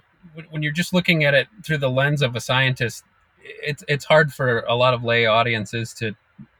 when 0.50 0.62
you're 0.62 0.72
just 0.72 0.94
looking 0.94 1.24
at 1.24 1.34
it 1.34 1.48
through 1.64 1.78
the 1.78 1.90
lens 1.90 2.22
of 2.22 2.36
a 2.36 2.42
scientist, 2.42 3.04
it's 3.44 3.84
it's 3.88 4.06
hard 4.06 4.34
for 4.34 4.62
a 4.62 4.76
lot 4.76 4.94
of 4.94 5.04
lay 5.04 5.26
audiences 5.26 5.94
to 5.96 6.16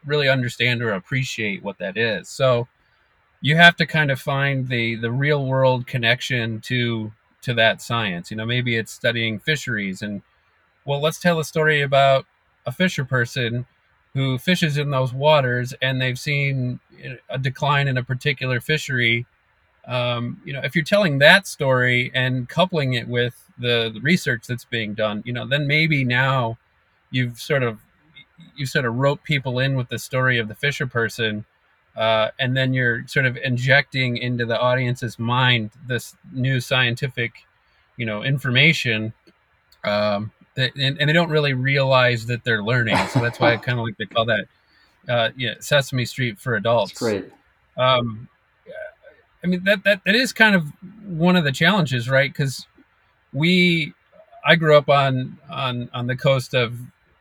really 0.06 0.30
understand 0.30 0.82
or 0.82 0.92
appreciate 0.92 1.64
what 1.64 1.78
that 1.80 1.98
is. 1.98 2.30
So 2.30 2.68
you 3.42 3.56
have 3.56 3.76
to 3.78 3.86
kind 3.86 4.12
of 4.12 4.20
find 4.20 4.68
the 4.68 4.96
the 4.96 5.12
real 5.12 5.46
world 5.46 5.88
connection 5.88 6.62
to 6.62 7.12
to 7.42 7.54
that 7.56 7.82
science. 7.82 8.32
You 8.32 8.38
know, 8.38 8.46
maybe 8.46 8.76
it's 8.76 8.92
studying 8.92 9.40
fisheries 9.40 10.02
and 10.02 10.22
well, 10.86 11.02
let's 11.02 11.20
tell 11.20 11.40
a 11.40 11.44
story 11.44 11.82
about 11.82 12.26
a 12.66 12.72
fisher 12.72 13.04
person 13.04 13.66
who 14.14 14.38
fishes 14.38 14.78
in 14.78 14.90
those 14.90 15.14
waters 15.14 15.74
and 15.82 16.02
they've 16.02 16.18
seen 16.18 16.80
a 17.30 17.38
decline 17.38 17.88
in 17.88 17.98
a 17.98 18.04
particular 18.04 18.60
fishery 18.60 19.26
um, 19.88 20.42
you 20.44 20.52
know 20.52 20.62
if 20.64 20.76
you're 20.76 20.84
telling 20.84 21.20
that 21.20 21.48
story 21.48 22.12
and 22.14 22.50
coupling 22.50 22.94
it 22.94 23.08
with 23.08 23.50
the, 23.58 23.92
the, 23.94 24.02
research 24.02 24.46
that's 24.48 24.66
being 24.66 24.94
done 24.94 25.24
you 25.26 25.32
know 25.32 25.48
then 25.48 25.68
maybe 25.68 26.04
now 26.04 26.58
you've 27.12 27.40
sort 27.40 27.64
of 27.64 27.80
you 28.56 28.66
sort 28.66 28.86
of 28.86 28.96
rope 28.96 29.24
people 29.24 29.60
in 29.60 29.76
with 29.76 29.90
the 29.90 30.00
story 30.00 30.38
of 30.38 30.48
the 30.48 30.56
fisher 30.56 30.88
person 30.88 31.46
uh, 31.96 32.30
and 32.40 32.56
then 32.56 32.74
you're 32.74 33.08
sort 33.08 33.26
of 33.26 33.38
injecting 33.38 34.18
into 34.18 34.46
the 34.46 34.60
audience's 34.60 35.18
mind 35.18 35.72
this 35.88 36.16
new 36.32 36.60
scientific 36.60 37.34
you 37.98 38.06
know 38.06 38.24
information 38.24 39.14
um, 39.84 40.32
that, 40.56 40.76
and, 40.76 41.00
and, 41.00 41.10
they 41.10 41.14
don't 41.14 41.30
really 41.30 41.54
realize 41.54 42.26
that 42.26 42.44
they're 42.44 42.64
learning. 42.64 42.98
So 43.10 43.20
that's 43.20 43.40
why 43.40 43.54
I 43.54 43.58
kind 43.58 43.80
of 43.80 43.86
like 43.86 43.98
to 43.98 44.06
call 44.06 44.26
that 44.26 44.46
uh, 45.08 45.30
yeah, 45.38 45.54
Sesame 45.60 46.04
Street 46.04 46.40
for 46.40 46.56
adults. 46.56 46.92
That's 46.92 47.00
great. 47.00 47.32
Um, 47.78 48.28
I 49.44 49.48
mean 49.48 49.64
that 49.66 49.84
that 49.84 50.02
that 50.06 50.16
is 50.16 50.34
kind 50.34 50.56
of 50.56 50.68
one 51.06 51.36
of 51.36 51.44
the 51.44 51.52
challenges, 51.52 52.10
right? 52.10 52.32
Because 52.32 52.66
we, 53.32 53.94
I 54.46 54.56
grew 54.56 54.76
up 54.76 54.90
on 54.90 55.38
on 55.50 55.90
on 55.94 56.08
the 56.08 56.16
coast 56.16 56.54
of 56.56 56.78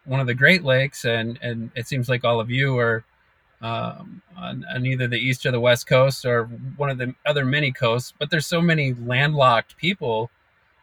one 0.06 0.20
of 0.20 0.26
the 0.26 0.34
Great 0.34 0.64
Lakes, 0.64 1.04
and 1.04 1.38
and 1.42 1.70
it 1.74 1.86
seems 1.86 2.08
like 2.08 2.24
all 2.24 2.40
of 2.40 2.50
you 2.50 2.78
are 2.78 3.04
um, 3.60 4.22
on, 4.36 4.64
on 4.72 4.86
either 4.86 5.08
the 5.08 5.18
east 5.18 5.46
or 5.46 5.50
the 5.50 5.60
west 5.60 5.86
coast 5.86 6.24
or 6.24 6.44
one 6.76 6.90
of 6.90 6.98
the 6.98 7.14
other 7.24 7.44
many 7.44 7.72
coasts. 7.72 8.12
But 8.18 8.30
there's 8.30 8.46
so 8.46 8.60
many 8.60 8.94
landlocked 8.94 9.76
people, 9.76 10.30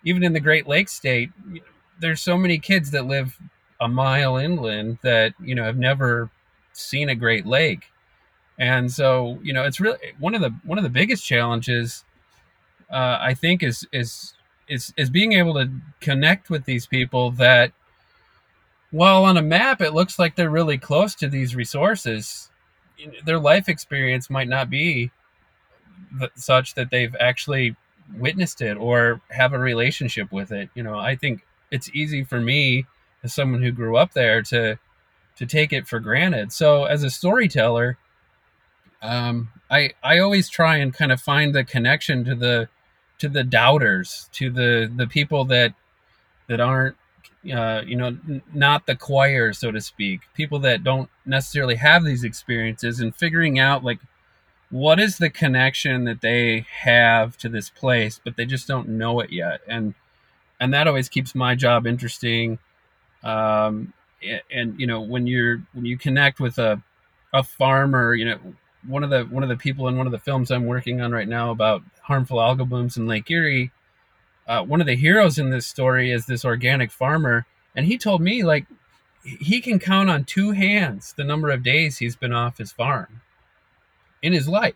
even 0.03 0.23
in 0.23 0.33
the 0.33 0.39
Great 0.39 0.67
Lakes 0.67 0.93
state. 0.93 1.31
There's 1.99 2.21
so 2.21 2.37
many 2.37 2.57
kids 2.57 2.91
that 2.91 3.05
live 3.05 3.37
a 3.79 3.87
mile 3.87 4.37
inland 4.37 4.99
that 5.03 5.33
you 5.41 5.55
know 5.55 5.63
have 5.63 5.77
never 5.77 6.29
seen 6.73 7.09
a 7.09 7.15
Great 7.15 7.45
Lake, 7.45 7.85
and 8.57 8.91
so 8.91 9.39
you 9.43 9.53
know 9.53 9.63
it's 9.63 9.79
really 9.79 9.99
one 10.19 10.35
of 10.35 10.41
the 10.41 10.53
one 10.63 10.77
of 10.77 10.83
the 10.83 10.89
biggest 10.89 11.25
challenges. 11.25 12.03
Uh, 12.91 13.17
I 13.19 13.33
think 13.33 13.63
is 13.63 13.87
is 13.91 14.33
is 14.67 14.93
is 14.97 15.09
being 15.09 15.33
able 15.33 15.53
to 15.55 15.69
connect 15.99 16.49
with 16.49 16.65
these 16.65 16.85
people 16.87 17.31
that 17.31 17.71
while 18.93 19.25
on 19.25 19.37
a 19.37 19.41
map 19.41 19.81
it 19.81 19.95
looks 19.95 20.19
like 20.19 20.35
they're 20.35 20.51
really 20.51 20.77
close 20.77 21.15
to 21.15 21.27
these 21.27 21.55
resources. 21.55 22.51
Their 23.25 23.39
life 23.39 23.67
experience 23.67 24.29
might 24.29 24.47
not 24.47 24.69
be 24.69 25.09
such 26.35 26.75
that 26.75 26.91
they've 26.91 27.15
actually 27.19 27.75
witnessed 28.15 28.61
it 28.61 28.77
or 28.77 29.19
have 29.31 29.53
a 29.53 29.57
relationship 29.57 30.31
with 30.31 30.51
it. 30.51 30.69
You 30.75 30.83
know 30.83 30.99
i 30.99 31.15
think 31.15 31.41
it's 31.71 31.89
easy 31.95 32.23
for 32.23 32.39
me 32.39 32.85
as 33.23 33.33
someone 33.33 33.63
who 33.63 33.71
grew 33.71 33.97
up 33.97 34.13
there 34.13 34.43
to 34.43 34.77
to 35.37 35.45
take 35.47 35.73
it 35.73 35.87
for 35.87 35.99
granted. 35.99 36.53
So 36.53 36.85
as 36.85 37.03
a 37.03 37.09
storyteller 37.09 37.97
um, 39.01 39.49
i 39.71 39.91
i 40.03 40.19
always 40.19 40.49
try 40.49 40.77
and 40.77 40.93
kind 40.93 41.11
of 41.11 41.19
find 41.19 41.55
the 41.55 41.63
connection 41.63 42.23
to 42.25 42.35
the 42.35 42.69
to 43.17 43.27
the 43.27 43.43
doubters 43.43 44.29
to 44.33 44.51
the 44.51 44.91
the 44.95 45.07
people 45.07 45.45
that 45.45 45.73
that 46.47 46.61
aren't 46.61 46.95
uh, 47.51 47.81
you 47.85 47.95
know, 47.95 48.07
n- 48.07 48.41
not 48.53 48.85
the 48.85 48.95
choir, 48.95 49.53
so 49.53 49.71
to 49.71 49.81
speak, 49.81 50.21
people 50.33 50.59
that 50.59 50.83
don't 50.83 51.09
necessarily 51.25 51.75
have 51.75 52.03
these 52.03 52.23
experiences 52.23 52.99
and 52.99 53.15
figuring 53.15 53.59
out 53.59 53.83
like 53.83 53.99
what 54.69 54.99
is 54.99 55.17
the 55.17 55.29
connection 55.29 56.05
that 56.05 56.21
they 56.21 56.65
have 56.81 57.37
to 57.37 57.49
this 57.49 57.69
place, 57.69 58.19
but 58.23 58.37
they 58.37 58.45
just 58.45 58.67
don't 58.67 58.87
know 58.87 59.19
it 59.19 59.31
yet. 59.31 59.61
And, 59.67 59.93
and 60.59 60.73
that 60.73 60.87
always 60.87 61.09
keeps 61.09 61.35
my 61.35 61.53
job 61.55 61.85
interesting. 61.85 62.59
Um, 63.23 63.93
and, 64.23 64.41
and 64.51 64.79
you 64.79 64.87
know, 64.87 65.01
when 65.01 65.27
you're, 65.27 65.61
when 65.73 65.85
you 65.85 65.97
connect 65.97 66.39
with 66.39 66.57
a, 66.57 66.81
a 67.33 67.43
farmer, 67.43 68.15
you 68.15 68.25
know, 68.25 68.39
one 68.87 69.03
of 69.03 69.09
the, 69.09 69.23
one 69.23 69.43
of 69.43 69.49
the 69.49 69.57
people 69.57 69.87
in 69.87 69.97
one 69.97 70.07
of 70.07 70.11
the 70.11 70.19
films 70.19 70.49
I'm 70.49 70.65
working 70.65 71.01
on 71.01 71.11
right 71.11 71.27
now 71.27 71.51
about 71.51 71.83
harmful 72.01 72.37
algal 72.37 72.67
blooms 72.67 72.97
in 72.97 73.07
Lake 73.07 73.29
Erie, 73.29 73.71
uh, 74.47 74.63
one 74.63 74.81
of 74.81 74.87
the 74.87 74.95
heroes 74.95 75.37
in 75.37 75.49
this 75.49 75.65
story 75.65 76.11
is 76.11 76.25
this 76.25 76.43
organic 76.43 76.91
farmer, 76.91 77.45
and 77.75 77.85
he 77.85 77.97
told 77.97 78.21
me 78.21 78.43
like 78.43 78.65
he 79.23 79.61
can 79.61 79.79
count 79.79 80.09
on 80.09 80.25
two 80.25 80.51
hands 80.51 81.13
the 81.15 81.23
number 81.23 81.49
of 81.49 81.63
days 81.63 81.97
he's 81.97 82.15
been 82.15 82.33
off 82.33 82.57
his 82.57 82.71
farm 82.71 83.21
in 84.21 84.33
his 84.33 84.47
life. 84.47 84.75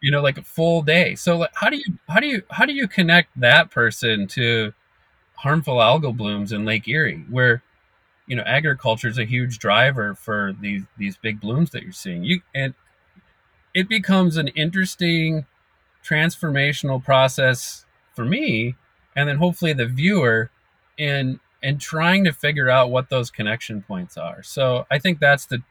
You 0.00 0.10
know, 0.10 0.22
like 0.22 0.38
a 0.38 0.42
full 0.42 0.82
day. 0.82 1.14
So, 1.14 1.36
like, 1.38 1.50
how 1.54 1.68
do 1.68 1.76
you 1.76 1.98
how 2.08 2.20
do 2.20 2.26
you 2.26 2.42
how 2.50 2.64
do 2.64 2.72
you 2.72 2.88
connect 2.88 3.38
that 3.38 3.70
person 3.70 4.26
to 4.28 4.72
harmful 5.34 5.76
algal 5.76 6.16
blooms 6.16 6.52
in 6.52 6.64
Lake 6.64 6.88
Erie, 6.88 7.24
where 7.28 7.62
you 8.26 8.36
know 8.36 8.42
agriculture 8.46 9.08
is 9.08 9.18
a 9.18 9.24
huge 9.24 9.58
driver 9.58 10.14
for 10.14 10.54
these 10.58 10.84
these 10.96 11.18
big 11.18 11.40
blooms 11.40 11.70
that 11.70 11.82
you're 11.82 11.92
seeing? 11.92 12.24
You 12.24 12.40
and 12.54 12.72
it 13.74 13.88
becomes 13.88 14.36
an 14.38 14.48
interesting 14.48 15.44
transformational 16.02 17.04
process 17.04 17.84
for 18.20 18.26
me 18.26 18.74
and 19.16 19.26
then 19.26 19.38
hopefully 19.38 19.72
the 19.72 19.86
viewer 19.86 20.50
in 20.98 21.40
and 21.62 21.80
trying 21.80 22.22
to 22.24 22.32
figure 22.32 22.68
out 22.68 22.90
what 22.90 23.08
those 23.08 23.30
connection 23.30 23.80
points 23.80 24.18
are. 24.18 24.42
So 24.42 24.86
i 24.90 24.98
think 24.98 25.20
that's 25.20 25.46
the 25.46 25.62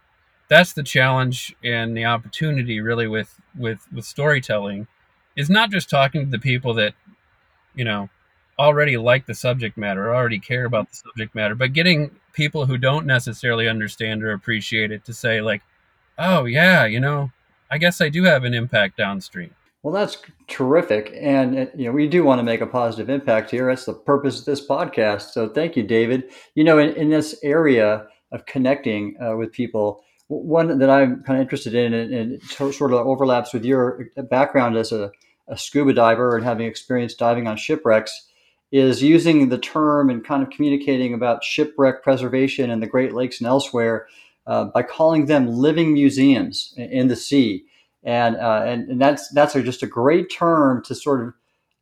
that's 0.48 0.74
the 0.74 0.82
challenge 0.82 1.56
and 1.64 1.96
the 1.96 2.06
opportunity 2.06 2.82
really 2.82 3.08
with 3.08 3.40
with 3.56 3.86
with 3.94 4.04
storytelling 4.04 4.88
is 5.36 5.48
not 5.48 5.70
just 5.70 5.92
talking 5.92 6.26
to 6.26 6.32
the 6.32 6.40
people 6.40 6.74
that 6.74 6.96
you 7.76 7.86
know 7.86 8.10
already 8.58 8.98
like 8.98 9.28
the 9.28 9.36
subject 9.36 9.78
matter 9.78 10.14
already 10.14 10.40
care 10.40 10.66
about 10.66 10.90
the 10.90 10.96
subject 10.96 11.36
matter 11.36 11.54
but 11.54 11.72
getting 11.72 12.10
people 12.34 12.66
who 12.66 12.80
don't 12.80 13.06
necessarily 13.06 13.70
understand 13.70 14.24
or 14.24 14.32
appreciate 14.32 14.92
it 14.92 15.06
to 15.06 15.14
say 15.14 15.40
like 15.40 15.62
oh 16.18 16.46
yeah 16.46 16.84
you 16.86 17.00
know 17.00 17.32
i 17.72 17.78
guess 17.78 18.02
i 18.02 18.10
do 18.10 18.24
have 18.24 18.44
an 18.44 18.56
impact 18.56 18.98
downstream 18.98 19.54
well, 19.82 19.94
that's 19.94 20.18
terrific, 20.48 21.16
and 21.18 21.58
uh, 21.58 21.66
you 21.74 21.86
know 21.86 21.92
we 21.92 22.08
do 22.08 22.24
want 22.24 22.40
to 22.40 22.44
make 22.44 22.60
a 22.60 22.68
positive 22.68 23.10
impact 23.10 23.50
here. 23.50 23.68
That's 23.68 23.86
the 23.86 23.94
purpose 23.94 24.40
of 24.40 24.46
this 24.46 24.66
podcast. 24.66 25.32
So, 25.32 25.48
thank 25.48 25.78
you, 25.78 25.84
David. 25.84 26.26
You 26.56 26.66
know, 26.66 26.78
in, 26.80 26.94
in 26.96 27.10
this 27.10 27.40
area 27.44 28.08
of 28.34 28.46
connecting 28.46 29.16
uh, 29.22 29.38
with 29.38 29.54
people, 29.54 30.04
one 30.28 30.80
that 30.80 30.90
I'm 30.90 31.24
kind 31.24 31.40
of 31.40 31.44
interested 31.44 31.76
in, 31.76 31.94
and, 31.94 32.14
and 32.14 32.44
sort 32.44 32.92
of 32.92 33.08
overlaps 33.08 33.54
with 33.54 33.64
your 33.64 34.08
uh, 34.18 34.24
background 34.24 34.76
as 34.76 34.92
a, 34.92 35.12
a 35.48 35.58
scuba 35.58 35.94
diver 35.94 36.36
and 36.36 36.46
having 36.46 36.68
experience 36.68 37.14
diving 37.14 37.48
on 37.48 37.56
shipwrecks, 37.56 38.28
is 38.74 39.02
using 39.02 39.48
the 39.48 39.58
term 39.58 40.10
and 40.10 40.26
kind 40.26 40.44
of 40.44 40.50
communicating 40.50 41.14
about 41.14 41.44
shipwreck 41.44 42.04
preservation 42.04 42.70
in 42.70 42.82
the 42.82 42.88
Great 42.88 43.14
Lakes 43.14 43.40
and 43.40 43.48
elsewhere 43.48 44.08
uh, 44.46 44.66
by 44.66 44.84
calling 44.84 45.28
them 45.28 45.48
living 45.48 45.94
museums 45.94 46.74
in 46.76 47.08
the 47.08 47.16
sea 47.16 47.66
and 48.04 48.36
uh, 48.36 48.64
and, 48.66 48.90
and 48.90 49.02
that's 49.02 49.30
that's 49.30 49.54
just 49.54 49.84
a 49.84 49.88
great 49.88 50.32
term 50.32 50.84
to 50.84 50.96
sort 50.96 51.22
of 51.22 51.34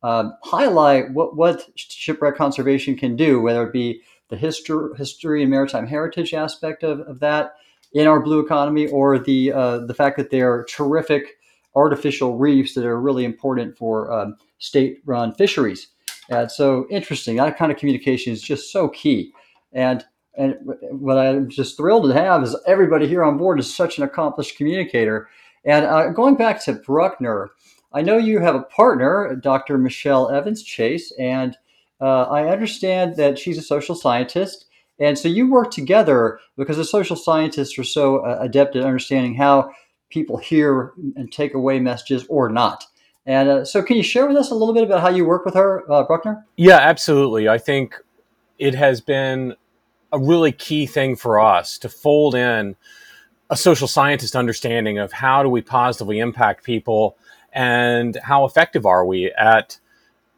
um, 0.02 0.34
highlight 0.42 1.12
what 1.12 1.36
what 1.36 1.68
shipwreck 1.76 2.36
conservation 2.36 2.96
can 2.96 3.16
do, 3.16 3.40
whether 3.40 3.66
it 3.66 3.72
be 3.72 4.00
the 4.28 4.36
history 4.36 4.90
history 4.96 5.42
and 5.42 5.50
maritime 5.50 5.86
heritage 5.86 6.34
aspect 6.34 6.82
of, 6.82 7.00
of 7.00 7.20
that 7.20 7.54
in 7.92 8.06
our 8.06 8.20
blue 8.20 8.40
economy, 8.40 8.88
or 8.88 9.18
the 9.18 9.52
uh, 9.52 9.78
the 9.78 9.94
fact 9.94 10.16
that 10.16 10.30
they're 10.30 10.64
terrific 10.64 11.38
artificial 11.74 12.36
reefs 12.36 12.74
that 12.74 12.84
are 12.84 13.00
really 13.00 13.24
important 13.24 13.76
for 13.76 14.10
um, 14.12 14.36
state-run 14.58 15.32
fisheries. 15.34 15.88
And 16.28 16.50
so 16.50 16.86
interesting. 16.90 17.36
That 17.36 17.56
kind 17.56 17.70
of 17.70 17.78
communication 17.78 18.32
is 18.32 18.42
just 18.42 18.72
so 18.72 18.88
key. 18.88 19.32
And 19.72 20.04
and 20.36 20.56
what 20.90 21.18
I'm 21.18 21.48
just 21.48 21.76
thrilled 21.76 22.04
to 22.04 22.12
have 22.14 22.42
is 22.42 22.56
everybody 22.66 23.08
here 23.08 23.24
on 23.24 23.38
board 23.38 23.58
is 23.58 23.74
such 23.74 23.98
an 23.98 24.04
accomplished 24.04 24.56
communicator 24.56 25.28
and 25.64 25.84
uh, 25.84 26.10
going 26.10 26.36
back 26.36 26.62
to 26.64 26.72
Bruckner, 26.74 27.50
I 27.92 28.02
know 28.02 28.18
you 28.18 28.40
have 28.40 28.54
a 28.54 28.62
partner, 28.62 29.34
Dr. 29.36 29.78
Michelle 29.78 30.30
Evans 30.30 30.62
Chase, 30.62 31.12
and 31.18 31.56
uh, 32.00 32.22
I 32.24 32.48
understand 32.48 33.16
that 33.16 33.38
she's 33.38 33.58
a 33.58 33.62
social 33.62 33.94
scientist. 33.94 34.66
And 35.00 35.18
so 35.18 35.28
you 35.28 35.50
work 35.50 35.70
together 35.70 36.40
because 36.56 36.76
the 36.76 36.84
social 36.84 37.16
scientists 37.16 37.78
are 37.78 37.84
so 37.84 38.18
uh, 38.18 38.38
adept 38.40 38.76
at 38.76 38.84
understanding 38.84 39.34
how 39.34 39.70
people 40.10 40.36
hear 40.36 40.92
and 41.16 41.30
take 41.30 41.54
away 41.54 41.78
messages 41.78 42.26
or 42.28 42.48
not. 42.48 42.84
And 43.26 43.48
uh, 43.48 43.64
so, 43.64 43.82
can 43.82 43.96
you 43.96 44.02
share 44.02 44.26
with 44.26 44.36
us 44.36 44.50
a 44.50 44.54
little 44.54 44.72
bit 44.72 44.84
about 44.84 45.02
how 45.02 45.10
you 45.10 45.26
work 45.26 45.44
with 45.44 45.54
her, 45.54 45.90
uh, 45.92 46.04
Bruckner? 46.04 46.46
Yeah, 46.56 46.78
absolutely. 46.78 47.46
I 47.46 47.58
think 47.58 47.94
it 48.58 48.74
has 48.74 49.02
been 49.02 49.54
a 50.12 50.18
really 50.18 50.52
key 50.52 50.86
thing 50.86 51.14
for 51.14 51.38
us 51.38 51.78
to 51.78 51.90
fold 51.90 52.34
in 52.34 52.74
a 53.50 53.56
social 53.56 53.88
scientist 53.88 54.36
understanding 54.36 54.98
of 54.98 55.12
how 55.12 55.42
do 55.42 55.48
we 55.48 55.62
positively 55.62 56.18
impact 56.18 56.64
people 56.64 57.16
and 57.52 58.16
how 58.22 58.44
effective 58.44 58.84
are 58.84 59.04
we 59.04 59.32
at 59.32 59.78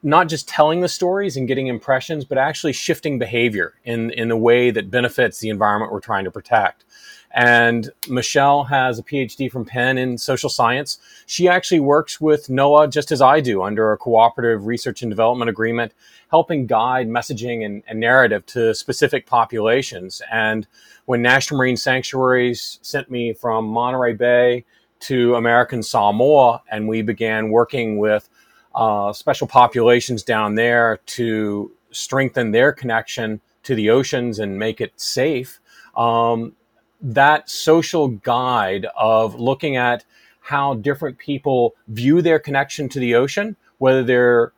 not 0.02 0.28
just 0.28 0.48
telling 0.48 0.80
the 0.80 0.88
stories 0.88 1.36
and 1.36 1.48
getting 1.48 1.66
impressions, 1.66 2.24
but 2.24 2.38
actually 2.38 2.72
shifting 2.72 3.18
behavior 3.18 3.74
in, 3.84 4.10
in 4.12 4.30
a 4.30 4.36
way 4.36 4.70
that 4.70 4.90
benefits 4.90 5.40
the 5.40 5.50
environment 5.50 5.92
we're 5.92 6.00
trying 6.00 6.24
to 6.24 6.30
protect. 6.30 6.84
And 7.32 7.90
Michelle 8.08 8.64
has 8.64 8.98
a 8.98 9.02
PhD 9.02 9.50
from 9.50 9.64
Penn 9.64 9.98
in 9.98 10.18
social 10.18 10.50
science. 10.50 10.98
She 11.26 11.48
actually 11.48 11.80
works 11.80 12.20
with 12.20 12.48
NOAA 12.48 12.90
just 12.90 13.12
as 13.12 13.22
I 13.22 13.40
do 13.40 13.62
under 13.62 13.92
a 13.92 13.96
cooperative 13.96 14.66
research 14.66 15.02
and 15.02 15.10
development 15.10 15.48
agreement, 15.48 15.92
helping 16.30 16.66
guide 16.66 17.08
messaging 17.08 17.64
and, 17.64 17.82
and 17.86 18.00
narrative 18.00 18.44
to 18.46 18.74
specific 18.74 19.26
populations. 19.26 20.20
And 20.32 20.66
when 21.04 21.22
National 21.22 21.58
Marine 21.58 21.76
Sanctuaries 21.76 22.80
sent 22.82 23.10
me 23.10 23.32
from 23.32 23.66
Monterey 23.66 24.14
Bay 24.14 24.64
to 25.00 25.36
American 25.36 25.82
Samoa, 25.82 26.62
and 26.70 26.88
we 26.88 27.02
began 27.02 27.50
working 27.50 27.98
with 27.98 28.28
uh, 28.74 29.12
special 29.12 29.46
populations 29.46 30.22
down 30.22 30.54
there 30.54 30.98
to 31.06 31.72
strengthen 31.90 32.50
their 32.50 32.72
connection 32.72 33.40
to 33.62 33.74
the 33.74 33.90
oceans 33.90 34.38
and 34.38 34.58
make 34.58 34.80
it 34.80 34.92
safe. 34.96 35.60
Um, 35.96 36.54
that 37.00 37.48
social 37.48 38.08
guide 38.08 38.86
of 38.96 39.38
looking 39.38 39.76
at 39.76 40.04
how 40.40 40.74
different 40.74 41.18
people 41.18 41.74
view 41.88 42.22
their 42.22 42.38
connection 42.38 42.88
to 42.88 42.98
the 42.98 43.14
ocean, 43.14 43.56
whether 43.78 44.02
they're 44.02 44.52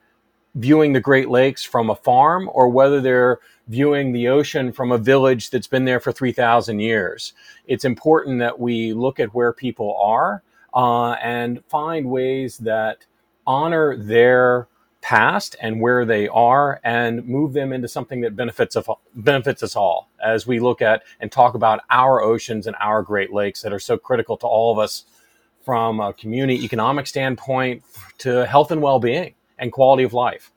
viewing 0.55 0.93
the 0.93 1.01
Great 1.01 1.29
Lakes 1.29 1.65
from 1.65 1.91
a 1.91 1.95
farm 1.95 2.49
or 2.53 2.69
whether 2.69 3.01
they're 3.01 3.39
viewing 3.69 4.13
the 4.13 4.29
ocean 4.29 4.73
from 4.73 4.93
a 4.93 4.99
village 4.99 5.51
that's 5.51 5.67
been 5.67 5.85
there 5.85 6.01
for 6.01 6.13
3,000 6.13 6.81
years. 6.81 7.33
It's 7.67 7.85
important 7.85 8.39
that 8.41 8.59
we 8.59 8.93
look 8.93 9.21
at 9.21 9.35
where 9.35 9.53
people 9.53 9.97
are 9.99 10.43
uh, 10.75 11.13
and 11.13 11.65
find 11.67 12.07
ways 12.07 12.59
that 12.59 13.07
honor 13.47 13.97
their 13.97 14.69
past 15.03 15.57
and 15.61 15.81
where 15.81 16.05
they 16.07 16.29
are 16.29 16.81
and 16.85 17.27
move 17.27 17.53
them 17.53 17.73
into 17.73 17.89
something 17.89 18.23
that 18.23 18.35
benefits 18.35 18.77
of, 18.77 18.89
benefits 19.15 19.63
us 19.63 19.77
all 19.77 20.09
as 20.25 20.47
we 20.47 20.61
look 20.61 20.81
at 20.81 21.03
and 21.21 21.31
talk 21.31 21.55
about 21.55 21.81
our 21.91 22.23
oceans 22.23 22.67
and 22.67 22.77
our 22.81 23.03
Great 23.03 23.33
Lakes 23.33 23.61
that 23.63 23.73
are 23.73 23.81
so 23.81 23.99
critical 23.99 24.37
to 24.39 24.47
all 24.47 24.73
of 24.73 24.79
us 24.79 25.05
from 25.65 26.01
a 26.01 26.13
community 26.13 26.65
economic 26.65 27.07
standpoint 27.07 27.83
to 28.19 28.47
health 28.47 28.71
and 28.71 28.81
well-being 28.81 29.35
and 29.59 29.71
quality 29.73 30.05
of 30.05 30.15
life. 30.15 30.51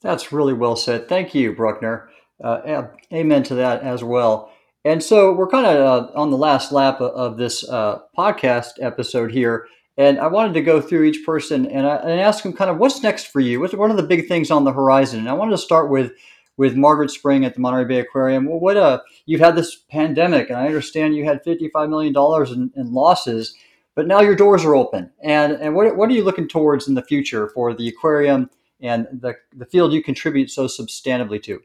That's 0.00 0.32
really 0.32 0.52
well 0.52 0.76
said. 0.76 1.08
Thank 1.08 1.34
you, 1.34 1.54
Bruckner. 1.54 2.10
Uh, 2.42 2.88
amen 3.12 3.42
to 3.44 3.54
that 3.54 3.82
as 3.82 4.02
well. 4.02 4.50
And 4.84 5.02
so 5.02 5.32
we're 5.32 5.48
kind 5.48 5.66
of 5.66 5.76
uh, 5.76 6.18
on 6.18 6.30
the 6.30 6.36
last 6.36 6.72
lap 6.72 7.00
of 7.00 7.38
this 7.38 7.66
uh, 7.66 8.00
podcast 8.18 8.72
episode 8.80 9.30
here. 9.32 9.66
And 9.96 10.18
I 10.18 10.26
wanted 10.26 10.54
to 10.54 10.62
go 10.62 10.80
through 10.80 11.04
each 11.04 11.24
person 11.24 11.66
and, 11.66 11.86
I, 11.86 11.96
and 11.96 12.20
ask 12.20 12.42
them 12.42 12.52
kind 12.52 12.70
of 12.70 12.78
what's 12.78 13.02
next 13.02 13.28
for 13.28 13.40
you? 13.40 13.60
What's, 13.60 13.74
what 13.74 13.90
are 13.90 13.96
the 13.96 14.02
big 14.02 14.26
things 14.26 14.50
on 14.50 14.64
the 14.64 14.72
horizon? 14.72 15.20
And 15.20 15.28
I 15.28 15.34
wanted 15.34 15.52
to 15.52 15.58
start 15.58 15.90
with 15.90 16.12
with 16.56 16.76
Margaret 16.76 17.10
Spring 17.10 17.44
at 17.44 17.54
the 17.54 17.60
Monterey 17.60 17.84
Bay 17.84 17.98
Aquarium. 17.98 18.46
Well, 18.46 18.60
what 18.60 18.76
uh, 18.76 19.00
you've 19.26 19.40
had 19.40 19.56
this 19.56 19.76
pandemic, 19.90 20.50
and 20.50 20.58
I 20.58 20.66
understand 20.66 21.16
you 21.16 21.24
had 21.24 21.42
fifty-five 21.42 21.88
million 21.88 22.12
dollars 22.12 22.50
in, 22.50 22.70
in, 22.76 22.92
losses, 22.92 23.54
but 23.94 24.06
now 24.06 24.20
your 24.20 24.36
doors 24.36 24.64
are 24.64 24.74
open. 24.74 25.10
And 25.22 25.54
and 25.54 25.74
what 25.74 25.96
what 25.96 26.08
are 26.08 26.12
you 26.12 26.24
looking 26.24 26.48
towards 26.48 26.88
in 26.88 26.94
the 26.94 27.02
future 27.02 27.48
for 27.48 27.74
the 27.74 27.88
aquarium 27.88 28.50
and 28.80 29.06
the 29.12 29.34
the 29.56 29.66
field 29.66 29.92
you 29.92 30.02
contribute 30.02 30.50
so 30.50 30.66
substantively 30.66 31.42
to? 31.44 31.60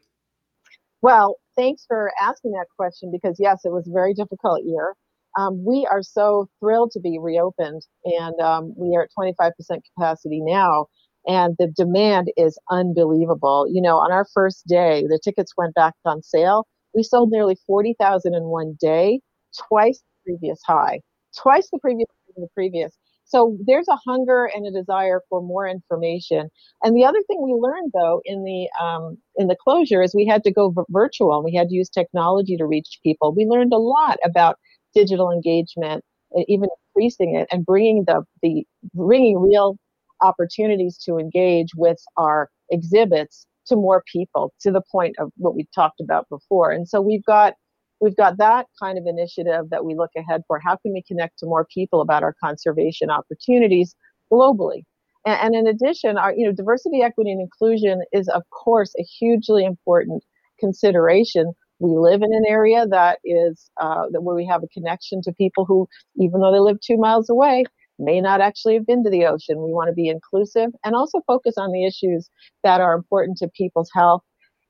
Well, 1.02 1.38
thanks 1.56 1.86
for 1.88 2.12
asking 2.20 2.52
that 2.54 2.66
question 2.76 3.12
because 3.12 3.38
yes, 3.40 3.62
it 3.66 3.72
was 3.72 3.88
a 3.88 3.92
very 3.92 4.14
difficult 4.14 4.64
year. 4.66 4.96
Um, 5.38 5.64
we 5.66 5.88
are 5.90 6.02
so 6.02 6.48
thrilled 6.60 6.92
to 6.92 7.00
be 7.00 7.18
reopened, 7.20 7.82
and 8.06 8.40
um, 8.40 8.74
we 8.78 8.96
are 8.96 9.04
at 9.04 9.10
25% 9.18 9.52
capacity 9.96 10.42
now. 10.42 10.88
And 11.28 11.56
the 11.60 11.68
demand 11.68 12.32
is 12.38 12.58
unbelievable. 12.72 13.68
You 13.70 13.82
know, 13.82 13.98
on 13.98 14.12
our 14.12 14.26
first 14.34 14.66
day, 14.68 15.04
the 15.08 15.20
tickets 15.24 15.54
went 15.58 15.76
back 15.76 15.94
on 16.06 16.24
sale. 16.24 16.66
We 16.96 17.04
sold 17.04 17.30
nearly 17.32 17.58
40,000 17.68 18.34
in 18.34 18.44
one 18.46 18.78
day, 18.80 19.20
twice 19.68 20.00
the 20.00 20.32
previous 20.32 20.60
high, 20.66 21.02
twice 21.38 21.70
the 21.72 21.80
previous 21.80 22.08
the 22.38 22.48
previous. 22.54 22.96
So 23.26 23.58
there's 23.66 23.88
a 23.88 23.98
hunger 24.08 24.46
and 24.54 24.66
a 24.66 24.72
desire 24.72 25.22
for 25.30 25.42
more 25.42 25.68
information. 25.68 26.50
And 26.84 26.96
the 26.96 27.06
other 27.06 27.22
thing 27.28 27.42
we 27.44 27.54
learned 27.54 27.92
though 27.94 28.22
in 28.26 28.44
the 28.44 28.70
um, 28.84 29.18
in 29.36 29.48
the 29.48 29.56
closure 29.62 30.02
is 30.02 30.16
we 30.16 30.26
had 30.26 30.44
to 30.46 30.52
go 30.52 30.70
v- 30.72 30.82
virtual. 30.90 31.44
We 31.44 31.54
had 31.54 31.70
to 31.70 31.76
use 31.76 31.90
technology 31.90 32.58
to 32.58 32.66
reach 32.66 33.00
people. 33.04 33.34
We 33.36 33.46
learned 33.46 33.74
a 33.74 33.78
lot 33.78 34.18
about 34.24 34.58
digital 34.94 35.32
engagement, 35.32 36.04
and 36.32 36.46
even 36.48 36.70
increasing 36.96 37.36
it 37.36 37.48
and 37.52 37.66
bringing 37.66 38.04
the 38.06 38.24
the 38.42 38.66
bringing 38.94 39.40
real 39.40 39.78
opportunities 40.22 40.98
to 41.06 41.18
engage 41.18 41.70
with 41.76 41.98
our 42.18 42.50
exhibits 42.72 43.46
to 43.68 43.76
more 43.76 44.04
people 44.12 44.54
to 44.62 44.72
the 44.72 44.82
point 44.92 45.16
of 45.20 45.32
what 45.38 45.56
we 45.56 45.66
talked 45.74 46.02
about 46.02 46.28
before. 46.30 46.72
And 46.72 46.88
so 46.88 47.02
we've 47.02 47.24
got 47.24 47.54
we've 48.02 48.16
got 48.16 48.38
that 48.38 48.68
kind 48.82 48.98
of 48.98 49.06
initiative 49.06 49.70
that 49.70 49.86
we 49.86 49.96
look 49.96 50.12
ahead 50.18 50.42
for. 50.48 50.60
How 50.60 50.76
can 50.78 50.94
we 50.94 51.04
connect 51.08 51.40
to 51.40 51.46
more 51.46 51.66
people 51.74 52.02
about 52.02 52.24
our 52.24 52.36
conservation 52.44 53.10
opportunities 53.10 53.96
globally? 54.32 54.84
And, 55.26 55.56
and 55.56 55.56
in 55.56 55.68
addition, 55.68 56.18
our 56.18 56.34
you 56.34 56.46
know 56.46 56.54
diversity, 56.54 57.02
equity, 57.02 57.32
and 57.32 57.42
inclusion 57.42 58.02
is 58.12 58.28
of 58.30 58.44
course 58.50 58.94
a 59.00 59.04
hugely 59.04 59.66
important 59.66 60.24
consideration. 60.60 61.54
We 61.80 61.92
live 61.92 62.22
in 62.22 62.34
an 62.34 62.44
area 62.48 62.86
that 62.88 63.20
is 63.24 63.70
uh, 63.80 64.06
where 64.12 64.36
we 64.36 64.46
have 64.48 64.64
a 64.64 64.68
connection 64.68 65.22
to 65.24 65.34
people 65.34 65.66
who, 65.66 65.88
even 66.18 66.42
though 66.42 66.52
they 66.52 66.60
live 66.60 66.80
two 66.82 66.98
miles 66.98 67.30
away, 67.30 67.64
may 67.98 68.22
not 68.22 68.42
actually 68.42 68.76
have 68.76 68.86
been 68.86 69.04
to 69.04 69.10
the 69.10 69.26
ocean. 69.26 69.64
We 69.64 69.74
want 69.74 69.90
to 69.90 69.94
be 69.94 70.08
inclusive 70.08 70.70
and 70.84 70.96
also 70.96 71.22
focus 71.28 71.56
on 71.58 71.72
the 71.72 71.86
issues 71.86 72.30
that 72.64 72.82
are 72.82 72.94
important 72.94 73.38
to 73.40 73.50
people's 73.50 73.90
health 73.94 74.24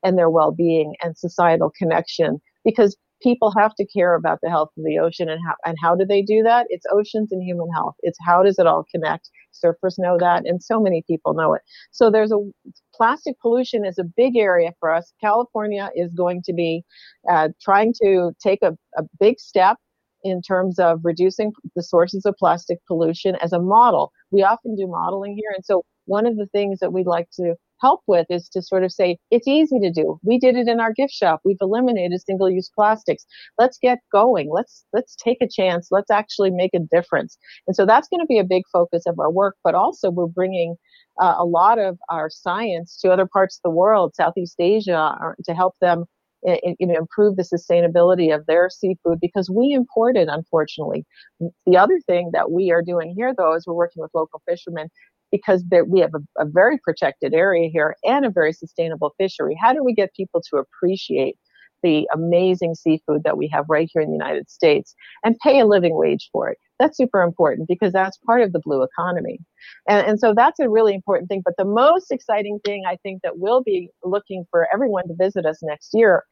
and 0.03 0.17
their 0.17 0.29
well-being 0.29 0.95
and 1.03 1.17
societal 1.17 1.71
connection 1.77 2.41
because 2.63 2.95
people 3.21 3.53
have 3.57 3.75
to 3.75 3.85
care 3.85 4.15
about 4.15 4.39
the 4.41 4.49
health 4.49 4.69
of 4.77 4.83
the 4.83 4.97
ocean 4.99 5.29
and 5.29 5.39
how 5.45 5.55
and 5.65 5.77
how 5.81 5.95
do 5.95 6.05
they 6.05 6.21
do 6.21 6.43
that? 6.43 6.67
It's 6.69 6.85
oceans 6.91 7.31
and 7.31 7.43
human 7.43 7.69
health. 7.73 7.95
It's 8.01 8.17
how 8.25 8.43
does 8.43 8.59
it 8.59 8.67
all 8.67 8.85
connect? 8.93 9.29
Surfers 9.53 9.95
know 9.97 10.17
that 10.19 10.43
and 10.45 10.61
so 10.61 10.79
many 10.79 11.03
people 11.07 11.33
know 11.33 11.53
it. 11.53 11.61
So 11.91 12.09
there's 12.09 12.31
a 12.31 12.39
plastic 12.93 13.39
pollution 13.41 13.85
is 13.85 13.97
a 13.97 14.03
big 14.03 14.37
area 14.37 14.73
for 14.79 14.93
us. 14.93 15.13
California 15.21 15.89
is 15.95 16.11
going 16.13 16.41
to 16.45 16.53
be 16.53 16.83
uh, 17.29 17.49
trying 17.61 17.93
to 18.03 18.31
take 18.41 18.61
a, 18.61 18.77
a 18.97 19.03
big 19.19 19.39
step 19.39 19.77
in 20.23 20.41
terms 20.41 20.79
of 20.79 20.99
reducing 21.03 21.53
the 21.75 21.83
sources 21.83 22.25
of 22.25 22.35
plastic 22.37 22.79
pollution 22.87 23.35
as 23.41 23.53
a 23.53 23.59
model. 23.59 24.11
We 24.31 24.43
often 24.43 24.75
do 24.75 24.87
modeling 24.87 25.35
here 25.35 25.51
and 25.55 25.65
so 25.65 25.83
one 26.05 26.25
of 26.25 26.35
the 26.37 26.47
things 26.47 26.79
that 26.79 26.91
we'd 26.91 27.07
like 27.07 27.29
to 27.39 27.55
help 27.81 28.01
with 28.07 28.27
is 28.29 28.49
to 28.49 28.61
sort 28.61 28.83
of 28.83 28.91
say 28.91 29.17
it's 29.31 29.47
easy 29.47 29.79
to 29.79 29.91
do. 29.91 30.19
We 30.23 30.37
did 30.37 30.55
it 30.55 30.67
in 30.67 30.79
our 30.79 30.93
gift 30.93 31.13
shop. 31.13 31.41
We've 31.45 31.57
eliminated 31.61 32.21
single-use 32.21 32.69
plastics. 32.75 33.25
Let's 33.57 33.77
get 33.81 33.99
going. 34.11 34.49
Let's 34.51 34.85
let's 34.93 35.15
take 35.15 35.37
a 35.41 35.47
chance. 35.47 35.87
Let's 35.91 36.11
actually 36.11 36.51
make 36.51 36.71
a 36.73 36.79
difference. 36.79 37.37
And 37.67 37.75
so 37.75 37.85
that's 37.85 38.07
going 38.07 38.21
to 38.21 38.27
be 38.27 38.39
a 38.39 38.43
big 38.43 38.63
focus 38.71 39.03
of 39.07 39.19
our 39.19 39.31
work. 39.31 39.55
But 39.63 39.75
also 39.75 40.09
we're 40.09 40.27
bringing 40.27 40.75
uh, 41.19 41.35
a 41.37 41.45
lot 41.45 41.79
of 41.79 41.97
our 42.09 42.29
science 42.29 42.97
to 43.01 43.11
other 43.11 43.27
parts 43.31 43.57
of 43.57 43.61
the 43.63 43.75
world, 43.75 44.15
Southeast 44.15 44.55
Asia, 44.59 45.15
uh, 45.21 45.31
to 45.45 45.53
help 45.53 45.75
them 45.81 46.05
eh, 46.47 46.57
eh, 46.65 46.73
you 46.79 46.87
know, 46.87 46.95
improve 46.95 47.35
the 47.35 47.43
sustainability 47.43 48.33
of 48.33 48.45
their 48.45 48.69
seafood 48.69 49.19
because 49.19 49.49
we 49.49 49.73
import 49.73 50.15
it, 50.15 50.29
unfortunately. 50.31 51.05
The 51.65 51.77
other 51.77 51.99
thing 52.07 52.31
that 52.33 52.51
we 52.51 52.71
are 52.71 52.81
doing 52.81 53.13
here, 53.17 53.33
though, 53.37 53.53
is 53.55 53.65
we're 53.67 53.73
working 53.73 54.01
with 54.01 54.11
local 54.13 54.41
fishermen 54.47 54.89
because 55.31 55.63
there, 55.69 55.85
we 55.85 55.99
have 55.99 56.13
a, 56.15 56.41
a 56.41 56.45
very 56.45 56.77
protected 56.83 57.33
area 57.33 57.69
here 57.71 57.95
and 58.03 58.25
a 58.25 58.29
very 58.29 58.53
sustainable 58.53 59.13
fishery. 59.17 59.57
How 59.59 59.73
do 59.73 59.83
we 59.83 59.93
get 59.93 60.13
people 60.15 60.41
to 60.49 60.57
appreciate 60.57 61.37
the 61.81 62.09
amazing 62.13 62.75
seafood 62.75 63.23
that 63.23 63.37
we 63.37 63.47
have 63.47 63.65
right 63.69 63.89
here 63.93 64.01
in 64.01 64.09
the 64.09 64.15
United 64.15 64.49
States 64.49 64.95
and 65.23 65.37
pay 65.43 65.59
a 65.59 65.65
living 65.65 65.95
wage 65.95 66.29
for 66.31 66.49
it? 66.49 66.57
That's 66.77 66.97
super 66.97 67.21
important 67.21 67.67
because 67.67 67.91
that's 67.91 68.17
part 68.25 68.41
of 68.41 68.53
the 68.53 68.61
blue 68.63 68.83
economy. 68.83 69.39
And, 69.87 70.07
and 70.07 70.19
so 70.19 70.33
that's 70.33 70.59
a 70.59 70.69
really 70.69 70.93
important 70.93 71.29
thing. 71.29 71.41
But 71.43 71.55
the 71.57 71.65
most 71.65 72.11
exciting 72.11 72.59
thing 72.65 72.83
I 72.87 72.97
think 73.03 73.21
that 73.23 73.37
we'll 73.37 73.63
be 73.63 73.89
looking 74.03 74.45
for 74.49 74.67
everyone 74.73 75.07
to 75.09 75.15
visit 75.17 75.45
us 75.45 75.59
next 75.61 75.89
year 75.93 76.23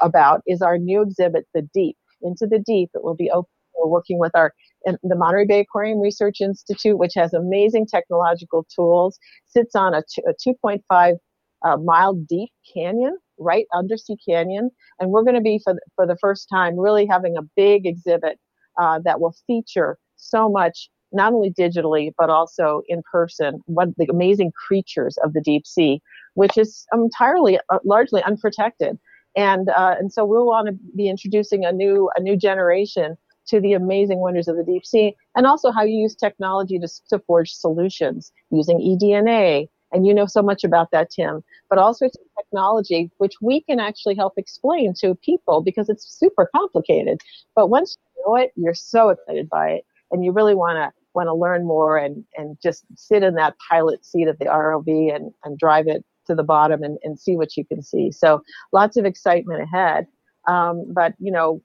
about 0.00 0.42
is 0.46 0.62
our 0.62 0.78
new 0.78 1.02
exhibit, 1.02 1.46
The 1.54 1.62
Deep. 1.74 1.96
Into 2.22 2.46
the 2.46 2.58
Deep. 2.58 2.90
It 2.94 3.04
will 3.04 3.14
be 3.14 3.30
open. 3.30 3.50
We're 3.78 3.88
working 3.88 4.18
with 4.18 4.32
our 4.34 4.52
the 4.84 5.16
Monterey 5.16 5.46
Bay 5.46 5.60
Aquarium 5.60 6.00
Research 6.00 6.40
Institute, 6.40 6.98
which 6.98 7.12
has 7.14 7.32
amazing 7.34 7.86
technological 7.86 8.66
tools, 8.74 9.18
sits 9.46 9.74
on 9.74 9.94
a, 9.94 10.02
t- 10.08 10.22
a 10.26 10.32
2.5 10.32 11.16
uh, 11.64 11.76
mile 11.76 12.14
deep 12.14 12.50
canyon, 12.72 13.16
right 13.38 13.66
undersea 13.74 14.16
canyon. 14.28 14.70
And 15.00 15.10
we're 15.10 15.24
going 15.24 15.34
to 15.34 15.40
be, 15.40 15.60
for 15.62 15.74
the, 15.74 15.80
for 15.96 16.06
the 16.06 16.16
first 16.20 16.48
time, 16.52 16.78
really 16.78 17.06
having 17.06 17.36
a 17.36 17.42
big 17.56 17.86
exhibit 17.86 18.38
uh, 18.80 19.00
that 19.04 19.20
will 19.20 19.34
feature 19.46 19.98
so 20.16 20.48
much, 20.48 20.88
not 21.12 21.32
only 21.32 21.50
digitally, 21.50 22.12
but 22.16 22.30
also 22.30 22.82
in 22.88 23.02
person, 23.10 23.60
what 23.66 23.88
the 23.96 24.06
amazing 24.10 24.52
creatures 24.66 25.16
of 25.24 25.32
the 25.32 25.40
deep 25.40 25.66
sea, 25.66 26.00
which 26.34 26.56
is 26.56 26.86
entirely, 26.92 27.58
uh, 27.72 27.78
largely 27.84 28.22
unprotected. 28.22 28.98
And, 29.36 29.68
uh, 29.68 29.94
and 29.98 30.12
so 30.12 30.24
we'll 30.24 30.46
want 30.46 30.68
to 30.68 30.74
be 30.96 31.08
introducing 31.08 31.64
a 31.64 31.72
new, 31.72 32.10
a 32.16 32.20
new 32.20 32.36
generation 32.36 33.16
to 33.48 33.60
the 33.60 33.72
amazing 33.72 34.18
wonders 34.18 34.48
of 34.48 34.56
the 34.56 34.64
deep 34.64 34.84
sea, 34.84 35.14
and 35.34 35.46
also 35.46 35.70
how 35.70 35.82
you 35.82 35.96
use 35.96 36.14
technology 36.14 36.78
to, 36.78 36.88
to 37.10 37.18
forge 37.20 37.52
solutions 37.52 38.32
using 38.50 38.78
eDNA. 38.78 39.68
And 39.90 40.06
you 40.06 40.12
know 40.12 40.26
so 40.26 40.42
much 40.42 40.64
about 40.64 40.90
that, 40.90 41.10
Tim, 41.10 41.42
but 41.70 41.78
also 41.78 42.10
technology, 42.38 43.10
which 43.16 43.34
we 43.40 43.62
can 43.62 43.80
actually 43.80 44.16
help 44.16 44.34
explain 44.36 44.92
to 45.00 45.14
people 45.14 45.62
because 45.62 45.88
it's 45.88 46.06
super 46.06 46.50
complicated. 46.54 47.20
But 47.56 47.70
once 47.70 47.96
you 48.16 48.22
know 48.26 48.36
it, 48.36 48.52
you're 48.54 48.74
so 48.74 49.08
excited 49.08 49.48
by 49.48 49.70
it, 49.70 49.86
and 50.10 50.24
you 50.24 50.32
really 50.32 50.54
want 50.54 50.76
to 50.76 50.92
want 51.14 51.28
to 51.28 51.34
learn 51.34 51.66
more 51.66 51.96
and 51.96 52.22
and 52.36 52.58
just 52.62 52.84
sit 52.96 53.22
in 53.22 53.34
that 53.34 53.56
pilot 53.70 54.04
seat 54.04 54.28
of 54.28 54.38
the 54.38 54.44
ROV 54.44 55.14
and 55.14 55.32
and 55.42 55.58
drive 55.58 55.86
it 55.88 56.04
to 56.26 56.34
the 56.34 56.44
bottom 56.44 56.82
and, 56.82 56.98
and 57.02 57.18
see 57.18 57.36
what 57.36 57.56
you 57.56 57.64
can 57.64 57.82
see. 57.82 58.12
So 58.12 58.42
lots 58.72 58.96
of 58.96 59.04
excitement 59.04 59.62
ahead. 59.62 60.06
Um, 60.46 60.84
but 60.92 61.14
you 61.18 61.32
know, 61.32 61.62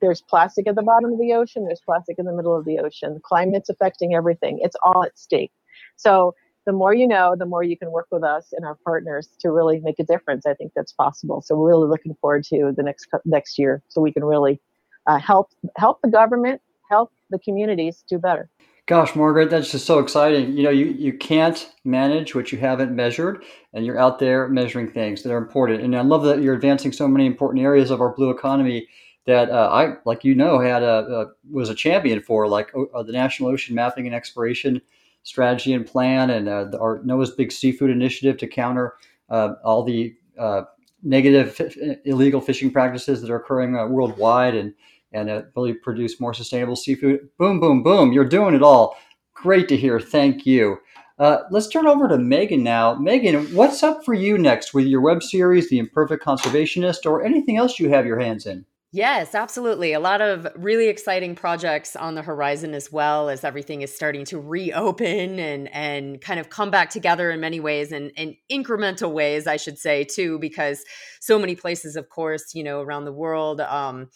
there's 0.00 0.20
plastic 0.20 0.66
at 0.66 0.74
the 0.74 0.82
bottom 0.82 1.12
of 1.12 1.18
the 1.18 1.32
ocean, 1.32 1.64
there's 1.64 1.80
plastic 1.84 2.18
in 2.18 2.26
the 2.26 2.32
middle 2.32 2.56
of 2.56 2.64
the 2.64 2.78
ocean. 2.78 3.20
Climate's 3.22 3.68
affecting 3.68 4.14
everything. 4.14 4.58
It's 4.62 4.76
all 4.82 5.04
at 5.04 5.18
stake. 5.18 5.52
So 5.96 6.34
the 6.66 6.72
more 6.72 6.92
you 6.92 7.06
know, 7.06 7.36
the 7.38 7.46
more 7.46 7.62
you 7.62 7.76
can 7.76 7.90
work 7.92 8.08
with 8.10 8.24
us 8.24 8.52
and 8.52 8.66
our 8.66 8.76
partners 8.84 9.28
to 9.40 9.50
really 9.50 9.80
make 9.80 9.98
a 9.98 10.04
difference. 10.04 10.46
I 10.46 10.54
think 10.54 10.72
that's 10.74 10.92
possible. 10.92 11.40
So 11.40 11.56
we're 11.56 11.68
really 11.68 11.88
looking 11.88 12.14
forward 12.20 12.44
to 12.44 12.72
the 12.76 12.82
next 12.82 13.06
next 13.24 13.58
year, 13.58 13.82
so 13.88 14.00
we 14.00 14.12
can 14.12 14.24
really 14.24 14.60
uh, 15.06 15.18
help 15.18 15.50
help 15.76 16.02
the 16.02 16.10
government, 16.10 16.60
help 16.90 17.12
the 17.30 17.38
communities 17.38 18.04
do 18.08 18.18
better. 18.18 18.50
Gosh, 18.86 19.16
Margaret, 19.16 19.50
that's 19.50 19.72
just 19.72 19.84
so 19.84 19.98
exciting. 19.98 20.56
You 20.56 20.62
know, 20.62 20.70
you, 20.70 20.86
you 20.86 21.12
can't 21.12 21.68
manage 21.84 22.36
what 22.36 22.52
you 22.52 22.58
haven't 22.58 22.94
measured, 22.94 23.42
and 23.72 23.84
you're 23.84 23.98
out 23.98 24.20
there 24.20 24.48
measuring 24.48 24.88
things 24.88 25.22
that 25.22 25.32
are 25.32 25.38
important. 25.38 25.82
And 25.82 25.96
I 25.96 26.02
love 26.02 26.22
that 26.22 26.40
you're 26.40 26.54
advancing 26.54 26.92
so 26.92 27.08
many 27.08 27.26
important 27.26 27.64
areas 27.64 27.90
of 27.90 28.00
our 28.00 28.14
blue 28.14 28.30
economy 28.30 28.86
that 29.26 29.50
uh, 29.50 29.68
I, 29.72 29.94
like 30.04 30.24
you 30.24 30.34
know, 30.34 30.58
had 30.60 30.82
a, 30.82 30.86
a 30.86 31.26
was 31.50 31.68
a 31.68 31.74
champion 31.74 32.20
for, 32.20 32.48
like 32.48 32.72
uh, 32.94 33.02
the 33.02 33.12
National 33.12 33.50
Ocean 33.50 33.74
Mapping 33.74 34.06
and 34.06 34.14
Exploration 34.14 34.80
Strategy 35.24 35.72
and 35.72 35.84
Plan, 35.84 36.30
and 36.30 36.48
uh, 36.48 36.64
the, 36.64 36.78
our 36.78 37.00
NOAA's 37.00 37.32
Big 37.32 37.50
Seafood 37.50 37.90
Initiative 37.90 38.38
to 38.38 38.46
counter 38.46 38.94
uh, 39.28 39.54
all 39.64 39.82
the 39.82 40.14
uh, 40.38 40.62
negative 41.02 41.60
illegal 42.04 42.40
fishing 42.40 42.70
practices 42.70 43.20
that 43.20 43.30
are 43.30 43.36
occurring 43.36 43.76
uh, 43.76 43.86
worldwide, 43.88 44.54
and 44.54 44.72
and 45.12 45.44
really 45.56 45.74
produce 45.74 46.20
more 46.20 46.34
sustainable 46.34 46.76
seafood. 46.76 47.28
Boom, 47.36 47.58
boom, 47.58 47.82
boom. 47.82 48.12
You're 48.12 48.24
doing 48.24 48.54
it 48.54 48.62
all. 48.62 48.96
Great 49.34 49.68
to 49.68 49.76
hear. 49.76 49.98
Thank 49.98 50.46
you. 50.46 50.78
Let's 51.18 51.68
turn 51.68 51.86
over 51.86 52.06
to 52.08 52.16
Mehgan 52.16 52.62
now. 52.62 52.94
Mehgan, 52.94 53.54
what's 53.54 53.82
up 53.82 54.04
for 54.04 54.14
you 54.14 54.36
next 54.38 54.74
with 54.74 54.86
your 54.86 55.00
web 55.00 55.22
series, 55.22 55.70
The 55.70 55.78
Imperfect 55.78 56.22
Conservationist, 56.22 57.06
or 57.06 57.24
anything 57.24 57.56
else 57.56 57.78
you 57.78 57.88
have 57.88 58.06
your 58.06 58.20
hands 58.20 58.46
in? 58.46 58.66
Yes, 58.96 59.34
absolutely. 59.34 59.92
A 59.92 60.00
lot 60.00 60.22
of 60.22 60.48
really 60.56 60.88
exciting 60.88 61.34
projects 61.34 61.96
on 61.96 62.14
the 62.14 62.22
horizon 62.22 62.72
as 62.72 62.90
well 62.90 63.28
as 63.28 63.44
everything 63.44 63.82
is 63.82 63.94
starting 63.94 64.24
to 64.24 64.38
reopen 64.40 65.38
and 65.38 65.68
and 65.74 66.18
kind 66.22 66.40
of 66.40 66.48
come 66.48 66.70
back 66.70 66.88
together 66.88 67.30
in 67.30 67.38
many 67.38 67.60
ways 67.60 67.92
and 67.92 68.10
in 68.16 68.38
incremental 68.50 69.12
ways, 69.12 69.46
I 69.46 69.58
should 69.58 69.78
say, 69.78 70.04
too, 70.04 70.38
because 70.38 70.82
so 71.20 71.38
many 71.38 71.54
places, 71.54 71.96
of 71.96 72.08
course, 72.08 72.54
you 72.54 72.64
know, 72.64 72.80
around 72.80 73.04
the 73.04 73.12
world, 73.12 73.60
um, 73.60 74.08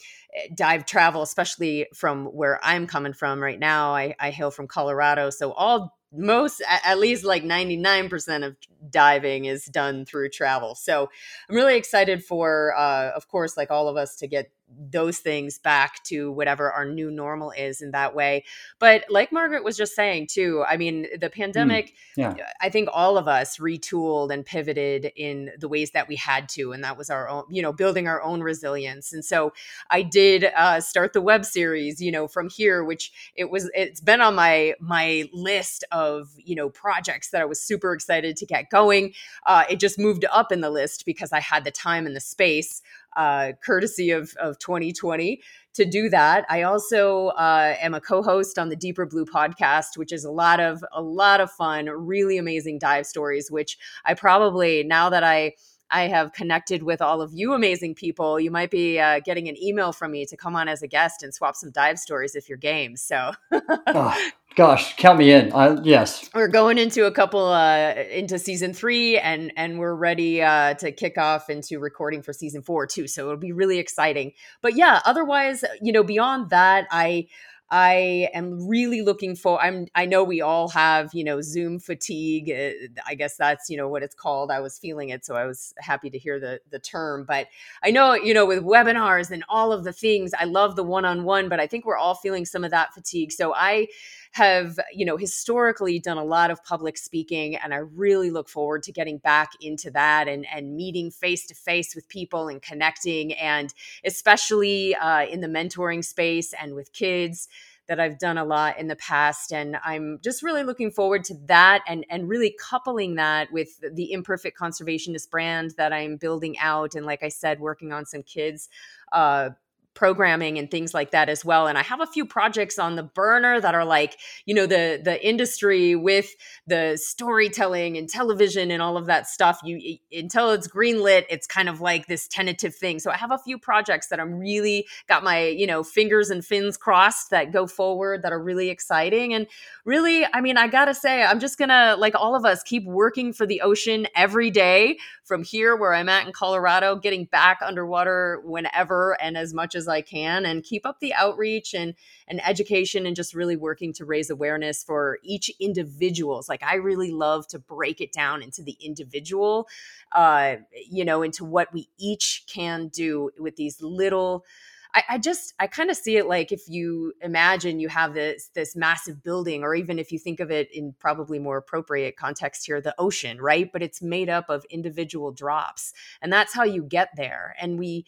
dive 0.55 0.87
travel, 0.87 1.21
especially 1.21 1.85
from 1.93 2.25
where 2.25 2.59
I'm 2.63 2.87
coming 2.87 3.13
from 3.13 3.39
right 3.39 3.59
now. 3.59 3.93
I, 3.93 4.15
I 4.19 4.31
hail 4.31 4.49
from 4.49 4.65
Colorado. 4.65 5.29
So 5.29 5.51
all 5.51 5.95
most 6.13 6.61
at 6.83 6.99
least 6.99 7.23
like 7.23 7.43
99% 7.43 8.45
of 8.45 8.55
diving 8.89 9.45
is 9.45 9.65
done 9.65 10.05
through 10.05 10.29
travel 10.29 10.75
so 10.75 11.09
i'm 11.49 11.55
really 11.55 11.77
excited 11.77 12.23
for 12.23 12.75
uh, 12.77 13.11
of 13.15 13.27
course 13.29 13.55
like 13.55 13.71
all 13.71 13.87
of 13.87 13.95
us 13.95 14.17
to 14.17 14.27
get 14.27 14.51
those 14.77 15.19
things 15.19 15.59
back 15.59 16.03
to 16.03 16.31
whatever 16.31 16.71
our 16.71 16.85
new 16.85 17.11
normal 17.11 17.51
is 17.51 17.81
in 17.81 17.91
that 17.91 18.15
way. 18.15 18.43
But 18.79 19.05
like 19.09 19.31
Margaret 19.31 19.63
was 19.63 19.77
just 19.77 19.95
saying 19.95 20.27
too, 20.27 20.63
I 20.67 20.77
mean, 20.77 21.07
the 21.19 21.27
hmm. 21.27 21.41
pandemic, 21.41 21.93
mm, 22.17 22.37
yeah. 22.37 22.45
I 22.59 22.69
think 22.69 22.89
all 22.91 23.17
of 23.17 23.27
us 23.27 23.57
retooled 23.57 24.31
and 24.31 24.45
pivoted 24.45 25.11
in 25.15 25.51
the 25.59 25.67
ways 25.67 25.91
that 25.91 26.07
we 26.07 26.15
had 26.15 26.49
to. 26.49 26.71
And 26.71 26.83
that 26.83 26.97
was 26.97 27.09
our 27.09 27.27
own, 27.27 27.43
you 27.49 27.61
know, 27.61 27.73
building 27.73 28.07
our 28.07 28.21
own 28.21 28.41
resilience. 28.41 29.13
And 29.13 29.23
so 29.23 29.53
I 29.89 30.01
did 30.01 30.45
uh, 30.55 30.81
start 30.81 31.13
the 31.13 31.21
web 31.21 31.45
series, 31.45 32.01
you 32.01 32.11
know, 32.11 32.27
from 32.27 32.49
here, 32.49 32.83
which 32.83 33.11
it 33.35 33.49
was, 33.49 33.69
it's 33.73 34.01
been 34.01 34.21
on 34.21 34.35
my, 34.35 34.73
my 34.79 35.29
list 35.33 35.83
of, 35.91 36.29
you 36.37 36.55
know, 36.55 36.69
projects 36.69 37.31
that 37.31 37.41
I 37.41 37.45
was 37.45 37.61
super 37.61 37.93
excited 37.93 38.35
to 38.37 38.45
get 38.45 38.69
going. 38.69 39.13
Uh, 39.45 39.63
it 39.69 39.79
just 39.79 39.99
moved 39.99 40.25
up 40.31 40.51
in 40.51 40.61
the 40.61 40.69
list 40.69 41.05
because 41.05 41.31
I 41.31 41.39
had 41.39 41.63
the 41.63 41.71
time 41.71 42.05
and 42.05 42.15
the 42.15 42.21
space 42.21 42.81
uh, 43.15 43.51
courtesy 43.63 44.11
of, 44.11 44.33
of 44.39 44.57
2020 44.59 45.41
to 45.73 45.85
do 45.85 46.09
that. 46.09 46.45
I 46.49 46.63
also 46.63 47.27
uh, 47.29 47.75
am 47.79 47.93
a 47.93 48.01
co-host 48.01 48.59
on 48.59 48.69
the 48.69 48.75
Deeper 48.75 49.05
Blue 49.05 49.25
podcast, 49.25 49.97
which 49.97 50.11
is 50.11 50.25
a 50.25 50.31
lot 50.31 50.59
of 50.59 50.83
a 50.91 51.01
lot 51.01 51.41
of 51.41 51.51
fun, 51.51 51.85
really 51.87 52.37
amazing 52.37 52.79
dive 52.79 53.05
stories. 53.05 53.49
Which 53.49 53.77
I 54.05 54.13
probably 54.13 54.83
now 54.83 55.09
that 55.09 55.23
I 55.23 55.53
I 55.91 56.07
have 56.07 56.31
connected 56.31 56.83
with 56.83 57.01
all 57.01 57.21
of 57.21 57.33
you 57.33 57.53
amazing 57.53 57.95
people. 57.95 58.39
You 58.39 58.49
might 58.49 58.71
be 58.71 58.99
uh, 58.99 59.19
getting 59.19 59.49
an 59.49 59.61
email 59.61 59.91
from 59.91 60.11
me 60.11 60.25
to 60.25 60.37
come 60.37 60.55
on 60.55 60.67
as 60.67 60.81
a 60.81 60.87
guest 60.87 61.21
and 61.21 61.33
swap 61.33 61.55
some 61.55 61.71
dive 61.71 61.99
stories 61.99 62.35
if 62.35 62.47
you're 62.47 62.57
game. 62.57 62.95
So, 62.95 63.31
oh, 63.51 64.29
gosh, 64.55 64.95
count 64.97 65.19
me 65.19 65.31
in. 65.31 65.51
Uh, 65.53 65.79
yes, 65.83 66.29
we're 66.33 66.47
going 66.47 66.77
into 66.77 67.05
a 67.05 67.11
couple 67.11 67.45
uh, 67.45 67.93
into 68.11 68.37
season 68.39 68.73
three, 68.73 69.17
and 69.17 69.51
and 69.55 69.79
we're 69.79 69.95
ready 69.95 70.41
uh, 70.41 70.73
to 70.75 70.91
kick 70.91 71.17
off 71.17 71.49
into 71.49 71.79
recording 71.79 72.21
for 72.21 72.33
season 72.33 72.61
four 72.61 72.87
too. 72.87 73.07
So 73.07 73.25
it'll 73.25 73.37
be 73.37 73.51
really 73.51 73.79
exciting. 73.79 74.33
But 74.61 74.75
yeah, 74.75 75.01
otherwise, 75.05 75.63
you 75.81 75.91
know, 75.91 76.03
beyond 76.03 76.49
that, 76.49 76.87
I. 76.91 77.27
I 77.73 78.27
am 78.33 78.67
really 78.67 79.01
looking 79.01 79.33
for 79.33 79.57
I'm 79.63 79.87
I 79.95 80.05
know 80.05 80.25
we 80.25 80.41
all 80.41 80.67
have, 80.67 81.11
you 81.13 81.23
know, 81.23 81.39
Zoom 81.39 81.79
fatigue. 81.79 82.51
Uh, 82.51 83.01
I 83.07 83.15
guess 83.15 83.37
that's, 83.37 83.69
you 83.69 83.77
know, 83.77 83.87
what 83.87 84.03
it's 84.03 84.13
called. 84.13 84.51
I 84.51 84.59
was 84.59 84.77
feeling 84.77 85.07
it, 85.07 85.23
so 85.23 85.35
I 85.35 85.45
was 85.45 85.73
happy 85.79 86.09
to 86.09 86.17
hear 86.17 86.37
the 86.37 86.59
the 86.69 86.79
term, 86.79 87.23
but 87.25 87.47
I 87.81 87.91
know, 87.91 88.13
you 88.13 88.33
know, 88.33 88.45
with 88.45 88.61
webinars 88.61 89.31
and 89.31 89.45
all 89.47 89.71
of 89.71 89.85
the 89.85 89.93
things, 89.93 90.33
I 90.37 90.43
love 90.43 90.75
the 90.75 90.83
one-on-one, 90.83 91.47
but 91.47 91.61
I 91.61 91.67
think 91.67 91.85
we're 91.85 91.95
all 91.95 92.15
feeling 92.15 92.43
some 92.43 92.65
of 92.65 92.71
that 92.71 92.93
fatigue. 92.93 93.31
So 93.31 93.53
I 93.55 93.87
have, 94.31 94.79
you 94.93 95.05
know, 95.05 95.17
historically 95.17 95.99
done 95.99 96.17
a 96.17 96.23
lot 96.23 96.51
of 96.51 96.63
public 96.63 96.97
speaking 96.97 97.55
and 97.55 97.73
I 97.73 97.77
really 97.77 98.31
look 98.31 98.49
forward 98.49 98.83
to 98.83 98.91
getting 98.91 99.17
back 99.17 99.51
into 99.61 99.91
that 99.91 100.27
and 100.27 100.45
and 100.53 100.75
meeting 100.75 101.11
face 101.11 101.45
to 101.47 101.55
face 101.55 101.95
with 101.95 102.07
people 102.07 102.47
and 102.47 102.61
connecting 102.61 103.33
and 103.33 103.73
especially 104.05 104.95
uh, 104.95 105.25
in 105.25 105.41
the 105.41 105.47
mentoring 105.47 106.03
space 106.03 106.53
and 106.53 106.75
with 106.75 106.93
kids 106.93 107.47
that 107.87 107.99
I've 107.99 108.19
done 108.19 108.37
a 108.37 108.45
lot 108.45 108.79
in 108.79 108.87
the 108.87 108.95
past. 108.95 109.51
And 109.51 109.75
I'm 109.83 110.19
just 110.23 110.43
really 110.43 110.63
looking 110.63 110.91
forward 110.91 111.25
to 111.25 111.35
that 111.47 111.83
and, 111.85 112.05
and 112.09 112.29
really 112.29 112.55
coupling 112.57 113.15
that 113.15 113.51
with 113.51 113.81
the 113.81 114.13
imperfect 114.13 114.57
conservationist 114.57 115.29
brand 115.29 115.73
that 115.75 115.91
I'm 115.91 116.15
building 116.15 116.57
out. 116.57 116.95
And 116.95 117.05
like 117.05 117.21
I 117.21 117.27
said, 117.27 117.59
working 117.59 117.91
on 117.91 118.05
some 118.05 118.23
kids 118.23 118.69
uh, 119.11 119.49
programming 119.93 120.57
and 120.57 120.71
things 120.71 120.93
like 120.93 121.11
that 121.11 121.29
as 121.29 121.43
well 121.43 121.67
and 121.67 121.77
i 121.77 121.83
have 121.83 122.01
a 122.01 122.07
few 122.07 122.25
projects 122.25 122.79
on 122.79 122.95
the 122.95 123.03
burner 123.03 123.59
that 123.59 123.75
are 123.75 123.85
like 123.85 124.17
you 124.45 124.55
know 124.55 124.65
the 124.65 124.99
the 125.03 125.25
industry 125.25 125.95
with 125.95 126.33
the 126.67 126.97
storytelling 127.01 127.97
and 127.97 128.09
television 128.09 128.71
and 128.71 128.81
all 128.81 128.97
of 128.97 129.05
that 129.05 129.27
stuff. 129.27 129.59
You 129.63 129.97
until 130.11 130.51
it's 130.51 130.67
greenlit 130.67 131.25
it's 131.29 131.47
kind 131.47 131.69
of 131.69 131.81
like 131.81 132.07
this 132.07 132.27
tentative 132.27 132.75
thing. 132.75 132.99
So 132.99 133.11
i 133.11 133.17
have 133.17 133.31
a 133.31 133.37
few 133.37 133.57
projects 133.57 134.07
that 134.07 134.19
i'm 134.19 134.39
really 134.39 134.87
got 135.07 135.23
my 135.23 135.47
you 135.47 135.67
know 135.67 135.83
fingers 135.83 136.29
and 136.29 136.43
fins 136.45 136.77
crossed 136.77 137.29
that 137.31 137.51
go 137.51 137.67
forward 137.67 138.23
that 138.23 138.31
are 138.31 138.41
really 138.41 138.69
exciting 138.69 139.33
and 139.33 139.47
really 139.85 140.25
i 140.33 140.41
mean 140.41 140.57
i 140.57 140.67
gotta 140.67 140.93
say 140.93 141.23
i'm 141.23 141.39
just 141.39 141.57
gonna 141.57 141.95
like 141.97 142.13
all 142.15 142.35
of 142.35 142.45
us 142.45 142.63
keep 142.63 142.85
working 142.85 143.33
for 143.33 143.45
the 143.45 143.61
ocean 143.61 144.07
every 144.15 144.49
day 144.49 144.97
from 145.31 145.43
here 145.43 145.77
where 145.77 145.93
i'm 145.93 146.09
at 146.09 146.27
in 146.27 146.33
colorado 146.33 146.97
getting 146.97 147.23
back 147.23 147.59
underwater 147.61 148.41
whenever 148.43 149.15
and 149.21 149.37
as 149.37 149.53
much 149.53 149.75
as 149.75 149.87
I 149.87 150.01
can 150.01 150.45
and 150.45 150.63
keep 150.63 150.85
up 150.85 150.99
the 150.99 151.13
outreach 151.13 151.73
and 151.73 151.93
and 152.27 152.45
education 152.45 153.05
and 153.05 153.15
just 153.15 153.33
really 153.33 153.55
working 153.55 153.93
to 153.93 154.05
raise 154.05 154.29
awareness 154.29 154.83
for 154.83 155.19
each 155.23 155.51
individuals. 155.59 156.49
Like 156.49 156.63
I 156.63 156.75
really 156.75 157.11
love 157.11 157.47
to 157.47 157.59
break 157.59 158.01
it 158.01 158.11
down 158.11 158.41
into 158.41 158.63
the 158.63 158.77
individual, 158.81 159.67
uh, 160.13 160.55
you 160.89 161.05
know, 161.05 161.21
into 161.21 161.45
what 161.45 161.73
we 161.73 161.89
each 161.97 162.43
can 162.47 162.87
do 162.87 163.31
with 163.37 163.55
these 163.55 163.81
little 163.81 164.45
I, 164.93 165.03
I, 165.09 165.17
just 165.17 165.53
I 165.59 165.67
kind 165.67 165.89
of 165.89 165.97
see 165.97 166.17
it 166.17 166.27
like 166.27 166.51
if 166.51 166.67
you 166.67 167.13
imagine 167.21 167.79
you 167.79 167.89
have 167.89 168.13
this 168.13 168.49
this 168.53 168.75
massive 168.75 169.23
building, 169.23 169.63
or 169.63 169.73
even 169.75 169.99
if 169.99 170.11
you 170.11 170.19
think 170.19 170.39
of 170.39 170.51
it 170.51 170.69
in 170.73 170.93
probably 170.99 171.39
more 171.39 171.57
appropriate 171.57 172.17
context 172.17 172.65
here, 172.65 172.81
the 172.81 172.95
ocean, 172.97 173.39
right? 173.39 173.71
But 173.71 173.81
it's 173.81 174.01
made 174.01 174.29
up 174.29 174.49
of 174.49 174.65
individual 174.69 175.31
drops, 175.31 175.93
and 176.21 176.31
that's 176.31 176.53
how 176.53 176.63
you 176.63 176.83
get 176.83 177.09
there. 177.15 177.55
And 177.59 177.79
we 177.79 178.05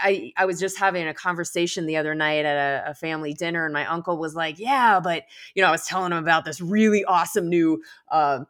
I, 0.00 0.32
I 0.36 0.44
was 0.44 0.60
just 0.60 0.78
having 0.78 1.08
a 1.08 1.14
conversation 1.14 1.86
the 1.86 1.96
other 1.96 2.14
night 2.14 2.44
at 2.44 2.56
a, 2.86 2.90
a, 2.90 2.94
family 2.94 3.34
dinner, 3.34 3.64
and 3.64 3.72
my 3.72 3.86
uncle 3.86 4.16
was 4.16 4.34
like, 4.34 4.58
"Yeah, 4.58 5.00
but 5.00 5.24
you 5.54 5.62
know, 5.62 5.68
I 5.68 5.72
was 5.72 5.86
telling 5.86 6.12
him 6.12 6.18
about 6.18 6.44
this 6.44 6.60
really 6.60 7.04
awesome 7.04 7.48
new 7.48 7.82
uh, 8.10 8.44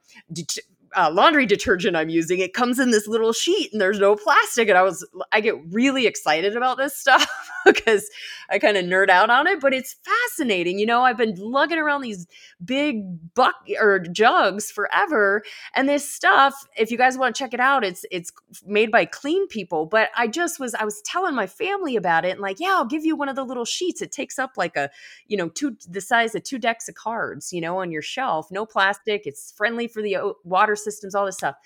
uh, 0.97 1.11
laundry 1.11 1.47
detergent 1.47 1.97
I'm 1.97 2.09
using, 2.09 2.38
it 2.38 2.55
comes 2.55 2.78
in 2.78 2.90
this 2.90 3.07
little 3.07 3.32
sheet 3.32 3.72
and 3.72 3.80
there's 3.80 3.99
no 3.99 4.16
plastic. 4.16 4.68
And 4.68 4.78
I 4.78 4.82
was, 4.82 5.07
I 5.30 5.40
get 5.40 5.55
really 5.70 6.07
excited 6.07 6.57
about 6.57 6.76
this 6.76 6.97
stuff 7.03 7.26
because 7.64 8.09
I 8.51 8.59
kind 8.59 8.76
of 8.76 8.84
nerd 8.84 9.09
out 9.09 9.30
on 9.30 9.47
it, 9.47 9.61
but 9.61 9.72
it's 9.72 9.97
fascinating. 10.05 10.78
You 10.78 10.86
know, 10.86 11.03
I've 11.03 11.16
been 11.16 11.34
lugging 11.36 11.78
around 11.78 12.03
these 12.03 12.26
big 12.64 13.34
buck 13.34 13.55
or 13.80 13.99
jugs 13.99 14.70
forever. 14.70 15.43
And 15.74 15.88
this 15.88 16.09
stuff, 16.09 16.55
if 16.76 16.90
you 16.90 16.99
guys 16.99 17.16
want 17.16 17.34
to 17.34 17.38
check 17.38 17.55
it 17.55 17.61
out, 17.61 17.84
it's, 17.84 18.05
it's 18.11 18.32
made 18.66 18.90
by 18.90 19.05
clean 19.05 19.47
people. 19.49 19.86
But 19.86 20.11
I 20.16 20.26
just 20.26 20.61
was, 20.61 20.74
I 20.74 20.84
was 20.84 21.01
telling 21.03 21.34
my 21.34 21.47
family 21.47 21.97
about 21.97 22.24
it 22.24 22.32
and 22.32 22.40
like, 22.40 22.61
yeah, 22.61 22.70
I'll 22.70 22.84
give 22.84 23.05
you 23.05 23.16
one 23.16 23.28
of 23.28 23.36
the 23.36 23.45
little 23.45 23.64
sheets. 23.64 24.03
It 24.03 24.12
takes 24.12 24.38
up 24.38 24.53
like 24.57 24.76
a, 24.76 24.90
you 25.28 25.36
know, 25.36 25.49
two, 25.49 25.76
the 25.88 26.01
size 26.01 26.34
of 26.34 26.43
two 26.43 26.59
decks 26.59 26.88
of 26.88 26.95
cards, 26.95 27.53
you 27.53 27.61
know, 27.61 27.78
on 27.78 27.90
your 27.90 28.03
shelf, 28.03 28.51
no 28.51 28.66
plastic. 28.66 29.26
It's 29.26 29.53
friendly 29.53 29.88
for 29.88 30.03
the 30.03 30.34
water 30.45 30.76
systems, 30.84 31.14
all 31.14 31.26
this 31.26 31.36
stuff. 31.36 31.56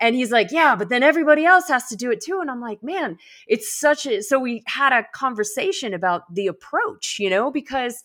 And 0.00 0.16
he's 0.16 0.32
like, 0.32 0.50
yeah, 0.50 0.74
but 0.74 0.88
then 0.88 1.02
everybody 1.02 1.44
else 1.44 1.68
has 1.68 1.86
to 1.88 1.96
do 1.96 2.10
it 2.10 2.20
too. 2.20 2.40
And 2.40 2.50
I'm 2.50 2.60
like, 2.60 2.82
man, 2.82 3.18
it's 3.46 3.78
such 3.78 4.06
a. 4.06 4.22
So 4.22 4.38
we 4.38 4.62
had 4.66 4.92
a 4.92 5.06
conversation 5.14 5.94
about 5.94 6.22
the 6.34 6.48
approach, 6.48 7.16
you 7.18 7.30
know, 7.30 7.50
because 7.50 8.02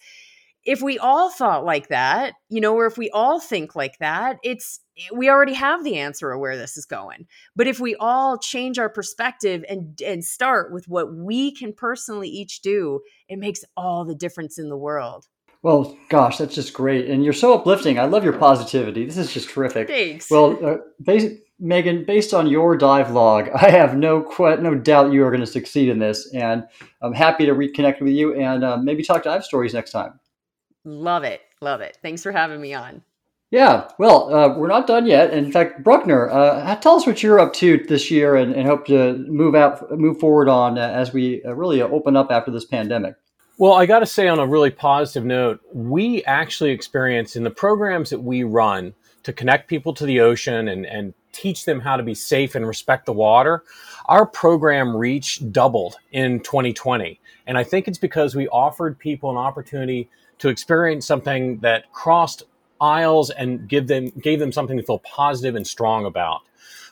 if 0.67 0.81
we 0.81 0.99
all 0.99 1.31
thought 1.31 1.63
like 1.63 1.87
that, 1.87 2.33
you 2.49 2.59
know, 2.59 2.75
or 2.75 2.85
if 2.87 2.97
we 2.97 3.09
all 3.11 3.39
think 3.39 3.73
like 3.73 3.97
that, 3.99 4.37
it's 4.43 4.81
we 5.13 5.29
already 5.29 5.53
have 5.53 5.83
the 5.83 5.97
answer 5.97 6.31
of 6.31 6.41
where 6.41 6.57
this 6.57 6.75
is 6.75 6.85
going. 6.85 7.25
But 7.55 7.67
if 7.67 7.79
we 7.79 7.95
all 7.95 8.37
change 8.37 8.77
our 8.77 8.89
perspective 8.89 9.63
and 9.69 9.99
and 10.05 10.23
start 10.23 10.73
with 10.73 10.87
what 10.87 11.15
we 11.15 11.53
can 11.53 11.71
personally 11.73 12.27
each 12.27 12.61
do, 12.61 12.99
it 13.29 13.39
makes 13.39 13.63
all 13.77 14.03
the 14.03 14.15
difference 14.15 14.59
in 14.59 14.67
the 14.67 14.77
world. 14.77 15.27
Well, 15.67 15.97
gosh, 16.07 16.37
that's 16.37 16.55
just 16.55 16.71
great, 16.71 17.09
and 17.09 17.25
you're 17.25 17.33
so 17.33 17.53
uplifting. 17.53 17.99
I 17.99 18.05
love 18.05 18.23
your 18.23 18.31
positivity. 18.31 19.05
This 19.05 19.17
is 19.17 19.33
just 19.33 19.49
terrific. 19.49 19.89
Thanks. 19.89 20.31
Well, 20.31 20.57
uh, 20.65 20.77
based, 21.03 21.35
Mehgan, 21.61 22.05
based 22.05 22.33
on 22.33 22.47
your 22.47 22.77
dive 22.77 23.11
log, 23.11 23.49
I 23.53 23.69
have 23.71 23.97
no 23.97 24.21
que- 24.21 24.61
no 24.61 24.75
doubt 24.75 25.11
you 25.11 25.25
are 25.25 25.29
going 25.29 25.41
to 25.41 25.45
succeed 25.45 25.89
in 25.89 25.99
this, 25.99 26.33
and 26.33 26.63
I'm 27.01 27.11
happy 27.11 27.45
to 27.45 27.51
reconnect 27.51 27.99
with 27.99 28.13
you 28.13 28.33
and 28.35 28.63
uh, 28.63 28.77
maybe 28.77 29.03
talk 29.03 29.23
dive 29.23 29.43
stories 29.43 29.73
next 29.73 29.91
time. 29.91 30.17
Love 30.85 31.25
it. 31.25 31.41
Love 31.59 31.81
it. 31.81 31.97
Thanks 32.01 32.23
for 32.23 32.31
having 32.31 32.61
me 32.61 32.73
on. 32.73 33.01
Yeah, 33.51 33.89
well, 33.99 34.33
uh, 34.33 34.57
we're 34.57 34.67
not 34.67 34.87
done 34.87 35.05
yet. 35.05 35.33
In 35.33 35.51
fact, 35.51 35.83
Bruckner, 35.83 36.29
uh, 36.29 36.77
tell 36.77 36.95
us 36.95 37.05
what 37.05 37.21
you're 37.21 37.41
up 37.41 37.51
to 37.55 37.83
this 37.89 38.09
year, 38.09 38.37
and, 38.37 38.55
and 38.55 38.65
hope 38.65 38.85
to 38.87 39.17
move 39.27 39.53
out, 39.53 39.91
move 39.99 40.17
forward 40.17 40.47
on 40.47 40.77
uh, 40.77 40.87
as 40.87 41.11
we 41.11 41.43
uh, 41.43 41.51
really 41.51 41.81
open 41.81 42.15
up 42.15 42.31
after 42.31 42.51
this 42.51 42.63
pandemic. 42.63 43.15
Well, 43.59 43.73
I 43.73 43.87
got 43.87 43.99
to 43.99 44.05
say, 44.05 44.27
on 44.27 44.37
a 44.37 44.45
really 44.45 44.69
positive 44.69 45.25
note, 45.25 45.59
we 45.73 46.23
actually 46.25 46.69
experience 46.69 47.35
in 47.35 47.43
the 47.43 47.49
programs 47.49 48.11
that 48.11 48.19
we 48.19 48.43
run 48.43 48.93
to 49.23 49.33
connect 49.33 49.67
people 49.67 49.95
to 49.95 50.05
the 50.05 50.19
ocean 50.19 50.67
and, 50.67 50.85
and 50.85 51.11
teach 51.31 51.65
them 51.65 51.79
how 51.79 51.97
to 51.97 52.03
be 52.03 52.13
safe 52.13 52.53
and 52.53 52.67
respect 52.67 53.07
the 53.07 53.13
water, 53.13 53.63
our 54.05 54.27
program 54.27 54.95
reach 54.95 55.41
doubled 55.51 55.97
in 56.11 56.39
2020. 56.41 57.19
And 57.47 57.57
I 57.57 57.63
think 57.63 57.87
it's 57.87 57.97
because 57.97 58.35
we 58.35 58.47
offered 58.49 58.99
people 58.99 59.31
an 59.31 59.37
opportunity 59.37 60.07
to 60.37 60.49
experience 60.49 61.07
something 61.07 61.57
that 61.59 61.91
crossed 61.91 62.43
aisles 62.79 63.31
and 63.31 63.67
give 63.67 63.87
them 63.87 64.09
gave 64.21 64.39
them 64.39 64.51
something 64.51 64.77
to 64.77 64.83
feel 64.83 64.99
positive 64.99 65.55
and 65.55 65.65
strong 65.65 66.05
about. 66.05 66.41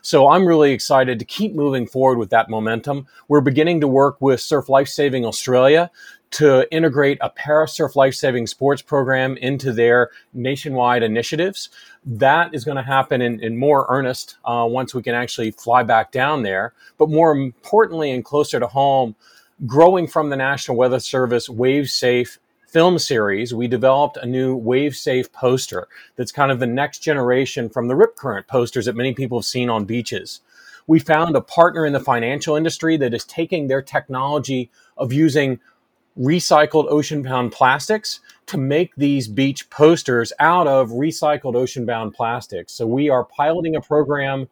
So 0.02 0.28
I'm 0.28 0.48
really 0.48 0.72
excited 0.72 1.20
to 1.20 1.26
keep 1.26 1.54
moving 1.54 1.88
forward 1.88 2.18
with 2.18 2.30
that 2.30 2.50
momentum. 2.50 3.08
We're 3.28 3.42
beginning 3.42 3.82
to 3.82 3.88
work 3.88 4.20
with 4.20 4.40
Surf 4.40 4.70
Lifesaving 4.70 5.26
Australia 5.26 5.92
to 6.36 6.70
integrate 6.70 7.18
a 7.22 7.30
parasurf 7.30 7.96
lifesaving 7.96 8.46
sports 8.46 8.82
program 8.82 9.38
into 9.38 9.72
their 9.72 10.10
nationwide 10.34 11.02
initiatives. 11.02 11.70
That 12.06 12.54
is 12.54 12.66
going 12.66 12.76
to 12.76 12.84
happen 12.84 13.22
in, 13.22 13.40
in 13.40 13.58
more 13.58 13.86
earnest 13.88 14.36
uh, 14.44 14.68
once 14.70 14.94
we 14.94 15.02
can 15.02 15.16
actually 15.16 15.52
fly 15.52 15.84
back 15.84 16.12
down 16.12 16.44
there. 16.44 16.74
But 16.98 17.10
more 17.10 17.32
importantly 17.32 18.12
and 18.12 18.26
closer 18.26 18.60
to 18.60 18.68
home, 18.68 19.16
growing 19.66 20.08
from 20.08 20.30
the 20.30 20.36
National 20.36 20.76
Weather 20.76 21.00
Service 21.00 21.48
Wave 21.48 21.90
Safe 21.90 22.38
film 22.68 23.00
series, 23.00 23.54
we 23.54 23.70
developed 23.70 24.18
a 24.18 24.26
new 24.26 24.58
wave 24.58 24.94
safe 24.94 25.32
poster 25.32 25.88
that's 26.18 26.34
kind 26.34 26.52
of 26.52 26.60
the 26.60 26.68
next 26.68 27.00
generation 27.00 27.70
from 27.70 27.88
the 27.88 27.96
rip 27.96 28.18
current 28.18 28.46
posters 28.48 28.88
that 28.88 28.98
many 28.98 29.14
people 29.14 29.40
have 29.40 29.46
seen 29.46 29.70
on 29.70 29.86
beaches. 29.86 30.42
We 30.86 31.00
found 31.00 31.38
a 31.38 31.42
partner 31.42 31.86
in 31.86 31.94
the 31.94 32.02
financial 32.02 32.58
industry 32.58 32.98
that 32.98 33.14
is 33.14 33.24
taking 33.24 33.68
their 33.68 33.82
technology 33.82 34.70
of 34.98 35.14
using 35.14 35.62
recycled 36.20 36.86
ocean 36.90 37.22
bound 37.22 37.52
plastics 37.52 38.22
to 38.48 38.58
make 38.58 38.96
these 38.96 39.28
beach 39.28 39.70
posters 39.70 40.32
out 40.40 40.68
of 40.68 40.90
recycled 40.90 41.56
ocean 41.56 41.86
bound 41.86 42.14
plastics. 42.14 42.74
So 42.74 42.88
we 42.88 43.10
are 43.10 43.26
piloting 43.26 43.76
a 43.76 43.82
program 43.82 44.48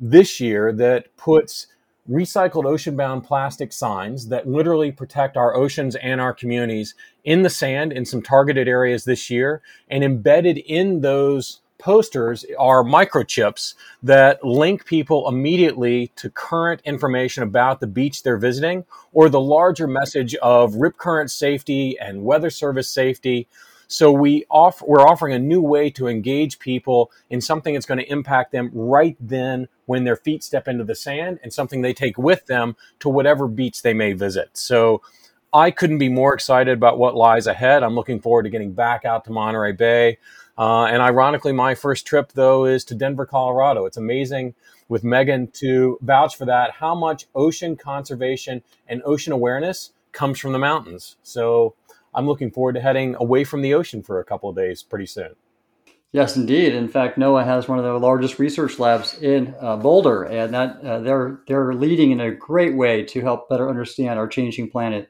this 0.00 0.40
year 0.40 0.72
that 0.72 1.16
puts 1.16 1.68
recycled 2.10 2.64
ocean 2.66 2.96
bound 2.96 3.24
plastic 3.24 3.72
signs 3.72 4.28
that 4.28 4.46
literally 4.46 4.92
protect 4.92 5.36
our 5.36 5.56
oceans 5.56 5.96
and 5.96 6.20
our 6.20 6.34
communities 6.34 6.94
in 7.24 7.42
the 7.42 7.50
sand 7.50 7.92
in 7.92 8.04
some 8.04 8.20
targeted 8.20 8.68
areas 8.68 9.04
this 9.04 9.30
year. 9.30 9.62
And 9.88 10.04
embedded 10.04 10.58
in 10.58 11.00
those 11.00 11.60
posters 11.78 12.44
are 12.58 12.82
microchips 12.84 13.74
that 14.02 14.44
link 14.44 14.84
people 14.84 15.28
immediately 15.28 16.12
to 16.16 16.30
current 16.30 16.80
information 16.84 17.42
about 17.42 17.80
the 17.80 17.86
beach 17.86 18.22
they're 18.22 18.38
visiting 18.38 18.84
or 19.12 19.28
the 19.28 19.40
larger 19.40 19.86
message 19.86 20.34
of 20.36 20.76
rip 20.76 20.96
current 20.96 21.30
safety 21.30 21.98
and 21.98 22.24
weather 22.24 22.50
service 22.50 22.88
safety 22.88 23.48
so 23.86 24.10
we 24.10 24.44
off, 24.50 24.82
we're 24.82 25.06
offering 25.06 25.34
a 25.34 25.38
new 25.38 25.60
way 25.60 25.90
to 25.90 26.08
engage 26.08 26.58
people 26.58 27.10
in 27.30 27.40
something 27.40 27.74
that's 27.74 27.86
going 27.86 27.98
to 27.98 28.10
impact 28.10 28.52
them 28.52 28.70
right 28.72 29.16
then 29.20 29.68
when 29.86 30.04
their 30.04 30.16
feet 30.16 30.42
step 30.42 30.68
into 30.68 30.84
the 30.84 30.94
sand 30.94 31.38
and 31.42 31.52
something 31.52 31.82
they 31.82 31.92
take 31.92 32.18
with 32.18 32.46
them 32.46 32.76
to 33.00 33.08
whatever 33.08 33.46
beach 33.46 33.82
they 33.82 33.94
may 33.94 34.12
visit. 34.12 34.50
So 34.54 35.02
I 35.52 35.70
couldn't 35.70 35.98
be 35.98 36.08
more 36.08 36.34
excited 36.34 36.76
about 36.76 36.98
what 36.98 37.14
lies 37.14 37.46
ahead. 37.46 37.82
I'm 37.82 37.94
looking 37.94 38.20
forward 38.20 38.44
to 38.44 38.50
getting 38.50 38.72
back 38.72 39.04
out 39.04 39.24
to 39.26 39.30
Monterey 39.30 39.72
Bay. 39.72 40.18
Uh, 40.56 40.84
and 40.84 41.02
ironically, 41.02 41.52
my 41.52 41.74
first 41.74 42.06
trip, 42.06 42.32
though, 42.32 42.64
is 42.64 42.84
to 42.84 42.94
Denver, 42.94 43.26
Colorado. 43.26 43.86
It's 43.86 43.96
amazing 43.96 44.54
with 44.88 45.02
Mehgan 45.02 45.52
to 45.54 45.98
vouch 46.02 46.36
for 46.36 46.44
that, 46.44 46.70
how 46.72 46.94
much 46.94 47.26
ocean 47.34 47.76
conservation 47.76 48.62
and 48.86 49.02
ocean 49.04 49.32
awareness 49.32 49.92
comes 50.12 50.38
from 50.38 50.52
the 50.52 50.58
mountains. 50.58 51.16
So 51.22 51.74
I'm 52.14 52.26
looking 52.26 52.50
forward 52.50 52.74
to 52.74 52.80
heading 52.80 53.16
away 53.16 53.44
from 53.44 53.62
the 53.62 53.74
ocean 53.74 54.02
for 54.02 54.20
a 54.20 54.24
couple 54.24 54.48
of 54.48 54.56
days 54.56 54.82
pretty 54.82 55.06
soon. 55.06 55.34
Yes, 56.12 56.36
indeed. 56.36 56.76
In 56.76 56.86
fact, 56.86 57.18
NOAA 57.18 57.44
has 57.44 57.66
one 57.66 57.78
of 57.78 57.84
the 57.84 57.98
largest 57.98 58.38
research 58.38 58.78
labs 58.78 59.20
in 59.20 59.52
uh, 59.60 59.76
Boulder, 59.76 60.22
and 60.22 60.54
that 60.54 60.80
uh, 60.84 61.00
they're 61.00 61.40
they're 61.48 61.74
leading 61.74 62.12
in 62.12 62.20
a 62.20 62.30
great 62.30 62.76
way 62.76 63.02
to 63.02 63.20
help 63.20 63.48
better 63.48 63.68
understand 63.68 64.16
our 64.16 64.28
changing 64.28 64.70
planet. 64.70 65.08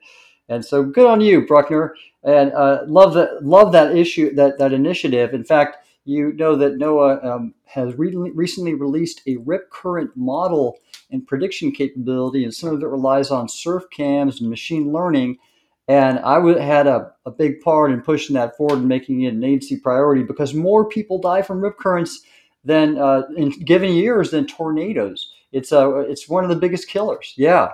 And 0.48 0.64
so, 0.64 0.84
good 0.84 1.06
on 1.06 1.20
you, 1.20 1.46
Bruckner, 1.46 1.94
and 2.22 2.52
uh, 2.52 2.82
love 2.86 3.14
that 3.14 3.44
love 3.44 3.72
that 3.72 3.96
issue 3.96 4.34
that 4.34 4.58
that 4.58 4.72
initiative. 4.72 5.32
In 5.32 5.44
fact, 5.44 5.86
you 6.04 6.32
know 6.34 6.54
that 6.56 6.78
NOAA 6.78 7.24
um, 7.24 7.54
has 7.64 7.94
re- 7.96 8.14
recently 8.14 8.74
released 8.74 9.22
a 9.26 9.36
rip 9.38 9.70
current 9.70 10.10
model 10.16 10.78
and 11.10 11.26
prediction 11.26 11.72
capability, 11.72 12.44
and 12.44 12.54
some 12.54 12.70
of 12.70 12.82
it 12.82 12.86
relies 12.86 13.30
on 13.30 13.48
surf 13.48 13.84
cams 13.90 14.40
and 14.40 14.50
machine 14.50 14.92
learning 14.92 15.38
and 15.86 16.18
I 16.20 16.40
had 16.62 16.86
a, 16.86 17.12
a 17.26 17.30
big 17.30 17.60
part 17.60 17.92
in 17.92 18.00
pushing 18.00 18.34
that 18.34 18.56
forward 18.56 18.78
and 18.78 18.88
making 18.88 19.22
it 19.22 19.34
an 19.34 19.44
agency 19.44 19.76
priority 19.76 20.22
because 20.22 20.54
more 20.54 20.88
people 20.88 21.18
die 21.18 21.42
from 21.42 21.60
rip 21.60 21.78
currents 21.78 22.22
than 22.64 22.96
uh, 22.96 23.22
in 23.36 23.50
given 23.50 23.92
years 23.92 24.30
than 24.30 24.46
tornadoes. 24.46 25.32
It's 25.52 25.72
uh, 25.72 25.98
it's 25.98 26.28
one 26.28 26.42
of 26.42 26.50
the 26.50 26.56
biggest 26.56 26.88
killers. 26.88 27.34
Yeah. 27.36 27.68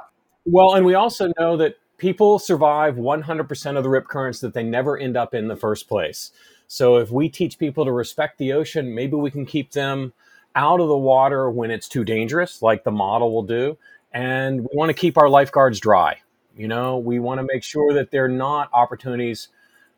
Well, 0.45 0.75
and 0.75 0.85
we 0.85 0.95
also 0.95 1.33
know 1.39 1.57
that 1.59 1.77
people 2.01 2.39
survive 2.39 2.97
100% 2.97 3.77
of 3.77 3.83
the 3.85 3.91
rip 3.91 4.09
currents 4.09 4.41
that 4.41 4.55
they 4.55 4.63
never 4.63 4.97
end 4.97 5.17
up 5.17 5.35
in 5.35 5.49
the 5.49 5.55
first 5.55 5.87
place. 5.87 6.33
So 6.67 6.97
if 6.97 7.11
we 7.11 7.29
teach 7.29 7.59
people 7.59 7.85
to 7.85 7.93
respect 7.93 8.39
the 8.39 8.55
ocean, 8.55 8.95
maybe 8.95 9.17
we 9.17 9.31
can 9.31 9.45
keep 9.45 9.73
them 9.73 10.15
out 10.57 10.81
of 10.81 10.89
the 10.89 10.97
water 10.97 11.51
when 11.51 11.71
it's 11.71 11.89
too 11.89 12.03
dangerous, 12.03 12.63
like 12.63 12.85
the 12.85 12.91
model 12.91 13.33
will 13.33 13.43
do. 13.43 13.77
And 14.13 14.63
we 14.63 14.69
want 14.73 14.89
to 14.89 14.95
keep 14.95 15.19
our 15.19 15.29
lifeguards 15.29 15.79
dry. 15.79 16.21
You 16.57 16.69
know, 16.69 16.99
we 16.99 17.19
want 17.19 17.39
to 17.39 17.47
make 17.47 17.63
sure 17.63 17.93
that 17.93 18.11
they're 18.11 18.29
not 18.29 18.71
opportunities 18.73 19.49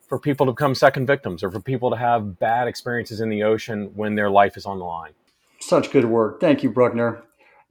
for 0.07 0.19
people 0.19 0.45
to 0.45 0.51
become 0.51 0.75
second 0.75 1.07
victims 1.07 1.41
or 1.41 1.49
for 1.49 1.61
people 1.61 1.89
to 1.89 1.95
have 1.95 2.37
bad 2.37 2.67
experiences 2.67 3.21
in 3.21 3.29
the 3.29 3.43
ocean 3.43 3.91
when 3.95 4.15
their 4.15 4.29
life 4.29 4.57
is 4.57 4.65
on 4.65 4.77
the 4.77 4.85
line. 4.85 5.13
Such 5.59 5.89
good 5.89 6.05
work. 6.05 6.41
Thank 6.41 6.63
you, 6.63 6.69
Bruckner. 6.69 7.23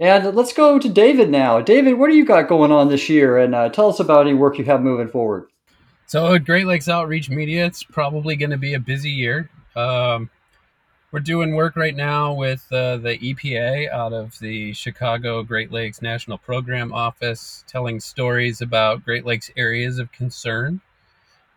And 0.03 0.35
let's 0.35 0.53
go 0.53 0.81
to 0.81 0.89
David 0.89 1.31
now. 1.31 1.61
David, 1.61 1.95
what 1.95 2.11
do 2.11 2.17
you 2.17 2.25
got 2.25 2.49
going 2.49 2.73
on 2.73 2.89
this 2.89 3.09
year? 3.09 3.39
And 3.39 3.55
uh, 3.55 3.69
tell 3.69 3.89
us 3.89 4.01
about 4.01 4.27
any 4.27 4.35
work 4.35 4.59
you 4.59 4.65
have 4.65 4.83
moving 4.83 5.07
forward. 5.07 5.47
So, 6.07 6.35
at 6.35 6.45
Great 6.45 6.67
Lakes 6.67 6.89
Outreach 6.89 7.31
Media, 7.31 7.65
it's 7.67 7.85
probably 7.85 8.35
going 8.35 8.51
to 8.51 8.57
be 8.57 8.75
a 8.75 8.81
busy 8.81 9.13
year. 9.13 9.49
Um, 9.77 10.29
we're 11.13 11.21
doing 11.21 11.55
work 11.55 11.77
right 11.77 11.95
now 11.95 12.35
with 12.35 12.67
uh, 12.73 12.97
the 12.97 13.17
EPA 13.17 13.93
out 13.93 14.13
of 14.13 14.37
the 14.41 14.73
Chicago 14.73 15.45
Great 15.45 15.71
Lakes 15.71 16.03
National 16.03 16.37
Program 16.37 16.93
Office, 16.93 17.63
telling 17.69 18.01
stories 18.01 18.61
about 18.61 19.05
Great 19.05 19.25
Lakes 19.25 19.53
areas 19.57 20.01
of 20.01 20.11
concern. 20.11 20.81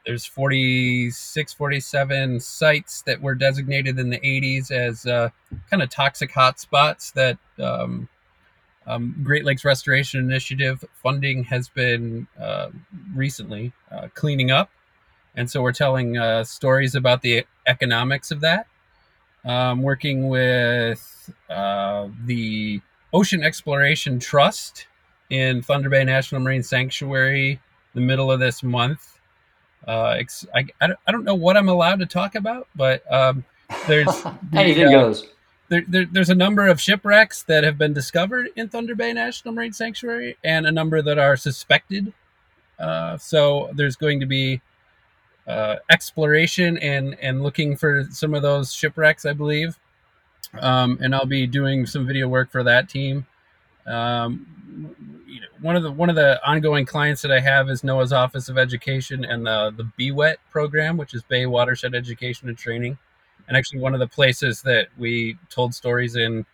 There's 0.06 0.24
46, 0.24 1.52
47 1.52 2.40
sites 2.40 3.02
that 3.08 3.20
were 3.20 3.34
designated 3.34 3.98
in 3.98 4.12
the 4.12 4.20
80s 4.20 4.70
as 4.70 5.08
uh, 5.08 5.30
kind 5.72 5.82
of 5.82 5.90
toxic 5.90 6.32
hotspots 6.32 7.12
that 7.14 7.40
um, 7.58 8.08
um, 8.88 9.16
Great 9.24 9.46
Lakes 9.46 9.66
Restoration 9.66 10.20
Initiative 10.20 10.84
funding 10.94 11.44
has 11.46 11.70
been 11.70 12.28
uh, 12.40 12.70
recently 13.14 13.72
uh, 13.92 14.08
cleaning 14.14 14.52
up. 14.52 14.70
And 15.36 15.50
so 15.50 15.62
we're 15.62 15.74
telling 15.74 16.18
uh, 16.18 16.44
stories 16.44 16.96
about 16.96 17.22
the 17.22 17.46
economics 17.68 18.32
of 18.32 18.42
that 18.42 18.68
um, 19.44 19.82
working 19.82 20.28
with 20.28 21.32
uh, 21.50 22.08
the 22.26 22.82
Ocean 23.14 23.44
Exploration 23.44 24.20
Trust 24.20 24.88
in 25.30 25.62
Thunder 25.62 25.90
Bay 25.90 26.04
National 26.04 26.42
Marine 26.42 26.64
Sanctuary 26.64 27.60
the 27.96 28.02
middle 28.02 28.32
of 28.32 28.40
this 28.40 28.62
month. 28.62 29.20
Uh, 29.88 30.22
I, 30.54 30.66
I, 30.82 31.12
don't 31.12 31.24
know 31.24 31.36
what 31.36 31.58
I'm 31.58 31.70
allowed 31.70 32.00
to 32.00 32.06
talk 32.06 32.36
about, 32.36 32.68
but 32.76 33.10
um, 33.12 33.46
there's 33.88 34.08
anything 34.54 34.88
uh, 34.88 34.92
goes. 34.92 35.28
There, 35.68 35.84
there, 35.88 36.06
there's 36.06 36.30
a 36.30 36.36
number 36.36 36.68
of 36.68 36.80
shipwrecks 36.80 37.44
that 37.44 37.64
have 37.64 37.78
been 37.78 37.94
discovered 37.94 38.50
in 38.56 38.70
Thunder 38.70 38.94
Bay 38.94 39.14
National 39.14 39.54
Marine 39.54 39.74
Sanctuary, 39.74 40.38
and 40.44 40.66
a 40.66 40.72
number 40.72 41.02
that 41.02 41.18
are 41.18 41.36
suspected. 41.36 42.14
Uh, 42.78 43.18
so 43.18 43.72
there's 43.74 43.96
going 43.96 44.20
to 44.20 44.26
be 44.26 44.62
uh, 45.48 45.78
exploration 45.90 46.78
and 46.80 47.18
and 47.22 47.44
looking 47.44 47.76
for 47.76 48.08
some 48.12 48.34
of 48.34 48.42
those 48.42 48.74
shipwrecks, 48.74 49.26
I 49.26 49.34
believe. 49.34 49.80
Um, 50.60 50.98
and 51.02 51.14
I'll 51.16 51.26
be 51.26 51.48
doing 51.48 51.86
some 51.86 52.06
video 52.06 52.28
work 52.28 52.52
for 52.52 52.64
that 52.64 52.90
team. 52.90 53.26
Um, 53.86 54.48
you 55.28 55.42
know, 55.42 55.48
one 55.62 55.76
of 55.76 55.84
the 55.84 55.92
one 55.92 56.10
of 56.10 56.16
the 56.16 56.40
ongoing 56.48 56.86
clients 56.86 57.22
that 57.22 57.32
I 57.32 57.40
have 57.40 57.70
is 57.70 57.82
NOAA's 57.82 58.14
Office 58.14 58.50
of 58.50 58.58
Education 58.58 59.26
and 59.26 59.46
the 59.46 59.74
the 59.76 59.92
BWET 60.00 60.38
program, 60.52 60.98
which 60.98 61.14
is 61.14 61.24
Bay 61.24 61.46
Watershed 61.46 61.96
Education 61.96 62.50
and 62.50 62.58
Training. 62.58 62.98
And 63.48 63.58
actually, 63.58 63.80
one 63.80 63.94
of 63.94 64.00
the 64.00 64.08
places 64.08 64.62
that 64.64 64.88
we 64.98 65.38
told 65.50 65.74
stories 65.76 66.16
in 66.16 66.46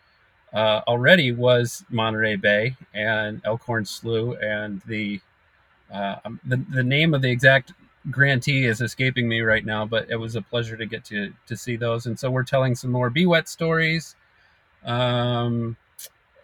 uh, 0.54 0.82
already 0.88 1.32
was 1.32 1.86
Monterey 1.90 2.36
Bay 2.36 2.76
and 2.94 3.42
Elkhorn 3.46 3.86
Slough, 3.86 4.38
and 4.42 4.82
the, 4.88 5.22
uh, 5.94 6.18
um, 6.26 6.40
the 6.46 6.58
the 6.72 6.84
name 6.84 7.14
of 7.14 7.22
the 7.22 7.30
exact 7.32 7.74
grantee 8.12 8.66
is 8.66 8.82
escaping 8.82 9.28
me 9.28 9.42
right 9.42 9.66
now, 9.66 9.86
but 9.86 10.10
it 10.10 10.16
was 10.18 10.36
a 10.36 10.42
pleasure 10.42 10.78
to 10.78 10.86
get 10.86 11.06
to 11.06 11.34
to 11.48 11.58
see 11.58 11.76
those. 11.76 12.06
And 12.08 12.20
so 12.20 12.32
we're 12.32 12.44
telling 12.44 12.76
some 12.76 12.92
more 12.92 13.10
BWET 13.12 13.48
stories. 13.48 14.16
Um, 14.86 15.78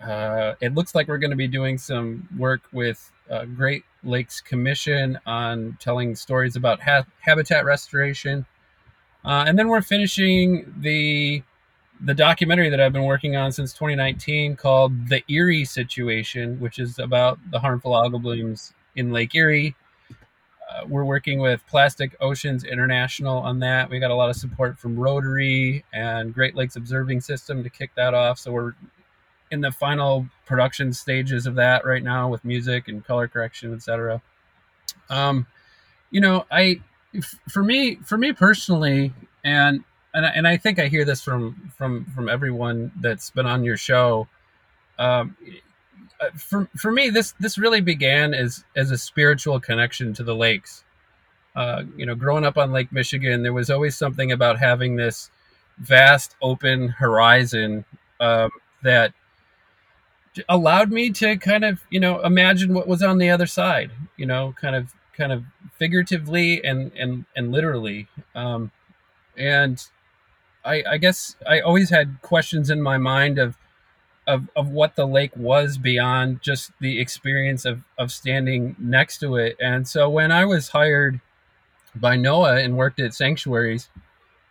uh, 0.01 0.53
it 0.61 0.75
looks 0.75 0.95
like 0.95 1.07
we're 1.07 1.17
going 1.17 1.31
to 1.31 1.37
be 1.37 1.47
doing 1.47 1.77
some 1.77 2.27
work 2.37 2.61
with 2.71 3.11
uh, 3.29 3.45
Great 3.45 3.83
Lakes 4.03 4.41
Commission 4.41 5.19
on 5.25 5.77
telling 5.79 6.15
stories 6.15 6.55
about 6.55 6.81
ha- 6.81 7.05
habitat 7.21 7.65
restoration. 7.65 8.45
Uh, 9.25 9.45
and 9.47 9.57
then 9.57 9.67
we're 9.67 9.81
finishing 9.81 10.73
the 10.79 11.43
the 12.01 12.13
documentary 12.13 12.69
that 12.69 12.79
I've 12.79 12.93
been 12.93 13.05
working 13.05 13.35
on 13.35 13.51
since 13.51 13.73
2019 13.73 14.55
called 14.55 15.09
The 15.09 15.23
Erie 15.27 15.65
Situation, 15.65 16.59
which 16.59 16.77
is 16.77 16.99
about 16.99 17.39
the 17.49 17.59
harmful 17.59 17.93
algal 17.93 18.21
blooms 18.21 18.73
in 18.95 19.11
Lake 19.11 19.33
Erie. 19.33 19.75
Uh, 20.69 20.85
we're 20.87 21.05
working 21.05 21.39
with 21.39 21.65
Plastic 21.67 22.15
Oceans 22.19 22.63
International 22.63 23.37
on 23.39 23.59
that. 23.59 23.89
We 23.89 23.99
got 23.99 24.11
a 24.11 24.15
lot 24.15 24.29
of 24.29 24.35
support 24.35 24.77
from 24.77 24.99
Rotary 24.99 25.83
and 25.93 26.33
Great 26.33 26.55
Lakes 26.55 26.75
Observing 26.75 27.21
System 27.21 27.63
to 27.63 27.69
kick 27.69 27.91
that 27.95 28.13
off. 28.13 28.37
So 28.37 28.51
we're 28.51 28.73
in 29.49 29.61
the 29.61 29.71
final 29.71 30.27
production 30.45 30.91
stages 30.91 31.47
of 31.47 31.55
that 31.55 31.85
right 31.85 32.03
now 32.03 32.27
with 32.27 32.43
music 32.43 32.89
and 32.89 33.03
color 33.03 33.27
correction, 33.27 33.73
etc. 33.73 34.21
Um, 35.09 35.47
you 36.11 36.19
know, 36.21 36.45
I 36.51 36.81
for 37.49 37.63
me 37.63 37.95
for 37.95 38.17
me 38.17 38.33
personally, 38.33 39.13
and 39.43 39.83
and 40.13 40.25
I, 40.25 40.29
and 40.29 40.47
I 40.47 40.57
think 40.57 40.79
I 40.79 40.87
hear 40.87 41.05
this 41.05 41.23
from 41.23 41.71
from 41.77 42.05
from 42.05 42.29
everyone 42.29 42.91
that's 42.99 43.29
been 43.29 43.45
on 43.45 43.63
your 43.63 43.77
show. 43.77 44.27
Um, 44.99 45.37
uh, 46.19 46.29
for 46.35 46.69
for 46.75 46.91
me, 46.91 47.09
this 47.09 47.33
this 47.39 47.57
really 47.57 47.81
began 47.81 48.33
as 48.33 48.63
as 48.75 48.91
a 48.91 48.97
spiritual 48.97 49.59
connection 49.59 50.13
to 50.15 50.23
the 50.23 50.35
lakes. 50.35 50.83
Uh, 51.55 51.83
you 51.95 52.05
know, 52.05 52.15
growing 52.15 52.45
up 52.45 52.57
on 52.57 52.71
Lake 52.71 52.91
Michigan, 52.91 53.43
there 53.43 53.53
was 53.53 53.69
always 53.69 53.97
something 53.97 54.31
about 54.31 54.59
having 54.59 54.95
this 54.95 55.31
vast 55.79 56.35
open 56.41 56.87
horizon 56.87 57.85
um, 58.19 58.49
that 58.83 59.13
allowed 60.49 60.91
me 60.91 61.09
to 61.09 61.37
kind 61.37 61.63
of 61.63 61.81
you 61.89 61.99
know 61.99 62.21
imagine 62.21 62.73
what 62.73 62.87
was 62.87 63.03
on 63.03 63.17
the 63.17 63.29
other 63.29 63.47
side. 63.47 63.91
You 64.17 64.25
know, 64.25 64.53
kind 64.59 64.75
of 64.75 64.93
kind 65.17 65.31
of 65.31 65.43
figuratively 65.77 66.63
and 66.63 66.91
and 66.93 67.25
and 67.35 67.51
literally. 67.51 68.07
Um, 68.35 68.71
and 69.37 69.83
I, 70.63 70.83
I 70.91 70.97
guess 70.97 71.35
I 71.47 71.59
always 71.59 71.89
had 71.89 72.21
questions 72.21 72.69
in 72.69 72.81
my 72.81 72.97
mind 72.97 73.39
of 73.39 73.57
of, 74.27 74.49
of 74.55 74.69
what 74.69 74.95
the 74.95 75.07
lake 75.07 75.31
was 75.35 75.77
beyond 75.77 76.41
just 76.41 76.71
the 76.81 76.99
experience 76.99 77.63
of, 77.63 77.81
of 77.97 78.11
standing 78.11 78.75
next 78.77 79.19
to 79.19 79.37
it. 79.37 79.55
And 79.59 79.87
so 79.87 80.09
when 80.09 80.33
I 80.33 80.43
was 80.43 80.67
hired 80.67 81.21
by 81.95 82.17
NOAA 82.17 82.63
and 82.63 82.75
worked 82.75 82.99
at 82.99 83.13
sanctuaries, 83.13 83.89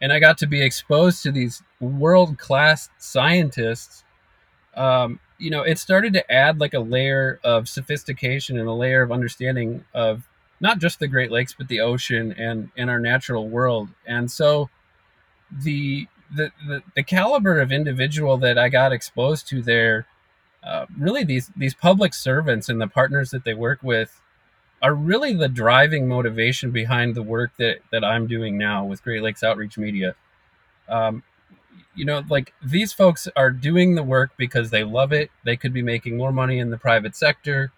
and 0.00 0.12
I 0.12 0.18
got 0.18 0.38
to 0.38 0.46
be 0.46 0.62
exposed 0.62 1.22
to 1.22 1.30
these 1.30 1.62
world 1.78 2.38
class 2.38 2.88
scientists, 2.98 4.02
um, 4.74 5.20
you 5.38 5.50
know, 5.50 5.62
it 5.62 5.78
started 5.78 6.14
to 6.14 6.32
add 6.32 6.58
like 6.58 6.72
a 6.72 6.80
layer 6.80 7.38
of 7.44 7.68
sophistication 7.68 8.58
and 8.58 8.68
a 8.68 8.72
layer 8.72 9.02
of 9.02 9.12
understanding 9.12 9.84
of 9.92 10.26
not 10.60 10.78
just 10.78 10.98
the 10.98 11.08
Great 11.08 11.30
Lakes, 11.30 11.54
but 11.56 11.68
the 11.68 11.80
ocean 11.80 12.32
and, 12.32 12.70
and 12.76 12.90
our 12.90 12.98
natural 12.98 13.48
world. 13.48 13.88
And 14.06 14.30
so 14.30 14.70
the 15.50 16.08
the, 16.34 16.50
the, 16.66 16.82
the 16.96 17.02
caliber 17.04 17.60
of 17.60 17.70
individual 17.70 18.36
that 18.38 18.58
I 18.58 18.68
got 18.68 18.92
exposed 18.92 19.46
to 19.48 19.62
there, 19.62 20.06
uh, 20.64 20.86
really 20.98 21.22
these 21.22 21.50
these 21.56 21.74
public 21.74 22.14
servants 22.14 22.68
and 22.68 22.80
the 22.80 22.88
partners 22.88 23.30
that 23.30 23.44
they 23.44 23.54
work 23.54 23.80
with 23.82 24.20
are 24.82 24.94
really 24.94 25.32
the 25.32 25.48
driving 25.48 26.08
motivation 26.08 26.70
behind 26.70 27.14
the 27.14 27.22
work 27.22 27.52
that 27.58 27.78
that 27.92 28.04
I'm 28.04 28.26
doing 28.26 28.58
now 28.58 28.84
with 28.84 29.04
Great 29.04 29.22
Lakes 29.22 29.44
Outreach 29.44 29.78
Media. 29.78 30.14
Um, 30.88 31.22
you 31.94 32.04
know, 32.04 32.22
like 32.28 32.52
these 32.62 32.92
folks 32.92 33.28
are 33.36 33.50
doing 33.50 33.94
the 33.94 34.02
work 34.02 34.32
because 34.36 34.70
they 34.70 34.84
love 34.84 35.12
it. 35.12 35.30
They 35.44 35.56
could 35.56 35.72
be 35.72 35.82
making 35.82 36.16
more 36.16 36.32
money 36.32 36.58
in 36.58 36.70
the 36.70 36.76
private 36.76 37.16
sector, 37.16 37.72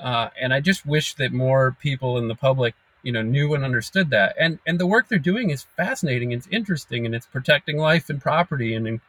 uh, 0.00 0.28
and 0.40 0.52
I 0.52 0.60
just 0.60 0.84
wish 0.86 1.14
that 1.14 1.32
more 1.32 1.76
people 1.80 2.18
in 2.18 2.28
the 2.28 2.34
public 2.34 2.74
you 3.02 3.12
know 3.12 3.22
knew 3.22 3.54
and 3.54 3.64
understood 3.64 4.10
that. 4.10 4.34
And 4.38 4.58
and 4.66 4.78
the 4.80 4.86
work 4.86 5.08
they're 5.08 5.18
doing 5.18 5.50
is 5.50 5.66
fascinating 5.76 6.32
it's 6.32 6.48
interesting 6.50 7.06
and 7.06 7.14
it's 7.14 7.26
protecting 7.26 7.76
life 7.78 8.10
and 8.10 8.20
property 8.20 8.74
and 8.74 9.00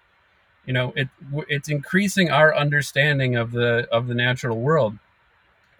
you 0.65 0.73
know 0.73 0.93
it 0.95 1.09
it's 1.47 1.69
increasing 1.69 2.29
our 2.29 2.55
understanding 2.55 3.35
of 3.35 3.51
the 3.51 3.87
of 3.91 4.07
the 4.07 4.15
natural 4.15 4.59
world. 4.59 4.97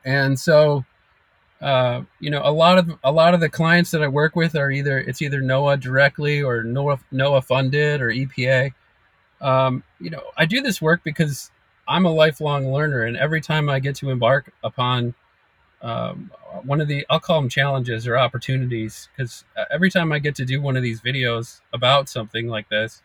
And 0.04 0.40
so 0.40 0.86
uh, 1.62 2.02
you 2.20 2.30
know 2.30 2.42
a 2.44 2.52
lot 2.52 2.78
of 2.78 2.98
a 3.04 3.12
lot 3.12 3.34
of 3.34 3.40
the 3.40 3.50
clients 3.50 3.92
that 3.92 4.04
i 4.04 4.08
work 4.08 4.36
with 4.36 4.56
are 4.56 4.70
either 4.70 5.00
it's 5.00 5.22
either 5.22 5.42
noaa 5.42 5.80
directly 5.80 6.42
or 6.42 6.64
noaa 6.64 7.00
noaa 7.14 7.44
funded 7.44 8.02
or 8.02 8.10
epa 8.10 8.74
um, 9.42 9.82
you 10.00 10.10
know 10.10 10.22
i 10.38 10.46
do 10.46 10.62
this 10.62 10.82
work 10.82 11.02
because 11.04 11.52
i'm 11.88 12.06
a 12.06 12.12
lifelong 12.12 12.72
learner 12.72 13.04
and 13.04 13.18
every 13.18 13.42
time 13.42 13.70
i 13.70 13.80
get 13.80 13.96
to 13.96 14.10
embark 14.10 14.52
upon 14.64 15.14
um, 15.82 16.32
one 16.64 16.82
of 16.82 16.88
the 16.88 17.06
I'll 17.10 17.20
call 17.20 17.40
them 17.40 17.50
challenges 17.50 18.08
or 18.08 18.18
opportunities 18.18 19.08
because 19.16 19.44
uh, 19.56 19.66
every 19.72 19.92
time 19.92 20.12
I 20.12 20.18
get 20.18 20.34
to 20.36 20.46
do 20.46 20.60
one 20.60 20.76
of 20.76 20.82
these 20.82 21.00
videos 21.00 21.62
about 21.74 22.10
something 22.10 22.48
like 22.48 22.70
this, 22.70 23.04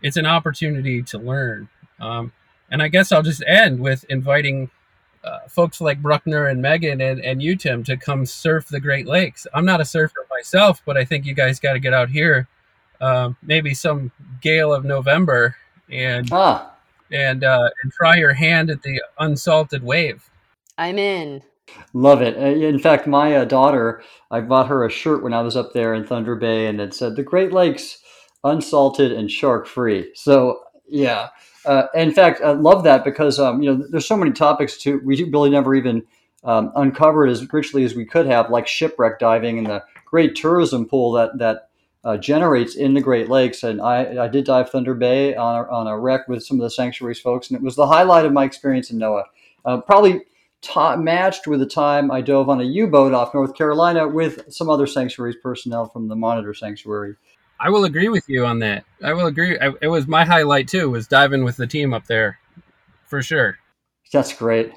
it's 0.00 0.16
an 0.16 0.24
opportunity 0.24 1.02
to 1.02 1.18
learn. 1.18 1.68
Um, 2.00 2.32
and 2.70 2.82
I 2.82 2.88
guess 2.88 3.12
I'll 3.12 3.22
just 3.22 3.44
end 3.46 3.80
with 3.80 4.04
inviting 4.04 4.70
uh, 5.22 5.40
folks 5.46 5.80
like 5.80 6.00
Bruckner 6.00 6.46
and 6.46 6.64
Mehgan 6.64 7.02
and, 7.02 7.20
and 7.20 7.42
you, 7.42 7.54
Tim, 7.54 7.84
to 7.84 7.96
come 7.98 8.24
surf 8.24 8.66
the 8.66 8.80
Great 8.80 9.06
Lakes. 9.06 9.46
I'm 9.52 9.66
not 9.66 9.80
a 9.80 9.84
surfer 9.84 10.26
myself, 10.30 10.80
but 10.86 10.96
I 10.96 11.04
think 11.04 11.26
you 11.26 11.34
guys 11.34 11.60
got 11.60 11.74
to 11.74 11.80
get 11.80 11.92
out 11.92 12.08
here, 12.08 12.48
um, 13.00 13.36
maybe 13.42 13.74
some 13.74 14.10
gale 14.40 14.72
of 14.72 14.84
November, 14.84 15.56
and 15.90 16.28
ah. 16.32 16.71
And 17.12 17.44
uh, 17.44 17.70
and 17.82 17.92
try 17.92 18.16
your 18.16 18.32
hand 18.32 18.70
at 18.70 18.82
the 18.82 19.02
unsalted 19.18 19.82
wave. 19.82 20.28
I'm 20.78 20.98
in. 20.98 21.42
Love 21.92 22.22
it. 22.22 22.36
Uh, 22.36 22.66
in 22.66 22.78
fact, 22.78 23.06
my 23.06 23.36
uh, 23.36 23.44
daughter, 23.44 24.02
I 24.30 24.40
bought 24.40 24.68
her 24.68 24.84
a 24.84 24.90
shirt 24.90 25.22
when 25.22 25.32
I 25.32 25.42
was 25.42 25.56
up 25.56 25.72
there 25.72 25.94
in 25.94 26.06
Thunder 26.06 26.34
Bay, 26.34 26.66
and 26.66 26.80
it 26.80 26.94
said 26.94 27.16
"The 27.16 27.22
Great 27.22 27.52
Lakes, 27.52 27.98
unsalted 28.44 29.12
and 29.12 29.30
shark 29.30 29.66
free." 29.66 30.10
So, 30.14 30.60
yeah. 30.88 31.28
Uh, 31.64 31.86
in 31.94 32.12
fact, 32.12 32.40
I 32.42 32.50
love 32.50 32.82
that 32.84 33.04
because 33.04 33.38
um, 33.38 33.62
you 33.62 33.72
know 33.72 33.86
there's 33.88 34.06
so 34.06 34.16
many 34.16 34.32
topics 34.32 34.76
to 34.78 35.00
we 35.04 35.22
really 35.24 35.50
never 35.50 35.74
even 35.74 36.02
um, 36.44 36.72
uncovered 36.74 37.28
as 37.28 37.52
richly 37.52 37.84
as 37.84 37.94
we 37.94 38.04
could 38.04 38.26
have, 38.26 38.50
like 38.50 38.66
shipwreck 38.66 39.20
diving 39.20 39.58
and 39.58 39.68
the 39.68 39.84
great 40.04 40.34
tourism 40.34 40.86
pool 40.86 41.12
that 41.12 41.38
that 41.38 41.68
uh, 42.04 42.16
generates 42.16 42.74
in 42.74 42.94
the 42.94 43.00
Great 43.00 43.28
Lakes. 43.28 43.62
And 43.62 43.80
I, 43.80 44.24
I 44.24 44.28
did 44.28 44.44
dive 44.44 44.70
Thunder 44.70 44.94
Bay 44.94 45.34
on 45.34 45.64
a, 45.64 45.68
on 45.68 45.86
a 45.86 45.98
wreck 45.98 46.28
with 46.28 46.44
some 46.44 46.58
of 46.58 46.64
the 46.64 46.70
sanctuaries 46.70 47.20
folks, 47.20 47.48
and 47.48 47.56
it 47.56 47.62
was 47.62 47.76
the 47.76 47.86
highlight 47.86 48.26
of 48.26 48.32
my 48.32 48.44
experience 48.44 48.90
in 48.90 48.98
NOAA. 48.98 49.24
Uh, 49.64 49.80
probably 49.80 50.22
matched 50.98 51.46
with 51.46 51.60
the 51.60 51.66
time 51.66 52.10
I 52.10 52.20
dove 52.20 52.48
on 52.48 52.60
a 52.60 52.64
U 52.64 52.86
boat 52.86 53.14
off 53.14 53.34
North 53.34 53.54
Carolina 53.54 54.06
with 54.06 54.52
some 54.52 54.70
other 54.70 54.86
sanctuaries 54.86 55.36
personnel 55.42 55.86
from 55.86 56.08
the 56.08 56.16
Monitor 56.16 56.54
Sanctuary. 56.54 57.16
I 57.60 57.70
will 57.70 57.84
agree 57.84 58.08
with 58.08 58.28
you 58.28 58.44
on 58.44 58.58
that. 58.60 58.84
I 59.02 59.12
will 59.12 59.26
agree. 59.26 59.56
It 59.80 59.88
was 59.88 60.08
my 60.08 60.24
highlight 60.24 60.68
too. 60.68 60.90
Was 60.90 61.06
diving 61.06 61.44
with 61.44 61.56
the 61.56 61.66
team 61.66 61.94
up 61.94 62.06
there, 62.06 62.38
for 63.06 63.22
sure. 63.22 63.58
That's 64.12 64.32
great. 64.32 64.72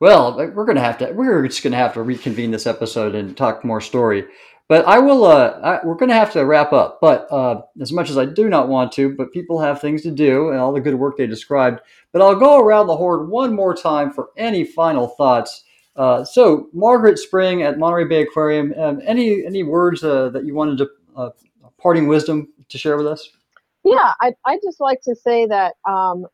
Well, 0.00 0.36
we're 0.36 0.66
gonna 0.66 0.80
have 0.80 0.98
to. 0.98 1.12
We're 1.12 1.46
just 1.46 1.62
gonna 1.62 1.76
have 1.76 1.94
to 1.94 2.02
reconvene 2.02 2.50
this 2.50 2.66
episode 2.66 3.14
and 3.14 3.36
talk 3.36 3.64
more 3.64 3.80
story. 3.80 4.26
But 4.68 4.84
I 4.86 4.98
will. 4.98 5.24
Uh, 5.24 5.58
I, 5.62 5.86
we're 5.86 5.94
going 5.94 6.08
to 6.08 6.14
have 6.14 6.32
to 6.32 6.44
wrap 6.44 6.72
up. 6.72 6.98
But 7.00 7.30
uh, 7.30 7.62
as 7.80 7.92
much 7.92 8.10
as 8.10 8.18
I 8.18 8.24
do 8.24 8.48
not 8.48 8.68
want 8.68 8.92
to, 8.92 9.14
but 9.14 9.32
people 9.32 9.60
have 9.60 9.80
things 9.80 10.02
to 10.02 10.10
do 10.10 10.50
and 10.50 10.58
all 10.58 10.72
the 10.72 10.80
good 10.80 10.96
work 10.96 11.16
they 11.16 11.26
described. 11.26 11.80
But 12.12 12.22
I'll 12.22 12.34
go 12.34 12.60
around 12.60 12.88
the 12.88 12.96
horn 12.96 13.30
one 13.30 13.54
more 13.54 13.74
time 13.74 14.12
for 14.12 14.30
any 14.36 14.64
final 14.64 15.08
thoughts. 15.08 15.64
Uh, 15.94 16.24
so, 16.24 16.68
Margaret 16.72 17.18
Spring 17.18 17.62
at 17.62 17.78
Monterey 17.78 18.04
Bay 18.04 18.22
Aquarium. 18.22 18.74
Um, 18.76 19.00
any 19.06 19.46
any 19.46 19.62
words 19.62 20.04
uh, 20.04 20.28
that 20.30 20.44
you 20.44 20.54
wanted 20.54 20.78
to 20.78 20.88
uh, 21.16 21.30
parting 21.80 22.06
wisdom 22.06 22.48
to 22.68 22.78
share 22.78 22.96
with 22.96 23.06
us? 23.06 23.30
Yeah, 23.84 24.12
I 24.20 24.32
I 24.44 24.58
just 24.62 24.80
like 24.80 25.00
to 25.02 25.14
say 25.14 25.46
that 25.46 25.74
um, 25.88 26.26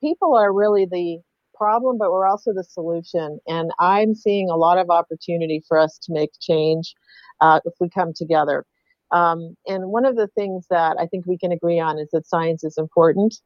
people 0.00 0.34
are 0.34 0.52
really 0.52 0.86
the 0.86 1.20
problem, 1.54 1.98
but 1.98 2.10
we're 2.10 2.26
also 2.26 2.52
the 2.52 2.64
solution. 2.64 3.38
And 3.46 3.70
I'm 3.78 4.14
seeing 4.14 4.50
a 4.50 4.56
lot 4.56 4.78
of 4.78 4.90
opportunity 4.90 5.62
for 5.66 5.78
us 5.78 5.98
to 6.02 6.12
make 6.12 6.30
change 6.40 6.94
uh, 7.40 7.60
if 7.64 7.74
we 7.80 7.88
come 7.88 8.12
together. 8.14 8.64
Um, 9.12 9.54
and 9.66 9.88
one 9.88 10.04
of 10.04 10.16
the 10.16 10.28
things 10.28 10.66
that 10.70 10.96
I 10.98 11.06
think 11.06 11.26
we 11.26 11.38
can 11.38 11.52
agree 11.52 11.78
on 11.78 11.98
is 11.98 12.08
that 12.12 12.26
science 12.26 12.64
is 12.64 12.76
important 12.76 13.36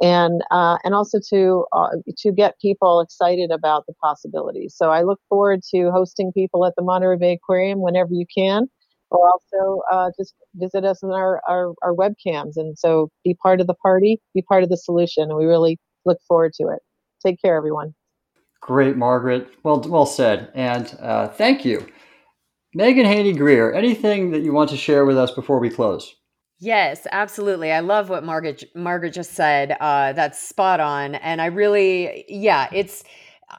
and 0.00 0.42
uh, 0.50 0.78
and 0.82 0.94
also 0.94 1.18
to 1.30 1.66
uh, 1.72 1.90
to 2.18 2.32
get 2.32 2.58
people 2.60 3.00
excited 3.00 3.50
about 3.50 3.84
the 3.86 3.94
possibilities. 4.02 4.74
So 4.76 4.90
I 4.90 5.02
look 5.02 5.20
forward 5.28 5.60
to 5.74 5.90
hosting 5.90 6.32
people 6.32 6.64
at 6.64 6.72
the 6.76 6.82
Monterey 6.82 7.18
Bay 7.18 7.32
Aquarium 7.34 7.80
whenever 7.80 8.10
you 8.12 8.24
can, 8.34 8.66
or 9.10 9.28
also 9.28 9.82
uh, 9.92 10.10
just 10.18 10.34
visit 10.54 10.84
us 10.84 11.02
in 11.02 11.10
our, 11.10 11.42
our 11.48 11.74
our 11.82 11.94
webcams. 11.94 12.56
And 12.56 12.78
so 12.78 13.10
be 13.24 13.36
part 13.42 13.60
of 13.60 13.66
the 13.66 13.74
party, 13.74 14.20
be 14.34 14.42
part 14.42 14.62
of 14.62 14.70
the 14.70 14.78
solution. 14.78 15.36
We 15.36 15.44
really 15.44 15.78
look 16.06 16.18
forward 16.26 16.54
to 16.54 16.68
it. 16.68 16.80
Take 17.24 17.40
care, 17.42 17.56
everyone. 17.56 17.94
Great, 18.62 18.96
Margaret. 18.96 19.48
Well, 19.62 19.80
well 19.80 20.06
said. 20.06 20.50
And 20.54 20.96
uh, 21.00 21.28
thank 21.28 21.64
you. 21.64 21.86
Mehgan 22.76 23.04
Heaney 23.04 23.36
Grier, 23.36 23.72
anything 23.72 24.30
that 24.30 24.42
you 24.42 24.52
want 24.52 24.70
to 24.70 24.76
share 24.76 25.04
with 25.04 25.18
us 25.18 25.32
before 25.32 25.58
we 25.58 25.70
close? 25.70 26.14
Yes, 26.60 27.06
absolutely. 27.10 27.72
I 27.72 27.80
love 27.80 28.10
what 28.10 28.22
Margaret 28.22 28.64
Margaret 28.74 29.14
just 29.14 29.32
said. 29.32 29.76
Uh, 29.80 30.12
that's 30.12 30.38
spot 30.38 30.78
on. 30.78 31.14
And 31.14 31.40
I 31.40 31.46
really, 31.46 32.24
yeah, 32.28 32.68
it's. 32.72 33.02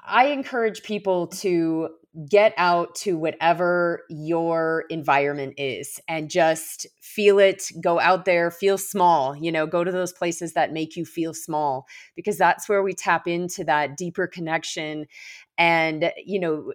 I 0.06 0.28
encourage 0.28 0.84
people 0.84 1.28
to 1.28 1.90
get 2.30 2.54
out 2.58 2.94
to 2.94 3.18
whatever 3.18 4.04
your 4.10 4.84
environment 4.90 5.54
is 5.58 6.00
and 6.10 6.30
just 6.30 6.86
feel 7.02 7.40
it 7.40 7.72
go 7.82 8.02
out 8.02 8.26
there 8.26 8.52
feel 8.52 8.78
small 8.78 9.34
you 9.34 9.50
know 9.50 9.66
go 9.66 9.82
to 9.82 9.94
those 9.94 10.12
places 10.12 10.52
that 10.52 10.74
make 10.74 10.98
you 10.98 11.06
feel 11.06 11.34
small 11.34 11.86
because 12.14 12.38
that's 12.38 12.68
where 12.68 12.84
we 12.84 12.94
tap 12.94 13.30
into 13.30 13.64
that 13.64 13.96
deeper 13.96 14.28
connection 14.28 15.06
and 15.58 16.12
you 16.26 16.38
know 16.38 16.74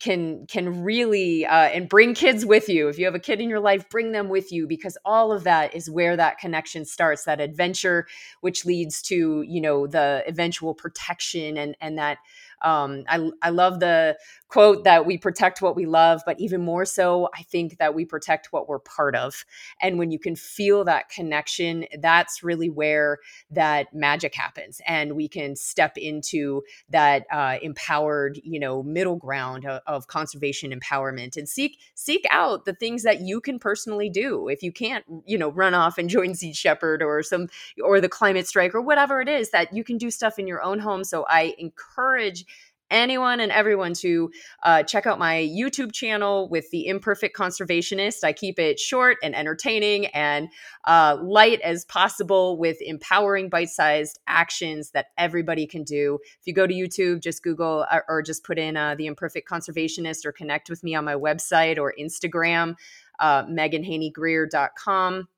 can 0.00 0.46
can 0.46 0.82
really 0.82 1.46
uh, 1.46 1.68
and 1.68 1.88
bring 1.88 2.14
kids 2.14 2.44
with 2.44 2.68
you. 2.68 2.88
If 2.88 2.98
you 2.98 3.04
have 3.06 3.14
a 3.14 3.20
kid 3.20 3.40
in 3.40 3.48
your 3.48 3.60
life 3.60 3.88
bring 3.88 4.12
them 4.12 4.28
with 4.28 4.52
you 4.52 4.66
because 4.66 4.98
all 5.04 5.32
of 5.32 5.44
that 5.44 5.74
is 5.74 5.90
where 5.90 6.16
that 6.16 6.38
connection 6.38 6.84
starts 6.84 7.24
that 7.24 7.40
adventure 7.40 8.06
which 8.40 8.64
leads 8.64 9.02
to 9.02 9.42
you 9.42 9.60
know 9.60 9.86
the 9.86 10.22
eventual 10.26 10.74
protection 10.74 11.56
and 11.56 11.76
and 11.80 11.98
that 11.98 12.18
um, 12.62 13.04
I, 13.08 13.30
I 13.42 13.50
love 13.50 13.80
the 13.80 14.16
quote 14.48 14.84
that 14.84 15.06
we 15.06 15.18
protect 15.18 15.60
what 15.60 15.76
we 15.76 15.86
love, 15.86 16.22
but 16.24 16.38
even 16.40 16.62
more 16.62 16.84
so, 16.84 17.28
I 17.34 17.42
think 17.42 17.78
that 17.78 17.94
we 17.94 18.04
protect 18.04 18.52
what 18.52 18.68
we're 18.68 18.78
part 18.78 19.14
of. 19.16 19.44
And 19.80 19.98
when 19.98 20.10
you 20.10 20.18
can 20.18 20.36
feel 20.36 20.84
that 20.84 21.08
connection, 21.08 21.84
that's 22.00 22.42
really 22.42 22.70
where 22.70 23.18
that 23.50 23.92
magic 23.92 24.34
happens. 24.34 24.80
And 24.86 25.16
we 25.16 25.28
can 25.28 25.56
step 25.56 25.96
into 25.96 26.62
that 26.90 27.26
uh, 27.32 27.58
empowered, 27.62 28.40
you 28.44 28.60
know, 28.60 28.82
middle 28.82 29.16
ground 29.16 29.66
of, 29.66 29.82
of 29.86 30.06
conservation 30.06 30.72
empowerment 30.72 31.36
and 31.36 31.48
seek 31.48 31.78
seek 31.94 32.24
out 32.30 32.64
the 32.64 32.74
things 32.74 33.02
that 33.02 33.20
you 33.20 33.40
can 33.40 33.58
personally 33.58 34.08
do. 34.08 34.48
If 34.48 34.62
you 34.62 34.72
can't, 34.72 35.04
you 35.24 35.38
know, 35.38 35.50
run 35.50 35.74
off 35.74 35.98
and 35.98 36.08
join 36.16 36.34
Sea 36.34 36.52
Shepherd 36.52 37.02
or 37.02 37.22
some 37.22 37.48
or 37.82 38.00
the 38.00 38.08
climate 38.08 38.46
strike 38.46 38.74
or 38.74 38.80
whatever 38.80 39.20
it 39.20 39.28
is, 39.28 39.50
that 39.50 39.74
you 39.74 39.84
can 39.84 39.98
do 39.98 40.10
stuff 40.10 40.38
in 40.38 40.46
your 40.46 40.62
own 40.62 40.78
home. 40.78 41.04
So 41.04 41.26
I 41.28 41.54
encourage 41.58 42.44
anyone 42.90 43.40
and 43.40 43.50
everyone 43.52 43.94
to 43.94 44.30
uh, 44.62 44.82
check 44.82 45.06
out 45.06 45.18
my 45.18 45.36
YouTube 45.36 45.92
channel 45.92 46.48
with 46.48 46.70
the 46.70 46.86
Imperfect 46.86 47.36
Conservationist. 47.36 48.24
I 48.24 48.32
keep 48.32 48.58
it 48.58 48.78
short 48.78 49.18
and 49.22 49.34
entertaining 49.34 50.06
and 50.06 50.48
uh, 50.84 51.18
light 51.20 51.60
as 51.60 51.84
possible 51.84 52.58
with 52.58 52.78
empowering 52.80 53.48
bite 53.48 53.70
sized 53.70 54.18
actions 54.26 54.90
that 54.90 55.06
everybody 55.18 55.66
can 55.66 55.82
do. 55.82 56.18
If 56.40 56.46
you 56.46 56.52
go 56.52 56.66
to 56.66 56.74
YouTube, 56.74 57.22
just 57.22 57.42
Google 57.42 57.86
or, 57.92 58.04
or 58.08 58.22
just 58.22 58.44
put 58.44 58.58
in 58.58 58.76
uh, 58.76 58.94
the 58.94 59.06
Imperfect 59.06 59.48
Conservationist 59.48 60.24
or 60.24 60.32
connect 60.32 60.70
with 60.70 60.82
me 60.82 60.94
on 60.94 61.04
my 61.04 61.14
website 61.14 61.78
or 61.78 61.94
Instagram, 61.98 62.76
uh, 63.18 63.44
mehganheaneygrier.com. 63.44 65.28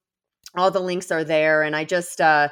All 0.57 0.71
the 0.71 0.81
links 0.81 1.11
are 1.11 1.25
there. 1.25 1.63
And 1.63 1.77
I 1.77 1.85
just, 1.85 2.21
uh, 2.21 2.49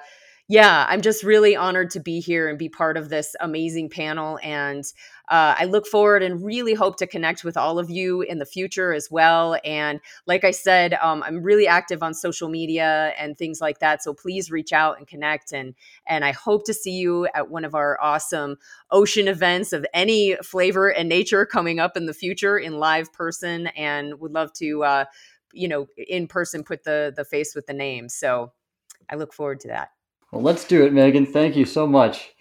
yeah, 0.49 0.87
I'm 0.89 1.01
just 1.01 1.25
really 1.25 1.57
honored 1.57 1.91
to 1.91 2.01
be 2.01 2.21
here 2.21 2.49
and 2.49 2.57
be 2.57 2.69
part 2.69 2.97
of 2.97 3.09
this 3.09 3.35
amazing 3.41 3.91
panel. 3.91 4.39
And 4.45 4.85
uh, 5.29 5.57
I 5.59 5.65
look 5.65 5.89
forward 5.89 6.23
and 6.23 6.45
really 6.45 6.73
hope 6.73 6.99
to 6.99 7.07
connect 7.09 7.43
with 7.43 7.57
all 7.57 7.81
of 7.81 7.91
you 7.91 8.23
in 8.23 8.39
the 8.39 8.47
future 8.47 8.93
as 8.93 9.11
well. 9.11 9.59
And 9.65 9.99
like 10.25 10.45
I 10.45 10.53
said, 10.53 10.95
um, 11.03 11.25
I'm 11.25 11.43
really 11.43 11.67
active 11.67 12.01
on 12.01 12.15
social 12.15 12.49
media 12.49 13.13
and 13.19 13.37
things 13.37 13.61
like 13.61 13.81
that. 13.81 14.05
So 14.05 14.15
please 14.15 14.49
reach 14.49 14.73
out 14.73 14.99
and 14.99 15.07
connect. 15.09 15.53
And 15.53 15.75
and 16.07 16.25
I 16.25 16.31
hope 16.31 16.65
to 16.67 16.75
see 16.75 16.93
you 16.93 17.27
at 17.35 17.51
one 17.51 17.65
of 17.65 17.75
our 17.75 18.01
awesome 18.01 18.57
ocean 18.93 19.27
events 19.27 19.73
of 19.73 19.85
any 19.93 20.37
flavor 20.45 20.93
and 20.93 21.09
nature 21.09 21.45
coming 21.45 21.81
up 21.81 21.97
in 21.97 22.07
the 22.07 22.15
future 22.15 22.57
in 22.57 22.79
live 22.79 23.13
person. 23.13 23.67
And 23.69 24.21
would 24.21 24.33
love 24.33 24.53
to, 24.55 24.85
uh, 24.85 25.05
you 25.53 25.67
know, 25.67 25.89
in 25.97 26.29
person 26.29 26.63
put 26.63 26.85
the 26.85 27.13
the 27.17 27.25
face 27.25 27.57
with 27.57 27.67
the 27.67 27.75
name. 27.75 28.09
So 28.09 28.53
I 29.11 29.17
look 29.17 29.33
forward 29.33 29.59
to 29.61 29.69
that. 29.69 29.89
Well, 30.33 30.43
let's 30.43 30.64
do 30.64 30.85
it, 30.85 30.93
Mehgan. 30.93 31.33
Thank 31.33 31.57
you 31.57 31.64
so 31.64 31.87
much. 31.87 32.35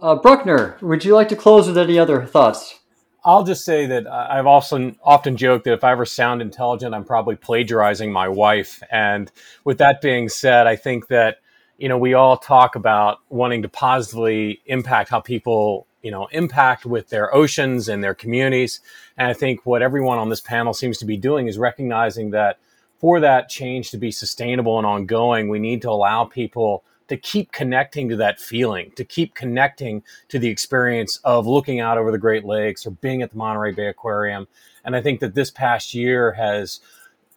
Uh, 0.00 0.16
Bruckner, 0.16 0.76
would 0.80 1.04
you 1.04 1.14
like 1.14 1.28
to 1.28 1.36
close 1.36 1.66
with 1.66 1.78
any 1.78 1.98
other 1.98 2.24
thoughts? 2.24 2.80
I'll 3.24 3.44
just 3.44 3.64
say 3.64 3.86
that 3.86 4.06
I've 4.06 4.46
also 4.46 4.92
often 5.02 5.36
joked 5.36 5.64
that 5.64 5.72
if 5.72 5.84
I 5.84 5.92
ever 5.92 6.04
sound 6.04 6.42
intelligent, 6.42 6.94
I'm 6.94 7.04
probably 7.04 7.36
plagiarizing 7.36 8.12
my 8.12 8.28
wife. 8.28 8.82
And 8.90 9.32
with 9.64 9.78
that 9.78 10.02
being 10.02 10.28
said, 10.28 10.66
I 10.66 10.76
think 10.76 11.08
that 11.08 11.38
you 11.78 11.88
know 11.88 11.96
we 11.96 12.12
all 12.14 12.36
talk 12.36 12.76
about 12.76 13.20
wanting 13.30 13.62
to 13.62 13.68
positively 13.68 14.60
impact 14.66 15.08
how 15.08 15.20
people 15.20 15.86
you 16.02 16.10
know 16.10 16.26
impact 16.32 16.84
with 16.84 17.08
their 17.08 17.34
oceans 17.34 17.88
and 17.88 18.04
their 18.04 18.14
communities. 18.14 18.80
And 19.16 19.28
I 19.28 19.32
think 19.32 19.64
what 19.64 19.80
everyone 19.80 20.18
on 20.18 20.28
this 20.28 20.42
panel 20.42 20.74
seems 20.74 20.98
to 20.98 21.06
be 21.06 21.16
doing 21.16 21.48
is 21.48 21.56
recognizing 21.56 22.30
that 22.32 22.58
for 22.98 23.20
that 23.20 23.48
change 23.48 23.90
to 23.90 23.96
be 23.98 24.10
sustainable 24.10 24.76
and 24.76 24.86
ongoing, 24.86 25.48
we 25.48 25.58
need 25.58 25.80
to 25.82 25.90
allow 25.90 26.24
people 26.24 26.84
to 27.08 27.16
keep 27.16 27.52
connecting 27.52 28.08
to 28.08 28.16
that 28.16 28.40
feeling, 28.40 28.90
to 28.96 29.04
keep 29.04 29.34
connecting 29.34 30.02
to 30.28 30.38
the 30.38 30.48
experience 30.48 31.20
of 31.24 31.46
looking 31.46 31.80
out 31.80 31.98
over 31.98 32.10
the 32.10 32.18
Great 32.18 32.44
Lakes 32.44 32.86
or 32.86 32.92
being 32.92 33.22
at 33.22 33.30
the 33.30 33.36
Monterey 33.36 33.72
Bay 33.72 33.88
Aquarium. 33.88 34.46
And 34.84 34.96
I 34.96 35.02
think 35.02 35.20
that 35.20 35.34
this 35.34 35.50
past 35.50 35.94
year 35.94 36.32
has 36.32 36.80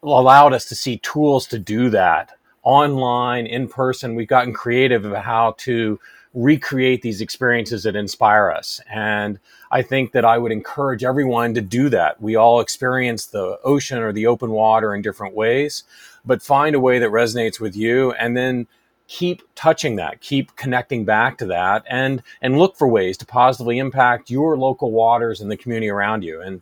allowed 0.04 0.54
us 0.54 0.66
to 0.66 0.76
see 0.76 0.98
tools 0.98 1.48
to 1.48 1.60
do 1.60 1.90
that 1.90 2.32
online, 2.64 3.46
in 3.46 3.68
person. 3.68 4.16
We've 4.16 4.28
gotten 4.28 4.54
creative 4.54 5.06
about 5.06 5.24
how 5.24 5.56
to 5.60 6.00
recreate 6.34 7.02
these 7.02 7.22
experiences 7.22 7.84
that 7.84 7.96
inspire 7.96 8.52
us. 8.52 8.82
And 8.94 9.40
I 9.72 9.82
think 9.82 10.12
that 10.12 10.26
I 10.26 10.38
would 10.38 10.52
encourage 10.52 11.04
everyone 11.04 11.54
to 11.56 11.62
do 11.62 11.90
that. 11.90 12.22
We 12.22 12.36
all 12.36 12.60
experience 12.60 13.26
the 13.26 13.58
ocean 13.64 14.00
or 14.00 14.12
the 14.12 14.28
open 14.28 14.52
water 14.52 14.94
in 14.94 15.02
different 15.02 15.34
ways, 15.34 15.84
but 16.26 16.44
find 16.44 16.76
a 16.76 16.80
way 16.80 17.00
that 17.00 17.10
resonates 17.10 17.60
with 17.60 17.76
you 17.76 18.12
and 18.14 18.36
then 18.36 18.68
keep 19.08 19.42
touching 19.56 19.96
that 19.96 20.20
keep 20.22 20.56
connecting 20.56 21.06
back 21.06 21.38
to 21.38 21.46
that 21.46 21.84
and 21.90 22.22
and 22.42 22.58
look 22.58 22.76
for 22.76 22.88
ways 22.88 23.18
to 23.18 23.26
positively 23.26 23.80
impact 23.80 24.30
your 24.30 24.58
local 24.58 24.92
waters 24.92 25.42
and 25.42 25.50
the 25.50 25.58
community 25.58 25.90
around 25.90 26.24
you. 26.24 26.42
And 26.42 26.62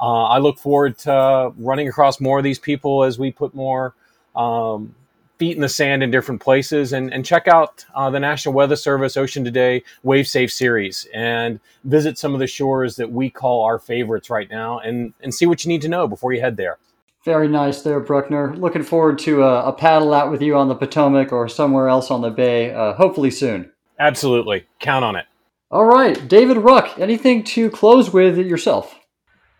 uh, 0.00 0.24
i 0.24 0.38
look 0.38 0.58
forward 0.58 0.98
to 0.98 1.52
running 1.56 1.88
across 1.88 2.20
more 2.20 2.38
of 2.38 2.44
these 2.44 2.58
people 2.58 3.04
as 3.04 3.18
we 3.18 3.30
put 3.30 3.54
more 3.54 3.94
um, 4.34 4.94
feet 5.38 5.56
in 5.56 5.60
the 5.60 5.68
sand 5.68 6.02
in 6.02 6.10
different 6.10 6.40
places. 6.40 6.92
And, 6.92 7.12
and 7.12 7.24
check 7.24 7.48
out 7.48 7.84
uh, 7.94 8.10
the 8.10 8.20
national 8.20 8.54
weather 8.54 8.76
service 8.76 9.16
ocean 9.16 9.44
today 9.44 9.82
wave 10.02 10.26
safe 10.26 10.52
series 10.52 11.06
and 11.12 11.60
visit 11.84 12.18
some 12.18 12.34
of 12.34 12.40
the 12.40 12.46
shores 12.46 12.96
that 12.96 13.10
we 13.10 13.30
call 13.30 13.62
our 13.62 13.78
favorites 13.78 14.30
right 14.30 14.50
now 14.50 14.78
and 14.80 15.12
and 15.22 15.34
see 15.34 15.46
what 15.46 15.64
you 15.64 15.68
need 15.68 15.82
to 15.82 15.88
know 15.88 16.08
before 16.08 16.32
you 16.32 16.40
head 16.40 16.56
there 16.56 16.78
very 17.24 17.48
nice 17.48 17.82
there, 17.82 18.00
Bruckner. 18.00 18.54
Looking 18.56 18.82
forward 18.82 19.18
to 19.20 19.42
a, 19.42 19.68
a, 19.68 19.72
paddle 19.72 20.12
out 20.12 20.30
with 20.30 20.42
you 20.42 20.56
on 20.56 20.68
the 20.68 20.74
Potomac 20.74 21.32
or 21.32 21.48
somewhere 21.48 21.88
else 21.88 22.10
on 22.10 22.20
the 22.20 22.30
bay, 22.30 22.72
uh, 22.72 22.92
hopefully 22.94 23.30
soon. 23.30 23.72
Absolutely. 23.98 24.66
Count 24.78 25.04
on 25.04 25.16
it. 25.16 25.24
All 25.70 25.86
right. 25.86 26.28
David 26.28 26.58
Ruck, 26.58 26.98
anything 26.98 27.42
to 27.44 27.70
close 27.70 28.12
with 28.12 28.36
yourself? 28.36 28.94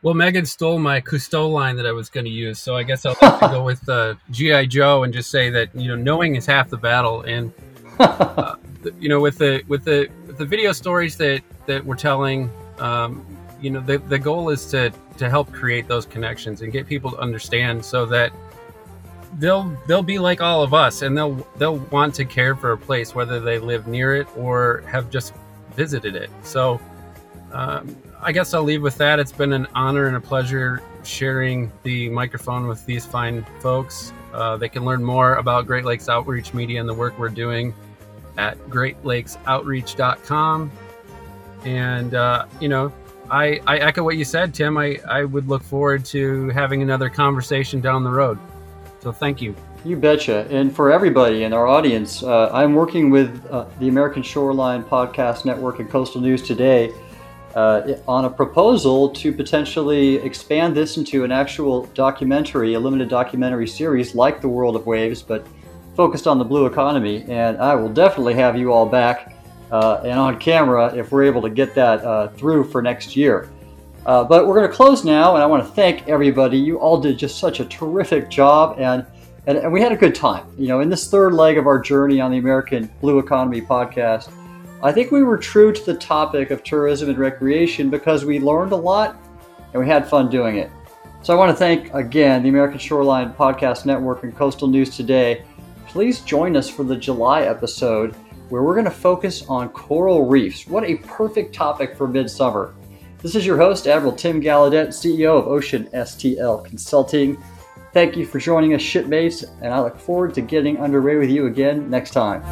Well, 0.02 0.14
Mehgan 0.14 0.46
stole 0.46 0.78
my 0.78 1.00
Cousteau 1.00 1.50
line 1.50 1.76
that 1.76 1.86
I 1.86 1.92
was 1.92 2.10
going 2.10 2.26
to 2.26 2.30
use, 2.30 2.58
so 2.58 2.76
I 2.76 2.82
guess 2.82 3.06
I'll 3.06 3.14
have 3.14 3.40
to 3.40 3.48
go 3.48 3.64
with 3.64 3.88
uh, 3.88 4.14
GI 4.30 4.66
Joe 4.66 5.02
and 5.02 5.14
just 5.14 5.30
say 5.30 5.48
that 5.48 5.74
you 5.74 5.88
know 5.88 5.96
knowing 5.96 6.36
is 6.36 6.44
half 6.44 6.68
the 6.68 6.76
battle, 6.76 7.22
and 7.22 7.50
uh, 7.98 8.56
you 9.00 9.08
know 9.08 9.20
with 9.20 9.38
the 9.38 9.62
with 9.66 9.84
the 9.84 10.10
with 10.26 10.36
the 10.36 10.44
video 10.44 10.72
stories 10.72 11.16
that 11.16 11.40
that 11.64 11.86
we're 11.86 11.96
telling, 11.96 12.50
um, 12.80 13.24
you 13.60 13.70
know 13.70 13.80
the 13.80 13.98
the 13.98 14.18
goal 14.18 14.50
is 14.50 14.66
to 14.66 14.92
to 15.16 15.30
help 15.30 15.52
create 15.52 15.88
those 15.88 16.06
connections 16.06 16.62
and 16.62 16.72
get 16.72 16.86
people 16.86 17.10
to 17.10 17.18
understand 17.18 17.84
so 17.84 18.06
that 18.06 18.32
they'll 19.38 19.76
they'll 19.86 20.02
be 20.02 20.18
like 20.18 20.40
all 20.40 20.62
of 20.62 20.74
us 20.74 21.02
and 21.02 21.16
they'll 21.16 21.46
they'll 21.56 21.78
want 21.90 22.14
to 22.14 22.24
care 22.24 22.54
for 22.54 22.72
a 22.72 22.78
place 22.78 23.14
whether 23.14 23.40
they 23.40 23.58
live 23.58 23.86
near 23.86 24.14
it 24.14 24.26
or 24.36 24.84
have 24.86 25.10
just 25.10 25.34
visited 25.72 26.14
it. 26.14 26.30
So 26.42 26.80
um, 27.52 27.96
i 28.20 28.32
guess 28.32 28.54
i'll 28.54 28.62
leave 28.62 28.82
with 28.82 28.96
that. 28.98 29.18
It's 29.18 29.32
been 29.32 29.52
an 29.52 29.66
honor 29.74 30.06
and 30.06 30.16
a 30.16 30.20
pleasure 30.20 30.82
sharing 31.02 31.70
the 31.82 32.08
microphone 32.08 32.66
with 32.66 32.84
these 32.86 33.04
fine 33.04 33.44
folks. 33.60 34.12
Uh, 34.32 34.56
they 34.56 34.68
can 34.68 34.84
learn 34.84 35.04
more 35.04 35.36
about 35.36 35.66
great 35.66 35.84
lakes 35.84 36.08
outreach 36.08 36.54
media 36.54 36.80
and 36.80 36.88
the 36.88 36.94
work 36.94 37.18
we're 37.18 37.28
doing 37.28 37.74
at 38.36 38.58
greatlakesoutreach.com 38.68 40.72
and 41.64 42.14
uh, 42.14 42.46
you 42.60 42.68
know 42.68 42.92
I, 43.30 43.60
I 43.66 43.78
echo 43.78 44.02
what 44.02 44.16
you 44.16 44.24
said, 44.24 44.54
Tim. 44.54 44.76
I, 44.76 44.98
I 45.08 45.24
would 45.24 45.48
look 45.48 45.62
forward 45.62 46.04
to 46.06 46.48
having 46.50 46.82
another 46.82 47.08
conversation 47.08 47.80
down 47.80 48.04
the 48.04 48.10
road. 48.10 48.38
So 49.00 49.12
thank 49.12 49.42
you. 49.42 49.54
You 49.84 49.96
betcha. 49.96 50.46
And 50.50 50.74
for 50.74 50.90
everybody 50.90 51.44
in 51.44 51.52
our 51.52 51.66
audience, 51.66 52.22
uh, 52.22 52.50
I'm 52.52 52.74
working 52.74 53.10
with 53.10 53.46
uh, 53.50 53.66
the 53.78 53.88
American 53.88 54.22
Shoreline 54.22 54.82
Podcast 54.82 55.44
Network 55.44 55.78
and 55.78 55.90
Coastal 55.90 56.22
News 56.22 56.40
today 56.40 56.90
uh, 57.54 57.94
on 58.08 58.24
a 58.24 58.30
proposal 58.30 59.10
to 59.10 59.32
potentially 59.32 60.16
expand 60.16 60.74
this 60.74 60.96
into 60.96 61.22
an 61.22 61.30
actual 61.30 61.84
documentary, 61.94 62.74
a 62.74 62.80
limited 62.80 63.08
documentary 63.08 63.68
series 63.68 64.14
like 64.14 64.40
The 64.40 64.48
World 64.48 64.74
of 64.74 64.86
Waves, 64.86 65.20
but 65.22 65.46
focused 65.94 66.26
on 66.26 66.38
the 66.38 66.44
blue 66.44 66.66
economy. 66.66 67.24
And 67.28 67.58
I 67.58 67.74
will 67.74 67.90
definitely 67.90 68.34
have 68.34 68.56
you 68.58 68.72
all 68.72 68.86
back 68.86 69.33
uh, 69.70 70.02
and 70.04 70.18
on 70.18 70.38
camera 70.38 70.94
if 70.94 71.12
we're 71.12 71.24
able 71.24 71.42
to 71.42 71.50
get 71.50 71.74
that 71.74 72.04
uh, 72.04 72.28
through 72.28 72.64
for 72.64 72.82
next 72.82 73.16
year. 73.16 73.50
Uh, 74.06 74.22
but 74.22 74.46
we're 74.46 74.54
going 74.54 74.68
to 74.68 74.74
close 74.74 75.04
now, 75.04 75.34
and 75.34 75.42
I 75.42 75.46
want 75.46 75.64
to 75.64 75.70
thank 75.72 76.06
everybody. 76.08 76.58
You 76.58 76.78
all 76.78 77.00
did 77.00 77.18
just 77.18 77.38
such 77.38 77.60
a 77.60 77.64
terrific 77.64 78.28
job, 78.28 78.76
and, 78.78 79.06
and, 79.46 79.56
and 79.56 79.72
we 79.72 79.80
had 79.80 79.92
a 79.92 79.96
good 79.96 80.14
time. 80.14 80.46
You 80.58 80.68
know, 80.68 80.80
in 80.80 80.90
this 80.90 81.08
third 81.10 81.32
leg 81.32 81.56
of 81.56 81.66
our 81.66 81.78
journey 81.78 82.20
on 82.20 82.30
the 82.30 82.38
American 82.38 82.90
Blue 83.00 83.18
Economy 83.18 83.62
podcast, 83.62 84.30
I 84.82 84.92
think 84.92 85.10
we 85.10 85.22
were 85.22 85.38
true 85.38 85.72
to 85.72 85.84
the 85.84 85.94
topic 85.94 86.50
of 86.50 86.62
tourism 86.62 87.08
and 87.08 87.18
recreation 87.18 87.88
because 87.88 88.26
we 88.26 88.38
learned 88.38 88.72
a 88.72 88.76
lot 88.76 89.16
and 89.72 89.82
we 89.82 89.88
had 89.88 90.06
fun 90.06 90.28
doing 90.28 90.58
it. 90.58 90.70
So 91.22 91.32
I 91.32 91.38
want 91.38 91.50
to 91.50 91.56
thank 91.56 91.92
again 91.94 92.42
the 92.42 92.50
American 92.50 92.78
Shoreline 92.78 93.32
Podcast 93.32 93.86
Network 93.86 94.24
and 94.24 94.36
Coastal 94.36 94.68
News 94.68 94.94
Today. 94.94 95.42
Please 95.86 96.20
join 96.20 96.54
us 96.54 96.68
for 96.68 96.84
the 96.84 96.96
July 96.96 97.44
episode 97.44 98.14
where 98.48 98.62
we're 98.62 98.74
going 98.74 98.84
to 98.84 98.90
focus 98.90 99.44
on 99.48 99.68
coral 99.70 100.26
reefs. 100.26 100.66
What 100.66 100.84
a 100.84 100.96
perfect 100.96 101.54
topic 101.54 101.96
for 101.96 102.06
midsummer. 102.06 102.74
This 103.18 103.34
is 103.34 103.46
your 103.46 103.56
host, 103.56 103.86
Admiral 103.86 104.12
Tim 104.12 104.40
Gallaudet, 104.40 104.88
CEO 104.88 105.38
of 105.38 105.46
Ocean 105.46 105.88
STL 105.94 106.64
Consulting. 106.64 107.42
Thank 107.92 108.16
you 108.16 108.26
for 108.26 108.38
joining 108.38 108.74
us, 108.74 108.82
shipmates, 108.82 109.44
and 109.62 109.72
I 109.72 109.80
look 109.80 109.98
forward 109.98 110.34
to 110.34 110.40
getting 110.40 110.78
underway 110.78 111.16
with 111.16 111.30
you 111.30 111.46
again 111.46 111.88
next 111.88 112.10
time. 112.10 112.42